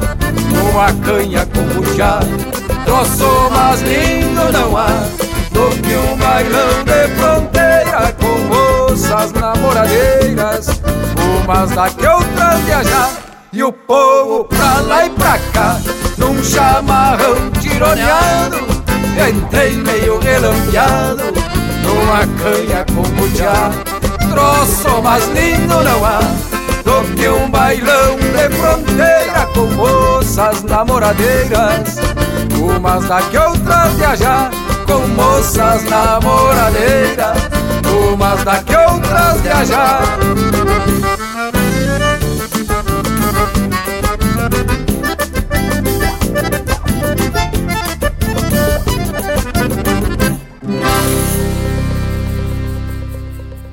numa 0.52 0.92
canha 1.04 1.46
como 1.46 1.84
já. 1.94 2.20
Troço 2.84 3.50
mais 3.50 3.80
lindo 3.82 4.52
não 4.52 4.76
há 4.76 4.88
do 5.52 5.70
que 5.82 5.94
um 5.94 6.16
bailão 6.16 6.84
de 6.84 7.08
fronteira 7.16 8.14
com 8.18 8.38
moças 8.46 9.32
namoradeiras, 9.32 10.77
umas 11.48 11.70
daqui 11.70 12.06
outras 12.06 12.60
viajar. 12.60 13.10
E 13.50 13.62
o 13.62 13.72
povo 13.72 14.44
pra 14.44 14.80
lá 14.80 15.06
e 15.06 15.10
pra 15.10 15.38
cá, 15.54 15.80
num 16.18 16.44
chamarrão 16.44 17.50
tironeado, 17.58 18.58
entrei 19.30 19.76
meio 19.78 20.18
relampeado, 20.18 21.24
numa 21.82 22.26
canha 22.38 22.84
como 22.94 23.26
já. 23.34 23.70
Troço 24.30 25.02
mais 25.02 25.26
lindo 25.28 25.82
não 25.82 26.04
há 26.04 26.20
do 26.84 27.16
que 27.16 27.28
um 27.28 27.50
bailão 27.50 28.16
de 28.16 28.56
fronteira 28.56 29.48
com 29.54 29.66
moças 29.74 30.62
namoradeiras, 30.64 31.96
umas 32.60 33.06
daqui 33.06 33.38
outras 33.38 33.92
viajar 33.94 34.50
com 34.86 35.08
moças 35.08 35.82
namoradeiras, 35.84 37.38
umas 38.12 38.44
daqui 38.44 38.76
outras 38.76 39.40
viajar. 39.40 40.02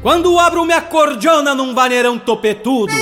Quando 0.05 0.37
abro 0.37 0.63
minha 0.63 0.83
cordiona 0.83 1.55
num 1.55 1.73
vaneirão 1.73 2.19
topetudo, 2.19 2.93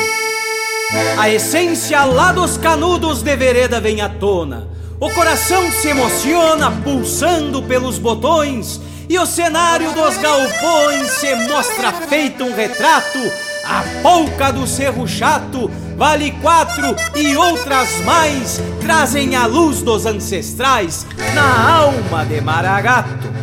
a 1.19 1.29
essência 1.29 2.05
lá 2.05 2.31
dos 2.31 2.55
canudos 2.55 3.21
de 3.21 3.35
vereda 3.35 3.81
vem 3.81 3.99
à 3.99 4.07
tona. 4.07 4.69
O 5.01 5.09
coração 5.09 5.69
se 5.69 5.89
emociona, 5.89 6.71
pulsando 6.71 7.61
pelos 7.61 7.99
botões, 7.99 8.79
e 9.09 9.19
o 9.19 9.25
cenário 9.25 9.91
dos 9.91 10.17
galpões 10.17 11.11
se 11.11 11.35
mostra 11.49 11.91
feito 11.91 12.45
um 12.45 12.55
retrato. 12.55 13.19
A 13.65 13.83
polca 14.01 14.53
do 14.53 14.65
cerro 14.65 15.05
chato 15.05 15.69
vale 15.97 16.31
quatro 16.41 16.95
e 17.15 17.35
outras 17.35 17.99
mais 18.05 18.61
trazem 18.79 19.35
a 19.35 19.45
luz 19.45 19.81
dos 19.81 20.05
ancestrais 20.05 21.05
na 21.35 21.79
alma 21.79 22.23
de 22.23 22.39
Maragato. 22.39 23.42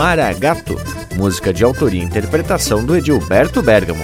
Maragato, 0.00 0.80
música 1.14 1.52
de 1.52 1.62
autoria 1.62 2.00
e 2.00 2.04
interpretação 2.06 2.82
do 2.82 2.96
Edilberto 2.96 3.60
Bergamo. 3.60 4.02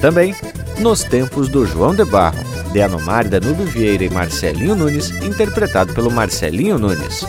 Também 0.00 0.34
Nos 0.78 1.04
Tempos 1.04 1.50
do 1.50 1.66
João 1.66 1.94
de 1.94 2.02
Barro, 2.02 2.42
de 2.72 2.80
Anomar 2.80 3.28
Danube 3.28 3.64
Vieira 3.64 4.04
e 4.04 4.08
Marcelinho 4.08 4.74
Nunes, 4.74 5.10
interpretado 5.22 5.92
pelo 5.92 6.10
Marcelinho 6.10 6.78
Nunes. 6.78 7.26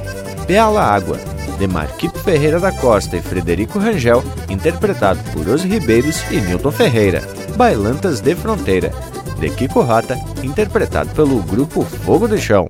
Beala 0.48 0.82
Água, 0.82 1.20
de 1.60 1.68
Marquito 1.68 2.18
Ferreira 2.20 2.58
da 2.58 2.72
Costa 2.72 3.18
e 3.18 3.22
Frederico 3.22 3.80
Rangel, 3.80 4.24
interpretado 4.48 5.20
por 5.34 5.46
Os 5.50 5.66
Ribeiros 5.66 6.24
e 6.32 6.40
Newton 6.40 6.72
Ferreira. 6.72 7.22
Bailantas 7.58 8.22
de 8.22 8.34
Fronteira, 8.34 8.94
de 9.42 9.50
Kiko 9.50 9.82
Rata, 9.82 10.18
interpretado 10.42 11.10
pelo 11.10 11.42
grupo 11.42 11.84
Fogo 11.84 12.30
de 12.30 12.40
Chão. 12.40 12.70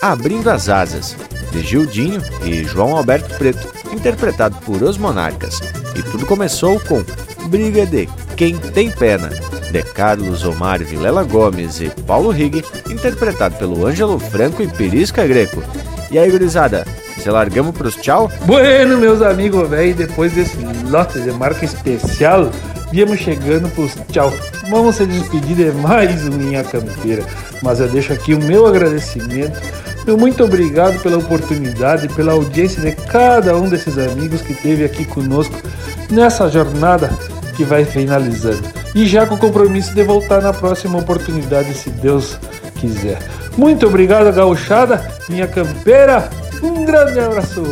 Abrindo 0.00 0.48
as 0.48 0.68
Asas, 0.68 1.16
de 1.50 1.60
Gildinho 1.60 2.22
e 2.44 2.62
João 2.62 2.96
Alberto 2.96 3.34
Preto, 3.36 3.75
interpretado 4.06 4.56
por 4.64 4.84
Os 4.84 4.96
Monarcas. 4.96 5.60
E 5.96 6.02
tudo 6.02 6.26
começou 6.26 6.78
com 6.78 7.02
Briga 7.48 7.84
de 7.84 8.08
Quem 8.36 8.56
Tem 8.56 8.88
Pena, 8.88 9.28
de 9.72 9.82
Carlos 9.82 10.44
Omar 10.44 10.78
Vilela 10.78 11.24
Gomes 11.24 11.80
e 11.80 11.90
Paulo 12.06 12.30
Rig, 12.30 12.64
interpretado 12.88 13.56
pelo 13.56 13.84
Ângelo 13.84 14.20
Franco 14.20 14.62
e 14.62 14.68
Perisca 14.68 15.26
Greco. 15.26 15.60
E 16.08 16.20
aí, 16.20 16.30
gurizada, 16.30 16.86
se 17.18 17.28
largamos 17.28 17.76
pros 17.76 17.96
tchau? 17.96 18.30
Bueno, 18.44 18.96
meus 18.96 19.22
amigos, 19.22 19.68
velho, 19.68 19.92
depois 19.92 20.32
desse 20.32 20.56
lote 20.88 21.18
de 21.20 21.32
marca 21.32 21.64
especial, 21.64 22.48
viemos 22.92 23.18
chegando 23.18 23.68
pros 23.74 23.92
tchau. 24.12 24.32
Vamos 24.70 24.96
se 24.96 25.06
despedir 25.06 25.56
de 25.56 25.72
mais 25.78 26.22
Minha 26.28 26.62
Campeira, 26.62 27.24
mas 27.60 27.80
eu 27.80 27.88
deixo 27.88 28.12
aqui 28.12 28.34
o 28.34 28.44
meu 28.44 28.66
agradecimento 28.68 29.60
meu 30.06 30.16
muito 30.16 30.44
obrigado 30.44 31.02
pela 31.02 31.18
oportunidade 31.18 32.06
e 32.06 32.08
pela 32.08 32.32
audiência 32.32 32.80
de 32.80 32.92
cada 32.92 33.56
um 33.56 33.68
desses 33.68 33.98
amigos 33.98 34.40
que 34.40 34.52
esteve 34.52 34.84
aqui 34.84 35.04
conosco 35.04 35.54
nessa 36.10 36.48
jornada 36.48 37.10
que 37.56 37.64
vai 37.64 37.84
finalizando. 37.84 38.62
E 38.94 39.06
já 39.06 39.26
com 39.26 39.34
o 39.34 39.38
compromisso 39.38 39.94
de 39.94 40.04
voltar 40.04 40.40
na 40.40 40.52
próxima 40.52 40.98
oportunidade, 40.98 41.74
se 41.74 41.90
Deus 41.90 42.38
quiser. 42.76 43.18
Muito 43.56 43.86
obrigado, 43.86 44.32
gauchada, 44.32 45.06
minha 45.28 45.48
campeira. 45.48 46.30
Um 46.62 46.84
grande 46.84 47.18
abraço. 47.18 47.62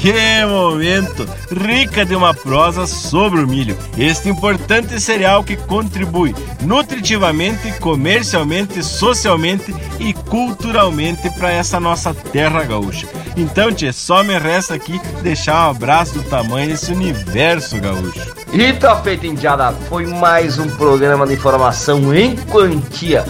Que 0.00 0.46
momento! 0.46 1.28
Rica 1.52 2.06
de 2.06 2.16
uma 2.16 2.32
prosa 2.32 2.86
sobre 2.86 3.42
o 3.42 3.46
milho, 3.46 3.76
este 3.98 4.30
importante 4.30 4.98
cereal 4.98 5.44
que 5.44 5.58
contribui 5.58 6.34
nutritivamente, 6.62 7.70
comercialmente, 7.80 8.82
socialmente 8.82 9.74
e 9.98 10.14
culturalmente 10.14 11.28
para 11.38 11.52
essa 11.52 11.78
nossa 11.78 12.14
terra 12.14 12.64
gaúcha. 12.64 13.06
Então, 13.36 13.70
tchê, 13.70 13.92
só 13.92 14.24
me 14.24 14.38
resta 14.38 14.72
aqui 14.72 14.98
deixar 15.22 15.66
um 15.66 15.72
abraço 15.72 16.14
do 16.14 16.22
tamanho 16.22 16.70
desse 16.70 16.90
universo 16.90 17.78
gaúcho. 17.78 18.34
E 18.54 18.72
tá 18.72 18.96
feito, 19.02 19.26
indiada. 19.26 19.70
Foi 19.90 20.06
mais 20.06 20.58
um 20.58 20.66
programa 20.78 21.26
de 21.26 21.34
informação 21.34 22.14
em 22.14 22.36
quantia. 22.36 23.22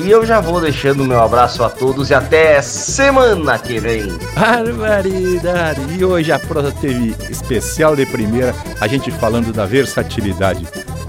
E 0.00 0.10
eu 0.10 0.24
já 0.24 0.40
vou 0.40 0.60
deixando 0.60 1.02
o 1.02 1.06
meu 1.06 1.20
abraço 1.20 1.64
a 1.64 1.68
todos 1.68 2.10
e 2.10 2.14
até 2.14 2.62
semana 2.62 3.58
que 3.58 3.80
vem. 3.80 4.06
Barbaridade! 4.34 5.80
E 5.98 6.04
hoje 6.04 6.30
a 6.30 6.38
prosa 6.38 6.70
teve 6.70 7.16
especial 7.28 7.96
de 7.96 8.06
primeira, 8.06 8.54
a 8.80 8.86
gente 8.86 9.10
falando 9.10 9.52
da 9.52 9.66
versatilidade 9.66 10.66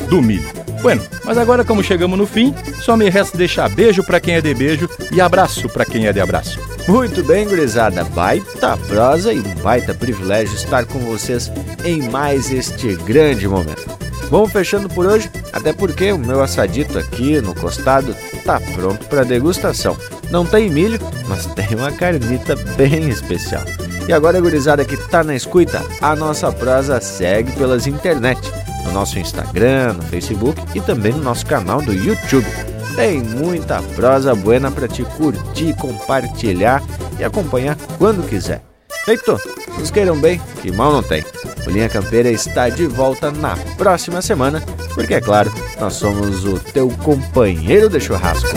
do 0.10 0.22
milho. 0.22 0.50
Bueno, 0.82 1.06
mas 1.24 1.38
agora 1.38 1.64
como 1.64 1.84
chegamos 1.84 2.18
no 2.18 2.26
fim, 2.26 2.56
só 2.82 2.98
me 2.98 3.10
resta 3.10 3.38
deixar 3.38 3.70
beijo 3.70 4.04
para 4.04 4.20
quem 4.20 4.36
é 4.36 4.42
de 4.42 4.54
beijo 4.56 4.90
e 5.12 5.22
abraço 5.22 5.70
para 5.70 5.86
quem 5.86 6.08
é 6.08 6.14
de 6.14 6.20
abraço. 6.20 6.60
Muito 6.88 7.24
bem, 7.24 7.48
gurizada. 7.48 8.04
Baita 8.04 8.76
prosa 8.88 9.32
e 9.32 9.40
um 9.40 9.56
baita 9.62 9.94
privilégio 9.94 10.56
estar 10.56 10.86
com 10.86 10.98
vocês 11.00 11.52
em 11.86 12.10
mais 12.10 12.52
este 12.52 12.96
grande 12.96 13.48
momento. 13.48 13.99
Vamos 14.30 14.52
fechando 14.52 14.88
por 14.88 15.08
hoje, 15.08 15.30
até 15.52 15.74
porque 15.74 16.12
o 16.12 16.18
meu 16.18 16.42
assadito 16.42 17.00
aqui 17.00 17.42
no 17.42 17.56
costado 17.56 18.16
tá 18.46 18.62
pronto 18.76 19.06
para 19.08 19.24
degustação. 19.24 19.98
Não 20.30 20.46
tem 20.46 20.70
milho, 20.70 21.00
mas 21.28 21.48
tem 21.48 21.76
uma 21.76 21.92
carnita 21.92 22.56
bem 22.78 23.10
especial. 23.10 23.64
E 24.08 24.14
agora, 24.14 24.40
gurizada 24.40 24.86
que 24.86 24.96
tá 24.98 25.24
na 25.24 25.36
escuta, 25.36 25.84
a 26.00 26.16
nossa 26.16 26.52
prosa 26.52 27.02
segue 27.02 27.52
pelas 27.54 27.88
internet 27.88 28.40
no 28.86 28.92
nosso 28.92 29.18
Instagram, 29.20 29.94
no 29.94 30.04
Facebook 30.04 30.62
e 30.76 30.82
também 30.82 31.12
no 31.12 31.24
nosso 31.24 31.46
canal 31.46 31.82
do 31.82 31.94
YouTube. 31.94 32.48
Tem 32.96 33.22
muita 33.22 33.82
prosa 33.96 34.36
buena 34.36 34.70
para 34.70 34.88
te 34.88 35.04
curtir, 35.04 35.76
compartilhar 35.76 36.84
e 37.20 37.24
acompanhar 37.24 37.78
quando 37.98 38.28
quiser. 38.28 38.62
Feito? 39.06 39.40
Nos 39.78 39.92
queiram 39.92 40.20
bem, 40.20 40.42
que 40.62 40.72
mal 40.72 40.92
não 40.92 41.04
tem. 41.04 41.24
O 41.66 41.70
Linha 41.70 41.90
Campeira 41.90 42.32
está 42.32 42.70
de 42.70 42.88
volta 42.88 43.32
na 43.32 43.56
próxima 43.78 44.22
semana, 44.22 44.62
porque 44.94 45.14
é 45.14 45.22
claro, 45.22 45.54
nós 45.80 45.94
somos 45.94 46.46
o 46.46 46.60
teu 46.60 46.90
companheiro 46.90 47.90
de 47.90 48.00
churrasco. 48.00 48.50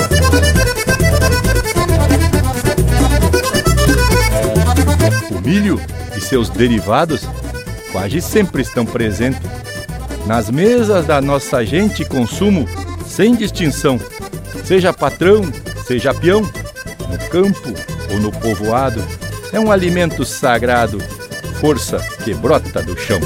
O 5.31 5.41
milho 5.47 5.81
e 6.17 6.21
seus 6.21 6.49
derivados 6.49 7.29
quase 7.93 8.21
sempre 8.21 8.63
estão 8.63 8.87
presentes 8.87 9.41
nas 10.27 10.51
mesas 10.51 11.05
da 11.07 11.21
nossa 11.21 11.65
gente 11.65 12.05
consumo 12.05 12.67
sem 13.07 13.35
distinção, 13.35 14.01
seja 14.65 14.93
patrão, 14.93 15.43
seja 15.87 16.15
peão, 16.15 16.41
no 16.41 17.19
campo 17.29 17.75
ou 18.11 18.21
no 18.21 18.33
povoado, 18.33 19.05
é 19.53 19.61
um 19.61 19.71
alimento 19.71 20.25
sagrado, 20.25 20.99
força 21.61 21.99
que 22.25 22.33
brota 22.35 22.83
do 22.83 22.97
chão. 22.97 23.21